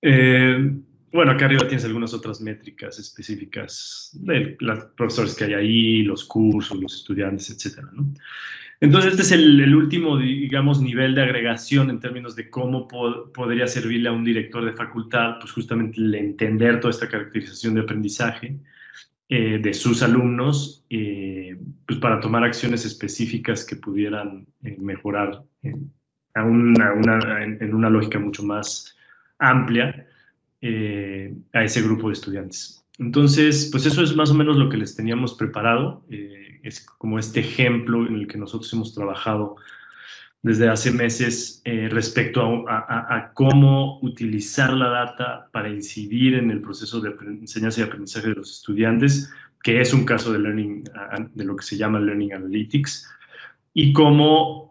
Eh, 0.00 0.70
bueno, 1.14 1.32
acá 1.32 1.46
arriba 1.46 1.66
tienes 1.66 1.84
algunas 1.84 2.12
otras 2.12 2.40
métricas 2.40 2.98
específicas 2.98 4.10
de 4.14 4.56
los 4.58 4.84
profesores 4.96 5.34
que 5.34 5.44
hay 5.44 5.54
ahí, 5.54 6.02
los 6.02 6.24
cursos, 6.24 6.76
los 6.80 6.94
estudiantes, 6.94 7.50
etcétera, 7.50 7.88
¿no? 7.92 8.12
Entonces, 8.80 9.12
este 9.12 9.22
es 9.22 9.32
el, 9.32 9.74
último, 9.74 10.18
digamos, 10.18 10.80
nivel 10.80 11.14
de 11.14 11.22
agregación 11.22 11.88
en 11.88 12.00
términos 12.00 12.34
de 12.34 12.50
cómo 12.50 12.86
podría 12.86 13.66
servirle 13.66 14.08
a 14.08 14.12
un 14.12 14.24
director 14.24 14.64
de 14.64 14.72
facultad, 14.72 15.38
pues 15.40 15.52
justamente 15.52 16.00
el 16.00 16.14
entender 16.14 16.80
toda 16.80 16.90
esta 16.90 17.08
caracterización 17.08 17.74
de 17.74 17.82
aprendizaje 17.82 18.58
eh, 19.28 19.58
de 19.58 19.72
sus 19.72 20.02
alumnos, 20.02 20.84
eh, 20.90 21.56
pues 21.86 21.98
para 21.98 22.20
tomar 22.20 22.44
acciones 22.44 22.84
específicas 22.84 23.64
que 23.64 23.76
pudieran 23.76 24.46
eh, 24.62 24.76
mejorar 24.78 25.42
a 26.34 26.44
una, 26.44 27.42
en 27.42 27.74
una 27.74 27.88
lógica 27.88 28.18
mucho 28.18 28.42
más 28.42 28.94
amplia 29.38 30.06
eh, 30.60 31.34
a 31.52 31.64
ese 31.64 31.82
grupo 31.82 32.08
de 32.08 32.14
estudiantes. 32.14 32.84
Entonces, 32.98 33.68
pues 33.72 33.86
eso 33.86 34.02
es 34.02 34.14
más 34.14 34.30
o 34.30 34.34
menos 34.34 34.56
lo 34.56 34.68
que 34.68 34.76
les 34.76 34.94
teníamos 34.94 35.34
preparado. 35.34 36.04
Es 36.62 36.80
como 36.80 37.18
este 37.18 37.40
ejemplo 37.40 38.06
en 38.06 38.14
el 38.14 38.26
que 38.26 38.38
nosotros 38.38 38.72
hemos 38.72 38.94
trabajado 38.94 39.56
desde 40.44 40.68
hace 40.68 40.92
meses 40.92 41.60
eh, 41.64 41.88
respecto 41.90 42.64
a, 42.68 43.32
cómo 43.34 43.98
utilizar 44.02 44.72
la 44.72 44.88
data 44.88 45.48
para 45.50 45.68
incidir 45.68 46.34
en 46.34 46.52
el 46.52 46.60
proceso 46.60 47.00
de 47.00 47.12
enseñanza 47.40 47.80
y 47.80 47.84
aprendizaje 47.84 48.28
de 48.28 48.34
los 48.34 48.58
estudiantes, 48.58 49.32
que 49.64 49.80
es 49.80 49.92
un 49.92 50.04
caso 50.04 50.32
de, 50.32 50.38
learning, 50.38 50.84
de 51.32 51.44
lo 51.44 51.56
que 51.56 51.64
se 51.64 51.76
llama 51.76 51.98
Learning 51.98 52.34
Analytics, 52.34 53.10
y 53.72 53.92
cómo 53.92 54.70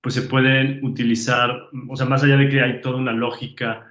pues 0.00 0.14
se 0.14 0.22
pueden 0.22 0.84
utilizar, 0.84 1.68
o 1.88 1.96
sea, 1.96 2.06
más 2.06 2.22
allá 2.22 2.36
de 2.36 2.48
que 2.48 2.60
hay 2.60 2.80
toda 2.80 2.96
una 2.96 3.12
lógica 3.12 3.86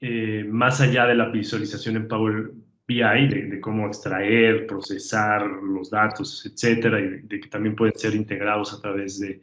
eh, 0.00 0.44
más 0.48 0.80
allá 0.80 1.06
de 1.06 1.16
la 1.16 1.28
visualización 1.28 1.96
en 1.96 2.08
Power 2.08 2.52
BI, 2.86 3.28
de, 3.28 3.60
cómo 3.60 3.86
extraer, 3.88 4.66
procesar 4.66 5.44
los 5.44 5.90
datos, 5.90 6.46
etcétera, 6.46 7.00
y 7.00 7.20
de, 7.22 7.40
que 7.40 7.48
también 7.48 7.74
pueden 7.74 7.96
ser 7.96 8.14
integrados 8.14 8.72
a 8.72 8.80
través 8.80 9.18
de 9.18 9.42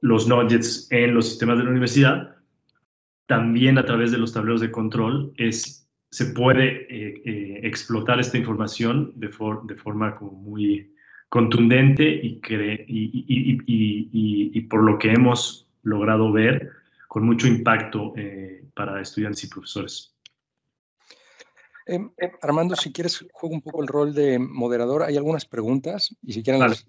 los 0.00 0.26
nodgets 0.26 0.88
en 0.90 1.14
los 1.14 1.28
sistemas 1.28 1.58
de 1.58 1.64
la 1.64 1.70
universidad, 1.70 2.36
también 3.26 3.78
a 3.78 3.84
través 3.84 4.10
de 4.10 4.18
los 4.18 4.32
tableros 4.32 4.60
de 4.60 4.70
control 4.70 5.32
es, 5.36 5.88
se 6.10 6.26
puede 6.26 6.86
eh, 6.88 7.22
eh, 7.24 7.60
explotar 7.62 8.20
esta 8.20 8.38
información 8.38 9.12
de, 9.16 9.28
de 9.64 9.76
forma 9.76 10.16
como 10.16 10.32
muy 10.32 10.92
contundente 11.28 12.04
y, 12.04 12.40
y, 12.50 13.58
y, 13.66 14.50
y, 14.52 14.60
por 14.62 14.82
lo 14.82 14.98
que 14.98 15.12
hemos 15.12 15.66
logrado 15.82 16.30
ver, 16.30 16.70
con 17.08 17.24
mucho 17.24 17.46
impacto 17.46 18.12
para 18.74 19.00
estudiantes 19.00 19.44
y 19.44 19.46
profesores. 19.48 20.12
Em, 21.86 22.10
em, 22.16 22.30
Armando, 22.42 22.76
si 22.76 22.92
quieres, 22.92 23.24
juego 23.32 23.54
un 23.54 23.62
poco 23.62 23.82
el 23.82 23.88
rol 23.88 24.14
de 24.14 24.38
moderador. 24.38 25.02
Hay 25.02 25.16
algunas 25.16 25.46
preguntas 25.46 26.14
y 26.22 26.32
si 26.32 26.42
quieren 26.42 26.60
las, 26.60 26.86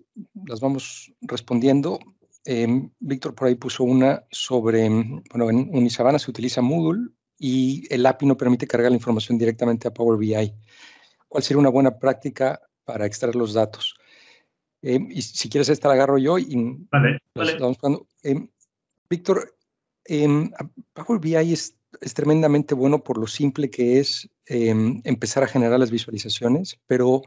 vamos 0.61 1.11
respondiendo. 1.21 1.99
Em, 2.45 2.89
Víctor 2.99 3.35
por 3.35 3.47
ahí 3.47 3.55
puso 3.55 3.83
una 3.83 4.23
sobre, 4.31 4.89
bueno, 4.89 5.49
en 5.49 5.69
Unisabana 5.71 6.19
se 6.19 6.29
utiliza 6.29 6.61
Moodle 6.61 7.09
y 7.37 7.87
el 7.93 8.05
API 8.05 8.25
no 8.25 8.37
permite 8.37 8.67
cargar 8.67 8.91
la 8.91 8.97
información 8.97 9.37
directamente 9.37 9.87
a 9.87 9.93
Power 9.93 10.17
BI. 10.17 10.53
¿Cuál 11.27 11.43
sería 11.43 11.59
una 11.59 11.69
buena 11.69 11.97
práctica 11.97 12.61
para 12.83 13.05
extraer 13.05 13.35
los 13.35 13.53
datos? 13.53 13.95
y 14.85 15.21
si 15.21 15.47
quieres, 15.47 15.69
esta 15.69 15.87
la 15.87 15.93
agarro 15.93 16.17
yo 16.17 16.37
y 16.37 16.57
vale, 16.91 17.17
vale. 17.33 17.57
Víctor, 19.09 19.55
Em, 20.05 20.51
Power 20.93 21.19
BI 21.19 21.53
es, 21.53 21.77
tremendamente 22.15 22.73
bueno 22.73 23.03
por 23.03 23.17
lo 23.17 23.27
simple 23.27 23.69
que 23.69 23.99
es 23.99 24.29
em, 24.47 25.01
empezar 25.05 25.43
a 25.43 25.47
generar 25.47 25.79
las 25.79 25.91
visualizaciones, 25.91 26.79
pero 26.87 27.21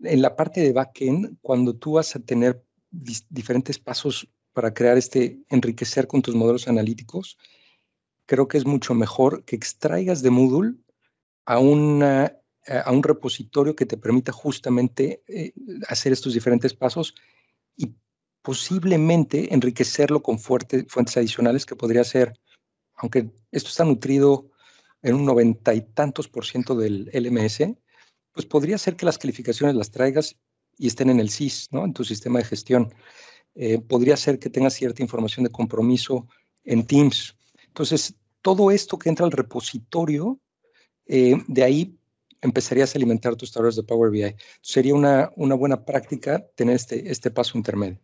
en 0.00 0.22
la 0.22 0.36
parte 0.36 0.60
de 0.60 0.72
backend, 0.72 1.36
cuando 1.42 1.74
tú 1.74 1.92
vas 1.94 2.14
a 2.16 2.20
tener 2.20 2.62
diferentes 2.90 3.78
pasos 3.78 4.28
para 4.56 4.72
crear 4.72 4.96
este, 4.96 5.38
enriquecer 5.50 6.06
con 6.06 6.22
tus 6.22 6.34
modelos 6.34 6.66
analíticos, 6.66 7.36
creo 8.24 8.48
que 8.48 8.56
es 8.56 8.64
mucho 8.64 8.94
mejor 8.94 9.44
que 9.44 9.54
extraigas 9.54 10.22
de 10.22 10.30
Moodle 10.30 10.76
a, 11.44 11.58
una, 11.58 12.32
a 12.66 12.90
un 12.90 13.02
repositorio 13.02 13.76
que 13.76 13.84
te 13.84 13.98
permita 13.98 14.32
justamente 14.32 15.22
eh, 15.28 15.52
hacer 15.88 16.14
estos 16.14 16.32
diferentes 16.32 16.72
pasos 16.72 17.14
y 17.76 17.96
posiblemente 18.40 19.52
enriquecerlo 19.52 20.22
con 20.22 20.38
fuentes 20.38 21.16
adicionales 21.18 21.66
que 21.66 21.76
podría 21.76 22.02
ser, 22.02 22.32
aunque 22.94 23.28
esto 23.52 23.68
está 23.68 23.84
nutrido 23.84 24.52
en 25.02 25.16
un 25.16 25.26
noventa 25.26 25.74
y 25.74 25.82
tantos 25.82 26.28
por 26.28 26.46
ciento 26.46 26.74
del 26.74 27.10
LMS, 27.12 27.76
pues 28.32 28.46
podría 28.46 28.78
ser 28.78 28.96
que 28.96 29.04
las 29.04 29.18
calificaciones 29.18 29.76
las 29.76 29.90
traigas 29.90 30.34
y 30.78 30.86
estén 30.86 31.10
en 31.10 31.20
el 31.20 31.28
SIS, 31.28 31.68
¿no? 31.72 31.84
en 31.84 31.92
tu 31.92 32.04
sistema 32.04 32.38
de 32.38 32.46
gestión. 32.46 32.94
Eh, 33.56 33.80
podría 33.80 34.16
ser 34.16 34.38
que 34.38 34.50
tengas 34.50 34.74
cierta 34.74 35.02
información 35.02 35.44
de 35.44 35.50
compromiso 35.50 36.28
en 36.64 36.86
Teams. 36.86 37.36
Entonces, 37.68 38.14
todo 38.42 38.70
esto 38.70 38.98
que 38.98 39.08
entra 39.08 39.24
al 39.24 39.32
repositorio, 39.32 40.38
eh, 41.06 41.36
de 41.48 41.64
ahí 41.64 41.96
empezarías 42.42 42.94
a 42.94 42.98
alimentar 42.98 43.34
tus 43.34 43.50
tareas 43.52 43.76
de 43.76 43.82
Power 43.82 44.10
BI. 44.10 44.34
Sería 44.60 44.94
una, 44.94 45.30
una 45.36 45.54
buena 45.54 45.84
práctica 45.84 46.44
tener 46.54 46.76
este, 46.76 47.10
este 47.10 47.30
paso 47.30 47.56
intermedio. 47.56 47.98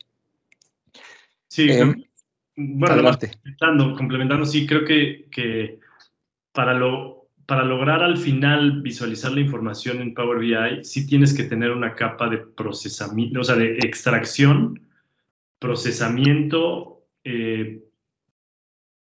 Sí, 1.49 1.71
em, 1.71 2.03
bueno, 2.57 3.11
complementando, 3.11 3.95
complementando, 3.95 4.47
sí, 4.47 4.67
creo 4.67 4.85
que, 4.87 5.29
que 5.31 5.81
para, 6.53 6.73
lo, 6.73 7.29
para 7.45 7.63
lograr 7.63 8.03
al 8.03 8.17
final 8.17 8.81
visualizar 8.81 9.33
la 9.33 9.41
información 9.41 10.01
en 10.01 10.15
Power 10.15 10.39
BI, 10.39 10.83
sí 10.83 11.07
tienes 11.07 11.35
que 11.35 11.45
tener 11.45 11.73
una 11.73 11.95
capa 11.95 12.29
de 12.31 12.39
procesamiento, 12.39 13.41
o 13.41 13.45
sea, 13.45 13.57
de 13.57 13.77
extracción, 13.79 14.81
procesamiento, 15.63 17.07
eh, 17.23 17.85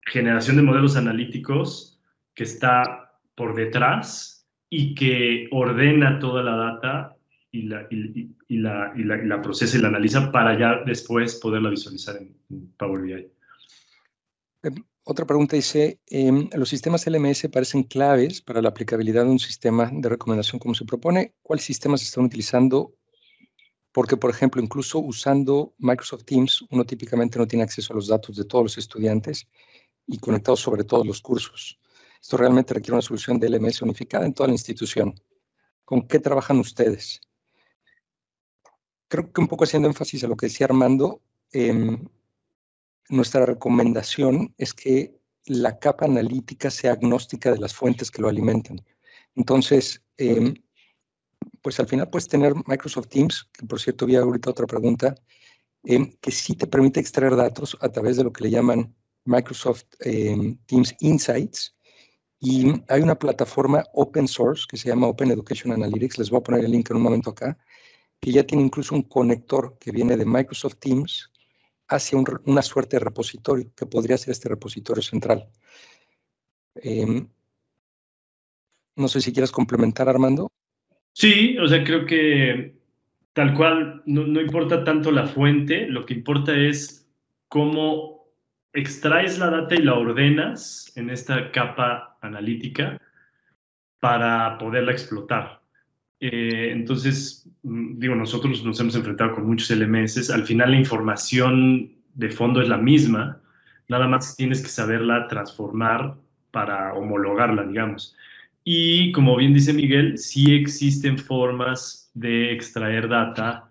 generación 0.06 0.56
de 0.56 0.62
modelos 0.62 0.96
analíticos 0.96 2.00
que 2.32 2.44
está 2.44 3.18
por 3.34 3.56
detrás 3.56 4.46
y 4.70 4.94
que 4.94 5.48
ordena 5.50 6.20
toda 6.20 6.44
la 6.44 6.54
data 6.56 7.16
y 7.50 7.62
la, 7.62 9.42
procesa 9.42 9.76
y 9.76 9.80
la 9.80 9.88
analiza 9.88 10.30
para 10.30 10.58
ya 10.58 10.82
después 10.86 11.36
poderla 11.36 11.70
visualizar 11.70 12.16
en, 12.16 12.34
Power 12.76 13.02
BI. 13.02 13.28
Em, 14.62 14.74
otra 15.04 15.26
pregunta 15.26 15.56
dice, 15.56 16.00
em, 16.08 16.48
los 16.54 16.68
sistemas 16.68 17.06
LMS 17.06 17.48
parecen 17.48 17.82
claves 17.82 18.40
para 18.40 18.62
la 18.62 18.68
aplicabilidad 18.68 19.24
de 19.24 19.30
un 19.30 19.38
sistema 19.40 19.90
de 19.92 20.08
recomendación 20.08 20.60
como 20.60 20.74
se 20.74 20.84
propone. 20.84 21.34
¿Cuáles 21.42 21.64
sistemas 21.64 22.02
están 22.02 22.24
utilizando? 22.24 22.94
Porque, 23.94 24.18
por 24.18 24.28
ejemplo, 24.28 24.60
incluso 24.60 24.98
usando 24.98 25.72
Microsoft 25.78 26.24
Teams, 26.24 26.64
uno 26.70 26.84
típicamente 26.84 27.38
no 27.38 27.46
tiene 27.46 27.62
acceso 27.62 27.94
a 27.94 27.96
los 27.96 28.08
datos 28.08 28.36
de 28.36 28.44
todos 28.44 28.64
los 28.64 28.76
estudiantes 28.76 29.46
y 30.06 30.18
conectados 30.18 30.60
sobre 30.60 30.84
todos 30.84 31.06
los 31.06 31.22
cursos. 31.22 31.78
Esto 32.20 32.36
realmente 32.36 32.74
requiere 32.74 32.94
una 32.94 33.02
solución 33.02 33.38
de 33.38 33.48
LMS 33.48 33.80
unificada 33.80 34.26
en 34.26 34.34
toda 34.34 34.48
la 34.48 34.54
institución. 34.54 35.14
¿Con 35.86 36.06
qué 36.06 36.18
trabajan 36.18 36.58
ustedes? 36.58 37.22
creo 39.14 39.32
que 39.32 39.40
un 39.40 39.46
poco 39.46 39.62
haciendo 39.62 39.86
énfasis 39.86 40.24
a 40.24 40.26
lo 40.26 40.36
que 40.36 40.46
decía 40.46 40.66
Armando, 40.66 41.22
em, 41.52 42.04
nuestra 43.08 43.46
recomendación 43.46 44.52
es 44.58 44.74
que 44.74 45.16
la 45.46 45.78
capa 45.78 46.06
analítica 46.06 46.68
sea 46.68 46.94
agnóstica 46.94 47.52
de 47.52 47.58
las 47.58 47.74
fuentes 47.74 48.10
que 48.10 48.22
lo 48.22 48.28
alimentan. 48.28 48.84
Entonces, 49.36 50.02
em, 50.16 50.54
pues 51.64 51.80
al 51.80 51.88
final 51.88 52.10
puedes 52.10 52.28
tener 52.28 52.52
Microsoft 52.66 53.08
Teams, 53.08 53.48
que 53.54 53.66
por 53.66 53.80
cierto 53.80 54.04
había 54.04 54.20
ahorita 54.20 54.50
otra 54.50 54.66
pregunta, 54.66 55.14
em, 55.84 56.12
que 56.20 56.30
sí 56.30 56.54
te 56.54 56.66
permite 56.66 57.00
extraer 57.00 57.34
datos 57.36 57.76
a 57.80 57.88
través 57.88 58.18
de 58.18 58.24
lo 58.24 58.32
que 58.34 58.44
le 58.44 58.50
llaman 58.50 58.94
Microsoft 59.24 59.84
em, 60.00 60.58
Teams 60.66 60.94
Insights. 61.00 61.74
Y 62.38 62.82
hay 62.88 63.00
una 63.00 63.18
plataforma 63.18 63.82
open 63.94 64.28
source 64.28 64.66
que 64.68 64.76
se 64.76 64.88
llama 64.88 65.06
Open 65.06 65.30
Education 65.30 65.72
Analytics, 65.72 66.18
les 66.18 66.30
voy 66.30 66.40
a 66.40 66.42
poner 66.42 66.64
el 66.66 66.70
link 66.70 66.90
en 66.90 66.96
un 66.96 67.02
momento 67.02 67.30
acá, 67.30 67.56
que 68.20 68.30
ya 68.30 68.44
tiene 68.46 68.64
incluso 68.64 68.94
un 68.94 69.02
conector 69.02 69.78
que 69.80 69.90
viene 69.90 70.18
de 70.18 70.26
Microsoft 70.26 70.76
Teams 70.80 71.30
hacia 71.88 72.18
una 72.44 72.62
suerte 72.62 72.96
de 72.96 73.04
repositorio, 73.04 73.72
que 73.74 73.86
podría 73.86 74.18
ser 74.18 74.32
este 74.32 74.50
repositorio 74.50 75.02
central. 75.02 75.48
Em, 76.74 77.26
no 78.96 79.08
sé 79.08 79.20
si 79.22 79.32
quieres 79.32 79.50
complementar, 79.50 80.08
Armando. 80.10 80.50
Sí, 81.14 81.56
o 81.58 81.68
sea, 81.68 81.84
creo 81.84 82.06
que 82.06 82.74
tal 83.34 83.54
cual 83.54 84.02
no, 84.06 84.40
importa 84.40 84.84
tanto 84.84 85.12
la 85.12 85.26
fuente, 85.26 85.86
lo 85.88 86.04
que 86.06 86.14
importa 86.14 86.56
es 86.56 87.08
cómo 87.48 88.26
extraes 88.72 89.38
la 89.38 89.50
data 89.50 89.76
y 89.76 89.78
la 89.78 89.94
ordenas 89.94 90.92
en 90.96 91.10
esta 91.10 91.52
capa 91.52 92.18
analítica 92.20 93.00
para 94.00 94.58
poderla 94.58 94.90
explotar. 94.90 95.62
Eh, 96.18 96.70
entonces, 96.72 97.48
mm, 97.62 97.98
digo, 97.98 98.16
nosotros 98.16 98.64
nos 98.64 98.80
hemos 98.80 98.96
enfrentado 98.96 99.36
con 99.36 99.46
muchos 99.46 99.70
LMS. 99.70 100.30
Al 100.30 100.44
final 100.44 100.72
la 100.72 100.78
información 100.78 101.92
de 102.14 102.30
fondo 102.30 102.60
es 102.60 102.68
la 102.68 102.78
misma, 102.78 103.40
nada 103.88 104.08
más 104.08 104.36
tienes 104.36 104.62
que 104.62 104.68
saberla 104.68 105.28
transformar 105.28 106.16
para 106.50 106.94
homologarla, 106.94 107.64
digamos. 107.64 108.16
Y 108.64 109.12
como 109.12 109.36
bien 109.36 109.52
dice 109.52 109.74
Miguel, 109.74 110.16
sí 110.16 110.54
existen 110.54 111.18
formas 111.18 112.10
de 112.14 112.52
extraer 112.52 113.08
data 113.08 113.70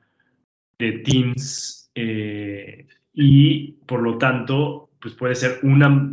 de 0.77 0.91
Teams 0.99 1.91
eh, 1.95 2.87
y 3.11 3.71
por 3.87 4.01
lo 4.01 4.19
tanto, 4.19 4.91
pues 5.01 5.15
puede 5.15 5.33
ser 5.33 5.59
una 5.63 6.11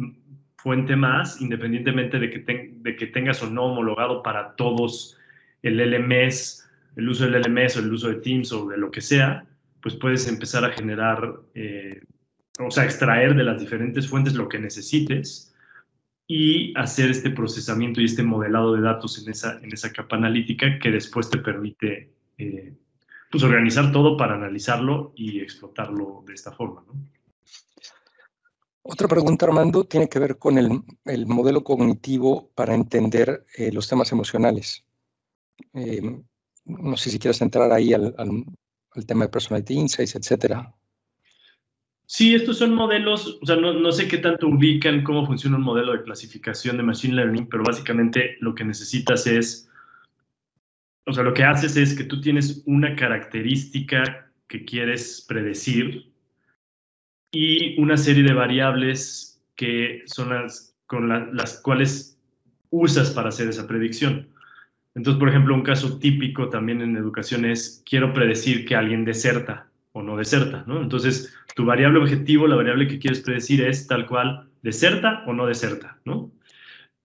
fuente 0.56 0.96
más, 0.96 1.40
independientemente 1.42 2.18
de 2.18 2.30
que, 2.30 2.72
de 2.74 2.96
que 2.96 3.06
tengas 3.08 3.42
o 3.42 3.50
no 3.50 3.64
homologado 3.64 4.22
para 4.22 4.56
todos 4.56 5.16
el 5.62 5.78
LMS, 5.78 6.66
el 6.96 7.08
uso 7.08 7.28
del 7.28 7.42
LMS 7.42 7.76
o 7.76 7.80
el 7.80 7.92
uso 7.92 8.08
de 8.08 8.16
Teams 8.16 8.50
o 8.52 8.68
de 8.68 8.78
lo 8.78 8.90
que 8.90 9.02
sea, 9.02 9.44
pues 9.82 9.94
puedes 9.94 10.26
empezar 10.26 10.64
a 10.64 10.70
generar, 10.70 11.34
eh, 11.54 12.02
o 12.58 12.70
sea, 12.70 12.84
extraer 12.84 13.34
de 13.34 13.44
las 13.44 13.60
diferentes 13.60 14.08
fuentes 14.08 14.34
lo 14.34 14.48
que 14.48 14.58
necesites 14.58 15.49
y 16.32 16.72
hacer 16.76 17.10
este 17.10 17.30
procesamiento 17.30 18.00
y 18.00 18.04
este 18.04 18.22
modelado 18.22 18.76
de 18.76 18.82
datos 18.82 19.20
en 19.20 19.32
esa, 19.32 19.58
en 19.58 19.72
esa 19.72 19.92
capa 19.92 20.14
analítica 20.14 20.78
que 20.78 20.92
después 20.92 21.28
te 21.28 21.38
permite 21.38 22.12
eh, 22.38 22.72
pues 23.32 23.42
organizar 23.42 23.90
todo 23.90 24.16
para 24.16 24.36
analizarlo 24.36 25.12
y 25.16 25.40
explotarlo 25.40 26.22
de 26.28 26.34
esta 26.34 26.52
forma. 26.52 26.84
Otra 28.82 29.08
pregunta, 29.08 29.46
Armando, 29.46 29.82
tiene 29.82 30.08
que 30.08 30.20
ver 30.20 30.38
con 30.38 30.56
el, 30.56 30.80
el 31.04 31.26
modelo 31.26 31.64
cognitivo 31.64 32.52
para 32.54 32.76
entender 32.76 33.44
eh, 33.56 33.72
los 33.72 33.88
temas 33.88 34.12
emocionales. 34.12 34.84
Eh, 35.74 36.00
no 36.64 36.96
sé 36.96 37.10
si 37.10 37.18
quieres 37.18 37.42
entrar 37.42 37.72
ahí 37.72 37.92
al, 37.92 38.14
al, 38.16 38.44
al 38.92 39.04
tema 39.04 39.24
de 39.24 39.30
Personality 39.30 39.74
Insights, 39.74 40.14
etcétera. 40.14 40.72
Sí, 42.12 42.34
estos 42.34 42.58
son 42.58 42.74
modelos, 42.74 43.38
o 43.40 43.46
sea, 43.46 43.54
no, 43.54 43.92
sé 43.92 44.08
qué 44.08 44.18
tanto 44.18 44.48
ubican 44.48 45.04
cómo 45.04 45.24
funciona 45.24 45.58
un 45.58 45.62
modelo 45.62 45.92
de 45.92 46.02
clasificación 46.02 46.76
de 46.76 46.82
Machine 46.82 47.14
Learning, 47.14 47.46
pero 47.48 47.62
básicamente 47.62 48.36
lo 48.40 48.52
que 48.52 48.64
necesitas 48.64 49.28
es, 49.28 49.70
o 51.06 51.12
sea, 51.12 51.22
lo 51.22 51.32
que 51.32 51.44
haces 51.44 51.76
es 51.76 51.96
que 51.96 52.02
tú 52.02 52.20
tienes 52.20 52.64
una 52.66 52.96
característica 52.96 54.28
que 54.48 54.64
quieres 54.64 55.24
predecir 55.28 56.11
y 57.30 57.80
una 57.80 57.96
serie 57.96 58.24
de 58.24 58.34
variables 58.34 59.40
que 59.54 60.02
son 60.06 60.30
las 60.30 60.74
con 60.86 61.36
las 61.36 61.61
cuales 61.61 62.18
usas 62.70 63.12
para 63.12 63.28
hacer 63.28 63.48
esa 63.48 63.68
predicción. 63.68 64.30
Entonces, 64.96 65.20
por 65.20 65.28
ejemplo, 65.28 65.54
un 65.54 65.62
caso 65.62 66.00
típico 66.00 66.48
también 66.48 66.80
en 66.80 66.96
educación 66.96 67.44
es, 67.44 67.84
quiero 67.88 68.12
predecir 68.12 68.66
que 68.66 68.74
alguien 68.74 69.04
deserta 69.04 69.69
o 69.93 70.03
no 70.03 70.16
deserta, 70.16 70.64
¿no? 70.66 70.82
Entonces, 70.82 71.36
tu 71.55 71.64
variable 71.64 71.99
objetivo, 71.99 72.47
la 72.47 72.57
variable 72.57 72.86
que 72.86 72.99
quieres 72.99 73.20
predecir 73.20 73.62
es 73.62 73.86
tal 73.86 74.07
cual, 74.07 74.49
deserta 74.62 75.24
o 75.26 75.32
no 75.32 75.47
deserta, 75.47 75.99
¿no? 76.05 76.30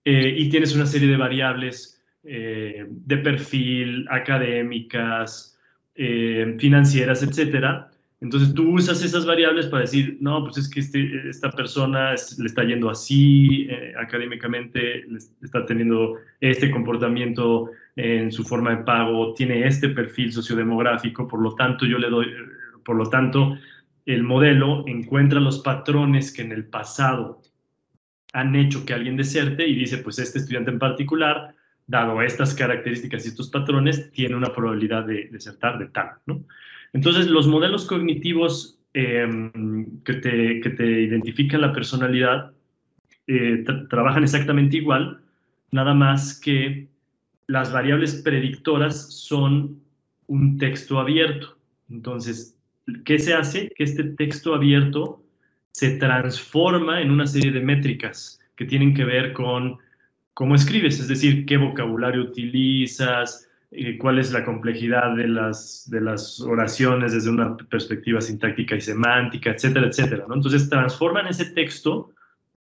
Eh, 0.04 0.34
y 0.38 0.48
tienes 0.48 0.74
una 0.74 0.86
serie 0.86 1.08
de 1.08 1.16
variables 1.16 2.00
eh, 2.22 2.86
de 2.88 3.16
perfil, 3.18 4.06
académicas, 4.08 5.58
eh, 5.96 6.54
financieras, 6.58 7.22
etcétera. 7.22 7.90
Entonces 8.20 8.54
tú 8.54 8.70
usas 8.70 9.02
esas 9.04 9.26
variables 9.26 9.66
para 9.66 9.82
decir, 9.82 10.16
no, 10.20 10.44
pues 10.44 10.58
es 10.58 10.70
que 10.70 10.80
este, 10.80 11.28
esta 11.28 11.50
persona 11.50 12.10
le 12.10 12.46
está 12.46 12.64
yendo 12.64 12.88
así 12.88 13.68
académicamente, 13.98 15.04
está 15.42 15.66
teniendo 15.66 16.16
este 16.40 16.70
comportamiento 16.70 17.70
en 17.96 18.32
su 18.32 18.42
forma 18.44 18.70
de 18.70 18.84
pago, 18.84 19.34
tiene 19.34 19.66
este 19.66 19.90
perfil 19.90 20.32
sociodemográfico, 20.32 21.28
por 21.28 21.42
lo 21.42 21.54
tanto 21.54 21.84
yo 21.84 21.98
le 21.98 22.08
doy, 22.08 22.26
por 22.86 22.96
lo 22.96 23.10
tanto, 23.10 23.58
el 24.06 24.22
modelo 24.22 24.84
encuentra 24.86 25.40
los 25.40 25.58
patrones 25.58 26.32
que 26.32 26.42
en 26.42 26.52
el 26.52 26.66
pasado 26.66 27.42
han 28.32 28.54
hecho 28.54 28.86
que 28.86 28.94
alguien 28.94 29.16
deserte 29.16 29.66
y 29.66 29.74
dice, 29.74 29.98
pues 29.98 30.20
este 30.20 30.38
estudiante 30.38 30.70
en 30.70 30.78
particular, 30.78 31.54
dado 31.86 32.22
estas 32.22 32.54
características 32.54 33.24
y 33.24 33.28
estos 33.28 33.50
patrones, 33.50 34.12
tiene 34.12 34.36
una 34.36 34.52
probabilidad 34.52 35.04
de 35.04 35.28
desertar 35.32 35.78
de 35.78 35.86
tal. 35.86 36.10
Entonces, 36.92 37.26
los 37.26 37.48
modelos 37.48 37.86
cognitivos 37.86 38.78
em, 38.94 40.02
que, 40.04 40.14
te, 40.14 40.60
que, 40.60 40.70
te, 40.70 41.02
identifican 41.02 41.60
la 41.60 41.72
personalidad 41.72 42.52
eh, 43.26 43.64
trabajan 43.90 44.22
exactamente 44.22 44.76
igual, 44.76 45.20
nada 45.72 45.94
más 45.94 46.38
que 46.38 46.88
las 47.48 47.72
variables 47.72 48.22
predictoras 48.22 49.12
son 49.12 49.80
un 50.28 50.58
texto 50.58 51.00
abierto. 51.00 51.58
Entonces, 51.88 52.55
¿qué 53.04 53.18
se 53.18 53.34
hace? 53.34 53.70
Que 53.76 53.84
este 53.84 54.04
texto 54.04 54.54
abierto 54.54 55.22
se 55.72 55.96
transforma 55.96 57.02
en 57.02 57.10
una 57.10 57.26
serie 57.26 57.52
de 57.52 57.60
métricas 57.60 58.40
que 58.56 58.64
tienen 58.64 58.94
que 58.94 59.04
ver 59.04 59.32
con 59.32 59.78
cómo 60.32 60.54
escribes, 60.54 61.00
es 61.00 61.08
decir, 61.08 61.46
qué 61.46 61.56
vocabulario 61.56 62.22
utilizas, 62.22 63.48
eh, 63.70 63.98
cuál 63.98 64.18
es 64.18 64.32
la 64.32 64.44
complejidad 64.44 65.16
de 65.16 65.28
las, 65.28 65.88
de 65.90 66.00
las 66.00 66.40
oraciones 66.40 67.12
desde 67.12 67.30
una 67.30 67.56
perspectiva 67.56 68.20
sintáctica 68.20 68.76
y 68.76 68.80
semántica, 68.80 69.50
etcétera, 69.50 69.88
etcétera. 69.88 70.24
¿no? 70.28 70.34
Entonces 70.34 70.68
transforman 70.70 71.26
ese 71.26 71.46
texto 71.46 72.12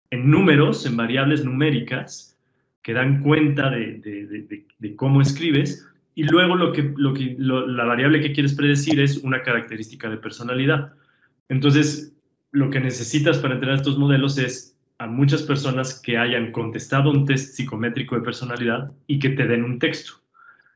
en 0.09 0.29
números, 0.29 0.85
en 0.85 0.95
variables 0.95 1.43
numéricas 1.43 2.37
que 2.83 2.93
dan 2.93 3.21
cuenta 3.21 3.69
de, 3.69 4.65
cómo 4.95 5.21
escribes 5.21 5.87
y 6.15 6.23
luego 6.23 6.55
lo 6.55 6.71
que, 6.71 6.93
lo 6.95 7.13
que, 7.13 7.35
la 7.37 7.85
variable 7.85 8.21
que 8.21 8.33
quieres 8.33 8.53
predecir 8.53 8.99
es 8.99 9.17
una 9.17 9.41
característica 9.41 10.09
de 10.09 10.17
personalidad. 10.17 10.93
Entonces, 11.49 12.13
lo 12.51 12.69
que 12.69 12.79
necesitas 12.79 13.39
para 13.39 13.55
entrenar 13.55 13.77
estos 13.77 13.97
modelos 13.97 14.37
es 14.37 14.77
a 14.99 15.07
muchas 15.07 15.41
personas 15.41 15.99
que 15.99 16.17
hayan 16.17 16.51
contestado 16.51 17.09
un 17.09 17.25
test 17.25 17.55
psicométrico 17.55 18.15
de 18.15 18.21
personalidad 18.21 18.91
y 19.07 19.19
que 19.19 19.29
te 19.29 19.47
den 19.47 19.63
un 19.63 19.79
texto. 19.79 20.13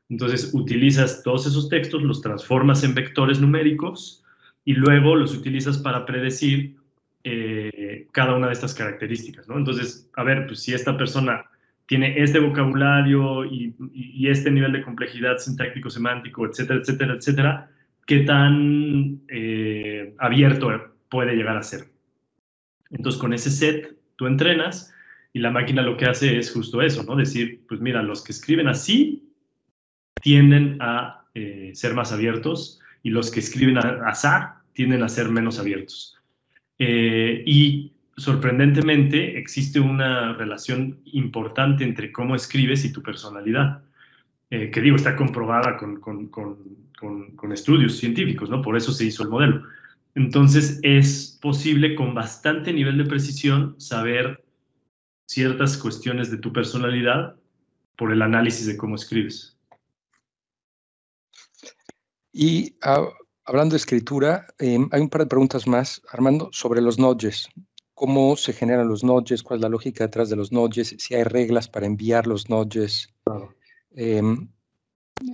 Entonces, 0.08 0.50
utilizas 0.54 1.22
todos 1.22 1.46
esos 1.46 1.68
textos, 1.68 2.02
los 2.02 2.20
transformas 2.20 2.82
en 2.82 2.94
vectores 2.94 3.40
numéricos 3.40 4.24
y 4.64 4.74
luego 4.74 5.14
los 5.14 5.34
utilizas 5.34 5.78
para 5.78 6.04
predecir 6.04 6.76
eh, 7.24 8.06
cada 8.12 8.34
una 8.34 8.48
de 8.48 8.54
estas 8.54 8.74
características, 8.74 9.48
¿no? 9.48 9.56
Entonces, 9.56 10.10
a 10.14 10.24
ver, 10.24 10.46
pues 10.46 10.60
si 10.60 10.74
esta 10.74 10.96
persona 10.96 11.44
tiene 11.88 12.22
este 12.22 12.38
vocabulario 12.38 13.46
y, 13.46 13.74
este 14.28 14.50
nivel 14.50 14.72
de 14.72 14.82
complejidad 14.82 15.38
sintáctico, 15.38 15.88
semántico, 15.88 16.46
etcétera, 16.46 16.80
etcétera, 16.80 17.14
etcétera, 17.14 17.70
qué 18.06 18.20
tan 18.20 19.22
eh, 19.28 20.14
abierto 20.18 20.70
puede 21.08 21.34
llegar 21.34 21.56
a 21.56 21.62
ser. 21.62 21.88
Entonces, 22.90 23.18
con 23.18 23.32
ese 23.32 23.50
set 23.50 23.96
tú 24.16 24.26
entrenas 24.26 24.92
y 25.32 25.38
la 25.38 25.50
máquina 25.50 25.80
lo 25.80 25.96
que 25.96 26.04
hace 26.04 26.38
es 26.38 26.52
justo 26.52 26.82
eso, 26.82 27.04
¿no? 27.04 27.16
Decir, 27.16 27.62
pues 27.66 27.80
mira, 27.80 28.02
los 28.02 28.22
que 28.22 28.32
escriben 28.32 28.68
así 28.68 29.32
tienden 30.20 30.76
a 30.80 31.24
eh, 31.34 31.70
ser 31.72 31.94
más 31.94 32.12
abiertos 32.12 32.80
y 33.02 33.10
los 33.10 33.30
que 33.30 33.40
escriben 33.40 33.78
a 33.78 34.02
azar 34.06 34.56
tienden 34.74 35.02
a 35.02 35.08
ser 35.08 35.30
menos 35.30 35.58
abiertos. 35.58 36.18
Eh, 36.78 37.42
y 37.46 37.94
sorprendentemente 38.18 39.38
existe 39.38 39.80
una 39.80 40.34
relación 40.34 41.00
importante 41.06 41.84
entre 41.84 42.12
cómo 42.12 42.34
escribes 42.34 42.84
y 42.84 42.92
tu 42.92 43.02
personalidad, 43.02 43.82
eh, 44.50 44.70
que 44.70 44.80
digo, 44.80 44.96
está 44.96 45.16
comprobada 45.16 45.76
con, 45.76 46.00
con, 46.00 46.28
con, 46.28 47.52
estudios 47.52 47.96
científicos, 47.96 48.50
¿no? 48.50 48.60
Por 48.60 48.76
eso 48.76 48.92
se 48.92 49.04
hizo 49.04 49.22
el 49.22 49.30
modelo. 49.30 49.62
Entonces 50.14 50.80
es 50.82 51.38
posible 51.40 51.94
con 51.94 52.14
bastante 52.14 52.72
nivel 52.72 52.98
de 52.98 53.04
precisión 53.04 53.80
saber 53.80 54.44
ciertas 55.26 55.76
cuestiones 55.76 56.30
de 56.30 56.38
tu 56.38 56.52
personalidad 56.52 57.36
por 57.96 58.12
el 58.12 58.22
análisis 58.22 58.66
de 58.66 58.76
cómo 58.76 58.96
escribes. 58.96 59.56
Y 62.32 62.76
ah, 62.82 63.08
hablando 63.44 63.72
de 63.74 63.78
escritura, 63.78 64.46
em, 64.58 64.88
hay 64.92 65.00
un 65.00 65.08
par 65.08 65.22
de 65.22 65.26
preguntas 65.26 65.66
más, 65.66 66.02
Armando, 66.10 66.48
sobre 66.52 66.80
los 66.80 66.98
nodges. 66.98 67.48
¿Cómo 67.98 68.36
se 68.36 68.52
generan 68.52 68.88
los 68.88 69.02
nodges? 69.02 69.42
¿Cuál 69.42 69.58
es 69.58 69.62
la 69.62 69.68
lógica 69.68 70.04
detrás 70.04 70.30
de 70.30 70.36
los 70.36 70.52
nodges? 70.52 70.94
Si 70.98 71.14
hay 71.16 71.24
reglas 71.24 71.68
para 71.68 71.86
enviar 71.86 72.28
los 72.28 72.48
nodges. 72.48 73.12
Em, 73.96 74.48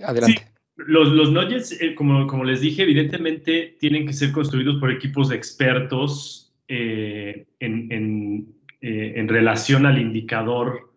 adelante. 0.02 0.50
Los, 0.76 1.08
los 1.08 1.30
nodges, 1.30 1.78
eh, 1.82 1.94
como, 1.94 2.26
como 2.26 2.42
les 2.42 2.62
dije, 2.62 2.82
evidentemente 2.82 3.76
tienen 3.78 4.06
que 4.06 4.14
ser 4.14 4.32
construidos 4.32 4.80
por 4.80 4.90
equipos 4.90 5.28
de 5.28 5.36
expertos 5.36 6.54
eh, 6.68 7.46
en, 7.60 7.92
en, 7.92 8.54
eh, 8.80 9.12
en 9.16 9.28
relación 9.28 9.84
al 9.84 10.00
indicador 10.00 10.94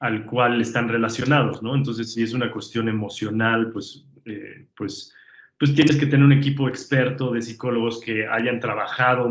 al 0.00 0.26
cual 0.26 0.60
están 0.60 0.86
relacionados, 0.90 1.62
¿no? 1.62 1.74
Entonces, 1.74 2.12
si 2.12 2.22
es 2.22 2.34
una 2.34 2.52
cuestión 2.52 2.90
emocional, 2.90 3.70
pues, 3.72 4.06
eh, 4.26 4.66
pues, 4.76 5.14
pues 5.58 5.74
tienes 5.74 5.96
que 5.96 6.04
tener 6.04 6.26
un 6.26 6.34
equipo 6.34 6.68
experto 6.68 7.30
de 7.32 7.40
psicólogos 7.40 8.02
que 8.02 8.26
hayan 8.26 8.60
trabajado 8.60 9.30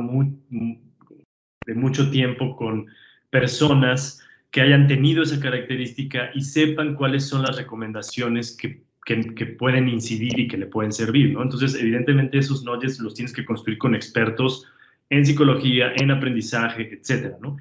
de 1.66 1.74
mucho 1.74 2.10
tiempo 2.12 2.56
con 2.56 2.88
personas 3.30 4.22
que 4.52 4.62
hayan 4.62 4.88
tenido 4.88 5.24
esa 5.24 5.40
característica 5.40 6.32
y 6.34 6.42
sepan 6.42 6.96
cuáles 6.96 7.28
son 7.28 7.42
las 7.42 7.58
recomendaciones 7.58 8.56
que, 8.56 8.82
que, 9.06 9.46
pueden 9.46 9.90
incidir 9.90 10.40
y 10.40 10.48
que 10.48 10.58
le 10.58 10.66
pueden 10.68 10.94
servir, 10.94 11.34
¿no? 11.34 11.44
Entonces, 11.44 11.76
evidentemente, 11.76 12.38
esos 12.38 12.64
nudges 12.64 13.00
los 13.00 13.14
tienes 13.14 13.34
que 13.34 13.46
construir 13.46 13.78
con 13.78 13.94
expertos 13.94 14.66
en 15.10 15.26
psicología, 15.26 15.94
en 15.98 16.10
aprendizaje, 16.10 16.90
etcétera, 16.94 17.38
¿no? 17.42 17.58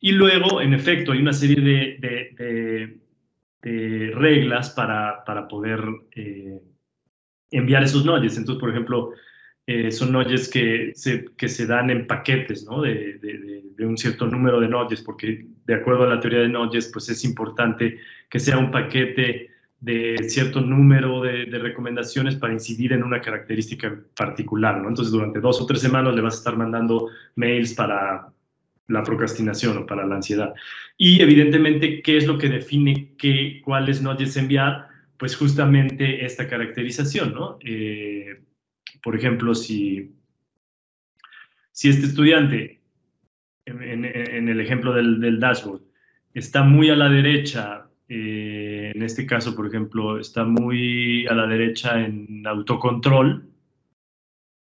Y 0.00 0.12
luego, 0.12 0.60
en 0.60 0.74
efecto, 0.74 1.12
hay 1.12 1.20
una 1.20 1.32
serie 1.32 1.62
de, 1.62 3.00
reglas 4.14 4.70
para, 4.70 5.48
poder 5.48 5.80
eh, 6.14 6.60
enviar 7.50 7.82
esos 7.82 8.04
nudges. 8.04 8.36
Entonces, 8.36 8.60
por 8.60 8.68
ejemplo, 8.68 9.12
eh, 9.66 9.90
son 9.90 10.12
nudges 10.12 10.50
que 10.50 10.92
se, 10.94 11.24
que 11.36 11.48
se 11.48 11.66
dan 11.66 11.88
en 11.88 12.06
paquetes, 12.06 12.66
¿no? 12.66 12.82
De, 12.82 13.62
un 13.78 13.98
cierto 13.98 14.26
número 14.26 14.60
de 14.60 14.68
nudges, 14.68 15.02
porque 15.02 15.46
de 15.66 15.74
acuerdo 15.74 16.04
a 16.04 16.06
la 16.06 16.20
teoría 16.20 16.40
de 16.40 16.48
nudges, 16.48 16.90
pues 16.92 17.08
es 17.08 17.24
importante 17.24 17.98
que 18.30 18.38
sea 18.38 18.56
un 18.56 18.70
paquete 18.70 19.50
de 19.80 20.16
cierto 20.28 20.60
número 20.60 21.22
de, 21.22 21.44
recomendaciones 21.46 22.36
para 22.36 22.52
incidir 22.52 22.92
en 22.92 23.02
una 23.02 23.20
característica 23.20 23.94
particular, 24.16 24.80
¿no? 24.80 24.88
Entonces, 24.88 25.12
durante 25.12 25.40
dos 25.40 25.60
o 25.60 25.66
tres 25.66 25.80
semanas 25.80 26.14
le 26.14 26.22
vas 26.22 26.34
a 26.34 26.38
estar 26.38 26.56
mandando 26.56 27.08
mails 27.36 27.74
para 27.74 28.28
la 28.88 29.02
procrastinación 29.02 29.78
o 29.78 29.86
para 29.86 30.06
la 30.06 30.16
ansiedad. 30.16 30.54
Y 30.96 31.20
evidentemente, 31.20 32.02
¿qué 32.02 32.16
es 32.16 32.26
lo 32.26 32.38
que 32.38 32.48
define 32.48 33.14
qué, 33.18 33.60
cuáles 33.64 34.02
nudges 34.02 34.36
enviar? 34.36 34.88
Pues 35.18 35.36
justamente 35.36 36.24
esta 36.24 36.48
caracterización, 36.48 37.34
¿no? 37.34 37.58
Eh, 37.64 38.40
por 39.02 39.16
ejemplo, 39.16 39.54
si, 39.54 40.12
si 41.72 41.88
este 41.88 42.06
estudiante, 42.06 42.80
en, 43.66 44.48
el 44.48 44.60
ejemplo 44.60 44.92
del, 44.92 45.40
dashboard, 45.40 45.82
está 46.34 46.62
muy 46.62 46.90
a 46.90 46.96
la 46.96 47.08
derecha, 47.08 47.88
eh, 48.08 48.92
en 48.94 49.02
este 49.02 49.26
caso, 49.26 49.54
por 49.54 49.66
ejemplo, 49.66 50.18
está 50.18 50.44
muy 50.44 51.26
a 51.26 51.34
la 51.34 51.46
derecha 51.46 52.04
en 52.04 52.46
autocontrol 52.46 53.48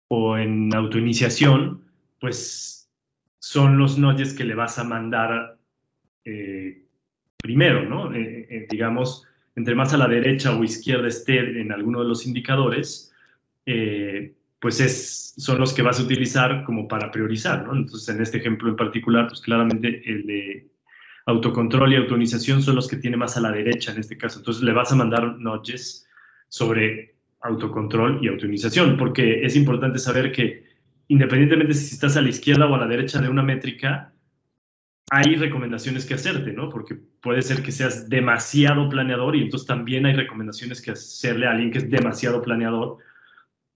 o 0.08 0.38
en 0.38 0.74
autoiniciación, 0.74 1.84
pues 2.20 2.90
son 3.40 3.78
los 3.78 3.98
nudges 3.98 4.34
que 4.34 4.44
le 4.44 4.56
vas 4.56 4.80
a 4.80 4.84
mandar 4.84 5.58
eh, 6.26 6.84
primero, 7.38 7.88
¿no? 7.88 8.14
Eh, 8.14 8.68
digamos, 8.70 9.26
entre 9.56 9.76
más 9.76 9.94
a 9.94 9.98
la 9.98 10.08
derecha 10.08 10.58
o 10.58 10.64
izquierda 10.64 11.08
esté 11.08 11.62
en 11.62 11.72
alguno 11.72 12.02
de 12.02 12.08
los 12.08 12.26
indicadores, 12.26 13.09
pues 14.60 14.80
es, 14.82 15.34
son 15.38 15.60
los 15.60 15.74
que 15.74 15.82
vas 15.82 16.00
a 16.00 16.04
utilizar 16.04 16.64
como 16.64 16.88
para 16.88 17.12
priorizar. 17.12 17.66
Entonces, 17.72 18.14
en 18.14 18.22
este 18.22 18.40
ejemplo 18.40 18.70
en 18.70 18.76
particular, 18.76 19.28
pues 19.28 19.42
claramente 19.42 20.02
el 20.06 20.26
de 20.26 20.68
autocontrol 21.26 21.94
y 21.94 21.96
autorización 21.96 22.62
son 22.62 22.76
los 22.76 22.88
que 22.88 22.98
tiene 22.98 23.18
más 23.18 23.38
a 23.38 23.42
la 23.42 23.52
derecha 23.52 23.92
en 23.92 24.00
este 24.00 24.18
caso. 24.18 24.40
Entonces, 24.40 24.64
le 24.64 24.74
vas 24.74 24.92
a 24.92 24.96
mandar 24.96 25.38
nudges 25.38 26.08
sobre 26.50 27.16
autocontrol 27.42 28.20
y 28.22 28.28
autorización, 28.28 28.98
porque 28.98 29.46
es 29.46 29.56
importante 29.56 30.00
saber 30.00 30.32
que 30.32 30.68
independientemente 31.08 31.74
si 31.74 31.94
estás 31.94 32.18
a 32.18 32.22
la 32.22 32.30
izquierda 32.30 32.68
o 32.68 32.76
a 32.76 32.80
la 32.80 32.88
derecha 32.88 33.22
de 33.22 33.30
una 33.30 33.44
métrica, 33.44 34.14
hay 35.12 35.36
recomendaciones 35.36 36.06
que 36.06 36.14
hacerte, 36.14 36.54
¿no? 36.54 36.70
Porque 36.70 36.96
puede 37.22 37.42
ser 37.42 37.64
que 37.64 37.72
seas 37.72 38.10
demasiado 38.10 38.88
planeador 38.90 39.36
y 39.36 39.42
entonces 39.42 39.68
también 39.68 40.06
hay 40.06 40.14
recomendaciones 40.14 40.82
que 40.82 40.92
hacerle 40.92 41.48
a 41.48 41.52
alguien 41.52 41.72
que 41.72 41.80
es 41.80 41.90
demasiado 41.90 42.42
planeador, 42.42 42.98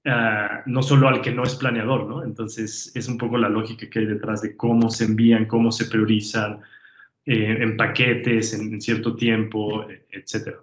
ah, 0.06 0.64
no 0.66 0.84
solo 0.84 1.08
al 1.08 1.22
que 1.22 1.32
no 1.32 1.43
es 1.43 1.56
planeador, 1.56 2.08
¿no? 2.08 2.24
Entonces 2.24 2.91
es 2.95 3.08
un 3.08 3.18
poco 3.18 3.38
la 3.38 3.49
lógica 3.49 3.89
que 3.89 3.99
hay 3.99 4.06
detrás 4.06 4.41
de 4.41 4.56
cómo 4.56 4.89
se 4.89 5.06
envían, 5.06 5.45
cómo 5.45 5.72
se 5.72 5.86
priorizan 5.86 6.62
eh, 7.26 7.58
en 7.60 7.78
paquetes, 7.78 8.54
en, 8.54 8.82
cierto 8.82 9.16
tiempo, 9.16 9.86
etcétera. 10.12 10.60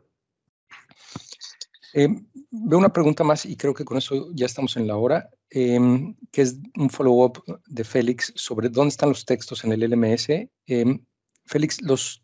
Eh, 1.93 2.09
veo 2.51 2.78
una 2.78 2.93
pregunta 2.93 3.24
más 3.24 3.45
y 3.47 3.57
creo 3.57 3.74
que 3.74 3.84
con 3.84 3.99
eso 3.99 4.28
ya 4.34 4.47
estamos 4.47 4.76
en 4.76 4.86
la 4.86 4.97
hora. 4.97 5.28
Em, 5.53 6.14
que 6.30 6.43
es 6.43 6.59
un 6.76 6.88
follow-up 6.91 7.43
de 7.66 7.82
Félix 7.82 8.32
sobre 8.36 8.68
dónde 8.68 8.91
están 8.91 9.09
los 9.09 9.24
textos 9.24 9.64
en 9.64 9.72
el 9.72 9.82
LMS. 9.82 10.49
Em, 10.66 11.05
Félix, 11.45 11.82
los 11.82 12.22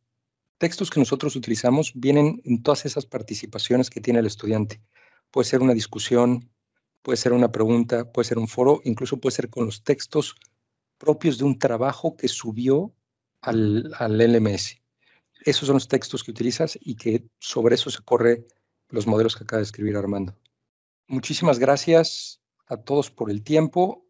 textos 0.58 0.90
que 0.90 1.00
nosotros 1.00 1.34
utilizamos 1.34 1.92
vienen 1.94 2.40
en 2.44 2.62
todas 2.62 2.86
esas 2.86 3.04
participaciones 3.04 3.90
que 3.90 4.00
tiene 4.00 4.20
el 4.20 4.26
estudiante. 4.26 4.80
Puede 5.32 5.46
ser 5.46 5.60
una 5.60 5.74
discusión, 5.74 6.48
puede 7.06 7.18
ser 7.18 7.32
una 7.32 7.52
pregunta, 7.52 8.10
puede 8.10 8.26
ser 8.26 8.36
un 8.36 8.48
foro, 8.48 8.80
incluso 8.82 9.20
puede 9.20 9.36
ser 9.36 9.48
con 9.48 9.64
los 9.64 9.84
textos 9.84 10.34
propios 10.98 11.38
de 11.38 11.44
un 11.44 11.56
trabajo 11.56 12.16
que 12.16 12.26
subió 12.26 12.92
al, 13.40 13.92
al 13.96 14.18
LMS. 14.18 14.82
Esos 15.44 15.68
son 15.68 15.74
los 15.74 15.86
textos 15.86 16.24
que 16.24 16.32
utilizas 16.32 16.76
y 16.80 16.96
que 16.96 17.22
sobre 17.38 17.76
eso 17.76 17.90
se 17.90 18.02
corre 18.02 18.48
los 18.88 19.06
modelos 19.06 19.36
que 19.36 19.44
acaba 19.44 19.58
de 19.58 19.66
escribir 19.66 19.96
Armando. 19.96 20.36
Muchísimas 21.06 21.60
gracias 21.60 22.40
a 22.66 22.76
todos 22.76 23.12
por 23.12 23.30
el 23.30 23.44
tiempo. 23.44 24.04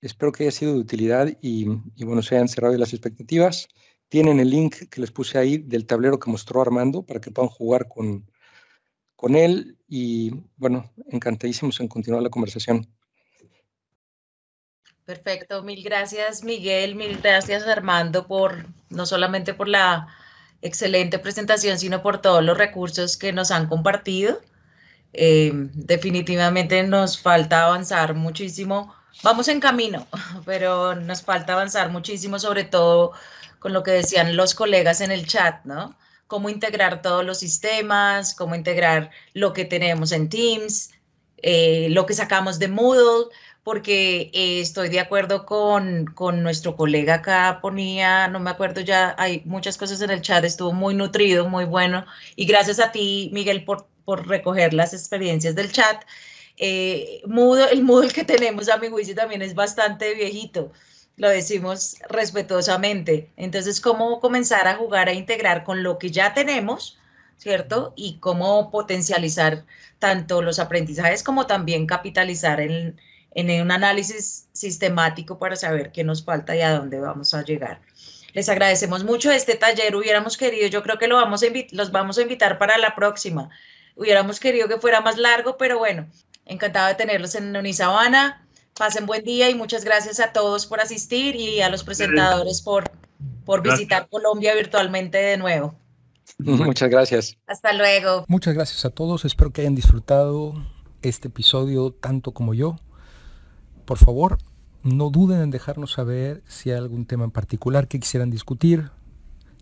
Espero 0.00 0.32
que 0.32 0.44
haya 0.44 0.50
sido 0.50 0.72
de 0.72 0.78
utilidad 0.78 1.28
y, 1.42 1.66
bueno, 2.06 2.22
se 2.22 2.36
hayan 2.36 2.48
cerrado 2.48 2.74
las 2.78 2.94
expectativas. 2.94 3.68
Tienen 4.08 4.40
el 4.40 4.48
link 4.48 4.88
que 4.88 5.00
les 5.02 5.10
puse 5.10 5.36
ahí 5.36 5.58
del 5.58 5.84
tablero 5.84 6.18
que 6.18 6.30
mostró 6.30 6.62
Armando 6.62 7.02
para 7.02 7.20
que 7.20 7.30
puedan 7.30 7.50
jugar 7.50 7.86
con, 7.86 8.30
con 9.16 9.36
él 9.36 9.78
y 9.88 10.32
bueno, 10.56 10.90
encantadísimos 11.10 11.80
en 11.80 11.88
continuar 11.88 12.22
la 12.22 12.30
conversación. 12.30 12.86
Perfecto, 15.04 15.62
mil 15.62 15.82
gracias 15.82 16.44
Miguel, 16.44 16.94
mil 16.94 17.18
gracias 17.20 17.66
Armando 17.66 18.26
por 18.26 18.66
no 18.88 19.04
solamente 19.04 19.52
por 19.52 19.68
la 19.68 20.08
excelente 20.62 21.18
presentación, 21.18 21.78
sino 21.78 22.02
por 22.02 22.22
todos 22.22 22.42
los 22.42 22.56
recursos 22.56 23.16
que 23.16 23.32
nos 23.32 23.50
han 23.50 23.68
compartido. 23.68 24.40
Eh, 25.12 25.52
definitivamente 25.74 26.82
nos 26.82 27.20
falta 27.20 27.66
avanzar 27.66 28.14
muchísimo. 28.14 28.94
Vamos 29.22 29.46
en 29.48 29.60
camino, 29.60 30.06
pero 30.44 30.94
nos 30.94 31.22
falta 31.22 31.52
avanzar 31.52 31.90
muchísimo, 31.90 32.38
sobre 32.38 32.64
todo 32.64 33.12
con 33.58 33.72
lo 33.72 33.82
que 33.82 33.92
decían 33.92 34.36
los 34.36 34.54
colegas 34.54 35.00
en 35.00 35.12
el 35.12 35.26
chat, 35.26 35.64
¿no? 35.64 35.96
Cómo 36.26 36.48
integrar 36.48 37.02
todos 37.02 37.24
los 37.24 37.38
sistemas, 37.38 38.34
cómo 38.34 38.54
integrar 38.54 39.10
lo 39.34 39.52
que 39.52 39.64
tenemos 39.64 40.12
en 40.12 40.28
Teams, 40.28 40.90
eh, 41.38 41.88
lo 41.90 42.06
que 42.06 42.14
sacamos 42.14 42.58
de 42.58 42.68
Moodle, 42.68 43.30
porque 43.62 44.30
eh, 44.34 44.60
estoy 44.60 44.88
de 44.88 45.00
acuerdo 45.00 45.46
con, 45.46 46.06
con, 46.06 46.42
nuestro 46.42 46.76
colega 46.76 47.14
acá, 47.14 47.58
ponía, 47.62 48.28
no 48.28 48.40
me 48.40 48.50
acuerdo 48.50 48.80
ya, 48.80 49.14
hay 49.18 49.42
muchas 49.44 49.78
cosas 49.78 50.00
en 50.02 50.10
el 50.10 50.22
chat, 50.22 50.44
estuvo 50.44 50.72
muy 50.72 50.94
nutrido, 50.94 51.48
muy 51.48 51.64
bueno, 51.64 52.04
y 52.36 52.46
gracias 52.46 52.78
a 52.80 52.92
ti, 52.92 53.30
Miguel, 53.32 53.64
por 53.64 53.86
por 54.04 54.26
recoger 54.28 54.74
las 54.74 54.92
experiencias 54.94 55.54
del 55.54 55.72
chat. 55.72 56.04
Eh, 56.56 57.22
el 57.24 57.82
Moodle 57.82 58.12
que 58.12 58.24
tenemos 58.24 58.68
a 58.68 58.76
mi 58.76 58.88
juicio 58.88 59.14
también 59.14 59.42
es 59.42 59.54
bastante 59.54 60.14
viejito, 60.14 60.72
lo 61.16 61.28
decimos 61.28 61.96
respetuosamente. 62.08 63.30
Entonces, 63.36 63.80
¿cómo 63.80 64.20
comenzar 64.20 64.66
a 64.68 64.76
jugar, 64.76 65.08
a 65.08 65.12
integrar 65.12 65.64
con 65.64 65.82
lo 65.82 65.98
que 65.98 66.10
ya 66.10 66.34
tenemos, 66.34 66.98
¿cierto? 67.36 67.92
Y 67.96 68.18
cómo 68.18 68.70
potencializar 68.70 69.64
tanto 69.98 70.42
los 70.42 70.58
aprendizajes 70.58 71.22
como 71.22 71.46
también 71.46 71.86
capitalizar 71.86 72.60
en, 72.60 73.00
en 73.34 73.62
un 73.62 73.70
análisis 73.70 74.48
sistemático 74.52 75.38
para 75.38 75.56
saber 75.56 75.92
qué 75.92 76.04
nos 76.04 76.24
falta 76.24 76.56
y 76.56 76.62
a 76.62 76.76
dónde 76.76 77.00
vamos 77.00 77.34
a 77.34 77.42
llegar. 77.42 77.80
Les 78.32 78.48
agradecemos 78.48 79.04
mucho 79.04 79.30
este 79.30 79.54
taller. 79.54 79.94
Hubiéramos 79.94 80.36
querido, 80.36 80.66
yo 80.66 80.82
creo 80.82 80.98
que 80.98 81.06
lo 81.06 81.16
vamos 81.16 81.44
los 81.70 81.92
vamos 81.92 82.18
a 82.18 82.22
invitar 82.22 82.58
para 82.58 82.78
la 82.78 82.96
próxima. 82.96 83.48
Hubiéramos 83.94 84.40
querido 84.40 84.66
que 84.66 84.78
fuera 84.78 85.00
más 85.00 85.18
largo, 85.18 85.56
pero 85.56 85.78
bueno, 85.78 86.08
encantado 86.44 86.88
de 86.88 86.96
tenerlos 86.96 87.36
en 87.36 87.54
Unisabana. 87.56 88.43
Pasen 88.76 89.06
buen 89.06 89.24
día 89.24 89.50
y 89.50 89.54
muchas 89.54 89.84
gracias 89.84 90.20
a 90.20 90.32
todos 90.32 90.66
por 90.66 90.80
asistir 90.80 91.36
y 91.36 91.60
a 91.60 91.68
los 91.68 91.84
presentadores 91.84 92.60
por, 92.60 92.90
por 93.44 93.62
visitar 93.62 94.08
Colombia 94.08 94.54
virtualmente 94.54 95.18
de 95.18 95.36
nuevo. 95.36 95.74
Muchas 96.38 96.90
gracias. 96.90 97.36
Hasta 97.46 97.72
luego. 97.72 98.24
Muchas 98.28 98.54
gracias 98.54 98.84
a 98.84 98.90
todos. 98.90 99.24
Espero 99.24 99.52
que 99.52 99.60
hayan 99.60 99.74
disfrutado 99.74 100.54
este 101.02 101.28
episodio 101.28 101.92
tanto 101.92 102.32
como 102.32 102.54
yo, 102.54 102.76
por 103.84 103.98
favor, 103.98 104.38
no 104.82 105.10
duden 105.10 105.40
en 105.42 105.50
dejarnos 105.50 105.92
saber 105.92 106.42
si 106.48 106.70
hay 106.70 106.78
algún 106.78 107.06
tema 107.06 107.24
en 107.24 107.30
particular 107.30 107.88
que 107.88 108.00
quisieran 108.00 108.30
discutir, 108.30 108.90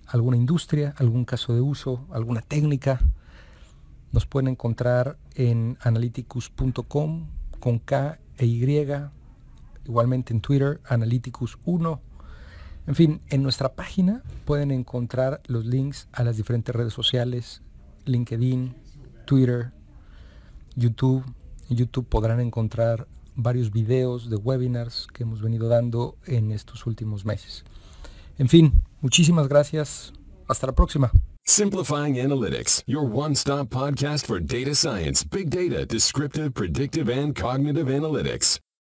alguna 0.06 0.36
industria, 0.36 0.94
algún 0.98 1.24
caso 1.24 1.54
de 1.54 1.60
uso, 1.60 2.06
alguna 2.12 2.40
técnica. 2.40 3.00
Nos 4.12 4.26
pueden 4.26 4.48
encontrar 4.48 5.16
en 5.34 5.78
analyticus.com 5.80 7.28
con 7.58 7.78
K 7.78 8.18
e 8.38 8.46
igualmente 9.84 10.32
en 10.32 10.40
Twitter, 10.40 10.80
Analyticus1. 10.84 12.00
En 12.86 12.94
fin, 12.94 13.20
en 13.28 13.42
nuestra 13.42 13.74
página 13.74 14.22
pueden 14.44 14.70
encontrar 14.70 15.40
los 15.46 15.64
links 15.64 16.08
a 16.12 16.24
las 16.24 16.36
diferentes 16.36 16.74
redes 16.74 16.92
sociales, 16.92 17.62
LinkedIn, 18.04 18.74
Twitter, 19.24 19.72
YouTube. 20.74 21.24
En 21.70 21.76
YouTube 21.76 22.08
podrán 22.08 22.40
encontrar 22.40 23.06
varios 23.34 23.70
videos 23.70 24.28
de 24.28 24.36
webinars 24.36 25.06
que 25.12 25.22
hemos 25.22 25.40
venido 25.40 25.68
dando 25.68 26.16
en 26.26 26.50
estos 26.50 26.86
últimos 26.86 27.24
meses. 27.24 27.64
En 28.38 28.48
fin, 28.48 28.82
muchísimas 29.00 29.48
gracias. 29.48 30.12
Hasta 30.48 30.66
la 30.66 30.74
próxima. 30.74 31.10
Simplifying 31.44 32.14
Analytics, 32.14 32.84
your 32.86 33.04
one-stop 33.04 33.66
podcast 33.66 34.26
for 34.26 34.38
data 34.38 34.76
science, 34.76 35.24
big 35.24 35.50
data, 35.50 35.84
descriptive, 35.84 36.54
predictive, 36.54 37.08
and 37.08 37.34
cognitive 37.34 37.88
analytics. 37.88 38.60